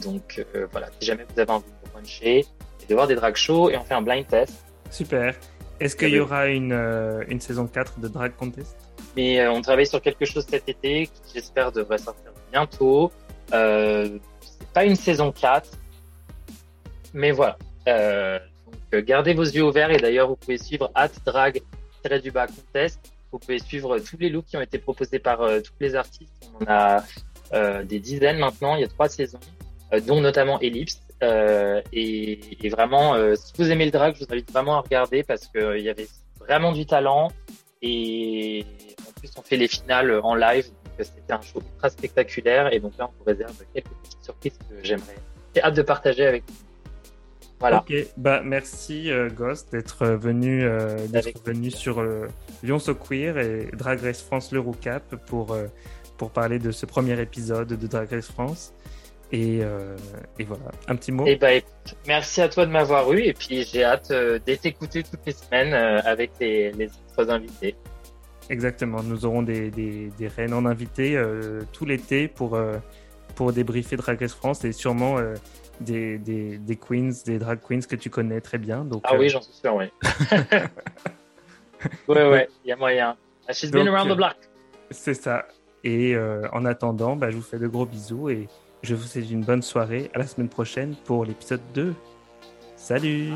Donc 0.00 0.44
voilà, 0.70 0.88
si 0.98 1.06
jamais 1.06 1.24
vous 1.24 1.40
avez 1.40 1.50
envie 1.50 1.66
de 1.66 1.90
bruncher 1.90 2.38
et 2.38 2.86
de 2.88 2.94
voir 2.94 3.06
des 3.06 3.14
drag 3.14 3.36
shows, 3.36 3.70
et 3.70 3.76
on 3.76 3.84
fait 3.84 3.94
un 3.94 4.02
blind 4.02 4.26
test. 4.26 4.64
Super. 4.90 5.34
Est-ce 5.82 5.96
qu'il 5.96 6.10
y 6.10 6.20
aura 6.20 6.46
une, 6.46 6.72
euh, 6.72 7.24
une, 7.28 7.40
saison 7.40 7.66
4 7.66 7.98
de 7.98 8.06
Drag 8.06 8.36
Contest? 8.36 8.76
Mais 9.16 9.40
euh, 9.40 9.50
on 9.50 9.60
travaille 9.62 9.86
sur 9.86 10.00
quelque 10.00 10.24
chose 10.24 10.46
cet 10.48 10.68
été 10.68 11.06
qui 11.06 11.34
j'espère 11.34 11.72
devrait 11.72 11.98
sortir 11.98 12.30
bientôt. 12.52 13.10
Euh, 13.52 14.18
c'est 14.40 14.68
pas 14.68 14.84
une 14.84 14.94
saison 14.94 15.32
4, 15.32 15.68
mais 17.14 17.32
voilà. 17.32 17.58
Euh, 17.88 18.38
donc 18.92 19.04
gardez 19.04 19.34
vos 19.34 19.42
yeux 19.42 19.64
ouverts 19.64 19.90
et 19.90 19.96
d'ailleurs 19.96 20.28
vous 20.28 20.36
pouvez 20.36 20.56
suivre 20.56 20.88
at 20.94 21.08
drag 21.26 21.60
du 22.22 22.30
bas 22.30 22.46
contest. 22.46 23.00
Vous 23.32 23.40
pouvez 23.40 23.58
suivre 23.58 23.98
tous 23.98 24.18
les 24.18 24.28
looks 24.28 24.46
qui 24.46 24.56
ont 24.56 24.62
été 24.62 24.78
proposés 24.78 25.18
par 25.18 25.38
tous 25.38 25.72
les 25.80 25.96
artistes. 25.96 26.50
On 26.60 26.64
en 26.64 26.68
a 26.68 27.04
des 27.52 28.00
dizaines 28.00 28.38
maintenant. 28.38 28.76
Il 28.76 28.80
y 28.80 28.84
a 28.84 28.88
trois 28.88 29.08
saisons, 29.08 29.40
dont 30.06 30.20
notamment 30.20 30.58
Ellipse. 30.60 31.00
Euh, 31.22 31.80
et, 31.92 32.66
et, 32.66 32.68
vraiment, 32.68 33.14
euh, 33.14 33.34
si 33.36 33.52
vous 33.56 33.70
aimez 33.70 33.84
le 33.84 33.90
drag, 33.90 34.14
je 34.18 34.24
vous 34.24 34.32
invite 34.32 34.50
vraiment 34.50 34.76
à 34.76 34.80
regarder 34.80 35.22
parce 35.22 35.46
qu'il 35.46 35.60
euh, 35.60 35.78
y 35.78 35.88
avait 35.88 36.08
vraiment 36.40 36.72
du 36.72 36.84
talent. 36.84 37.30
Et 37.80 38.64
en 39.08 39.20
plus, 39.20 39.30
on 39.36 39.42
fait 39.42 39.56
les 39.56 39.68
finales 39.68 40.20
en 40.22 40.34
live. 40.34 40.66
Donc 40.66 41.06
c'était 41.06 41.32
un 41.32 41.40
show 41.40 41.60
ultra 41.60 41.90
spectaculaire. 41.90 42.72
Et 42.72 42.80
donc 42.80 42.92
là, 42.98 43.08
on 43.08 43.18
vous 43.18 43.24
réserve 43.24 43.56
quelques 43.72 43.86
petites 44.02 44.24
surprises 44.24 44.58
que 44.68 44.74
j'aimerais. 44.82 45.16
J'ai 45.54 45.62
hâte 45.62 45.74
de 45.74 45.82
partager 45.82 46.26
avec 46.26 46.42
vous. 46.48 46.54
Voilà. 47.60 47.78
Ok, 47.78 47.94
bah 48.16 48.42
merci 48.44 49.12
euh, 49.12 49.30
Ghost 49.30 49.70
d'être 49.70 50.04
venu, 50.04 50.64
euh, 50.64 51.06
d'être 51.06 51.46
venu 51.46 51.70
sur 51.70 52.04
Lyon 52.64 52.80
So 52.80 52.96
Queer 52.96 53.38
et 53.38 53.70
Drag 53.72 54.00
Race 54.00 54.20
France 54.20 54.50
l'Eurocap 54.50 55.14
pour 55.26 55.56
pour 56.22 56.30
parler 56.30 56.60
de 56.60 56.70
ce 56.70 56.86
premier 56.86 57.20
épisode 57.20 57.66
de 57.66 57.86
Drag 57.88 58.08
Race 58.08 58.30
France. 58.30 58.72
Euh, 59.34 59.96
et, 60.38 60.44
voilà, 60.44 60.70
un 60.86 60.94
petit 60.94 61.10
mot. 61.10 61.26
Et 61.26 61.32
eh 61.32 61.36
ben, 61.36 61.60
merci 62.06 62.40
à 62.40 62.48
toi 62.48 62.64
de 62.64 62.70
m'avoir 62.70 63.12
eu 63.12 63.22
et 63.22 63.32
puis 63.32 63.64
j'ai 63.64 63.82
hâte 63.82 64.12
euh, 64.12 64.38
d'être 64.38 64.64
écouté 64.64 65.02
toutes 65.02 65.26
les 65.26 65.32
semaines 65.32 65.74
euh, 65.74 66.00
avec 66.04 66.30
les, 66.38 66.72
autres 67.18 67.28
invités. 67.28 67.74
Exactement, 68.50 69.02
nous 69.02 69.26
aurons 69.26 69.42
des, 69.42 69.72
des, 69.72 70.12
des 70.16 70.28
reines 70.28 70.54
en 70.54 70.64
invité 70.64 71.20
tout 71.72 71.86
l'été 71.86 72.28
pour, 72.28 72.56
pour 73.34 73.52
débriefer 73.52 73.96
Drag 73.96 74.20
Race 74.20 74.34
France 74.34 74.64
et 74.64 74.70
sûrement 74.70 75.16
des, 75.80 76.18
des, 76.18 76.56
des, 76.58 76.76
queens, 76.76 77.10
des 77.26 77.40
drag 77.40 77.58
queens 77.66 77.80
que 77.80 77.96
tu 77.96 78.10
connais 78.10 78.40
très 78.40 78.58
bien. 78.58 78.84
Donc, 78.84 79.02
ah 79.06 79.16
oui, 79.18 79.28
j'en 79.28 79.42
suis 79.42 79.54
sûr, 79.54 79.74
oui. 79.74 79.86
ouais, 82.06 82.30
ouais, 82.30 82.48
il 82.64 82.68
y 82.68 82.72
a 82.72 82.76
moyen. 82.76 83.16
She's 83.50 83.72
been 83.72 83.88
around 83.88 84.08
the 84.08 84.16
block. 84.16 84.36
C'est 84.92 85.14
ça. 85.14 85.46
Et 85.84 86.16
en 86.52 86.64
attendant, 86.64 87.16
bah, 87.16 87.30
je 87.30 87.36
vous 87.36 87.42
fais 87.42 87.58
de 87.58 87.66
gros 87.66 87.86
bisous 87.86 88.28
et 88.28 88.48
je 88.82 88.94
vous 88.94 89.02
souhaite 89.02 89.30
une 89.30 89.44
bonne 89.44 89.62
soirée. 89.62 90.10
À 90.14 90.18
la 90.18 90.26
semaine 90.26 90.48
prochaine 90.48 90.94
pour 91.04 91.24
l'épisode 91.24 91.60
2. 91.74 91.94
Salut 92.76 93.32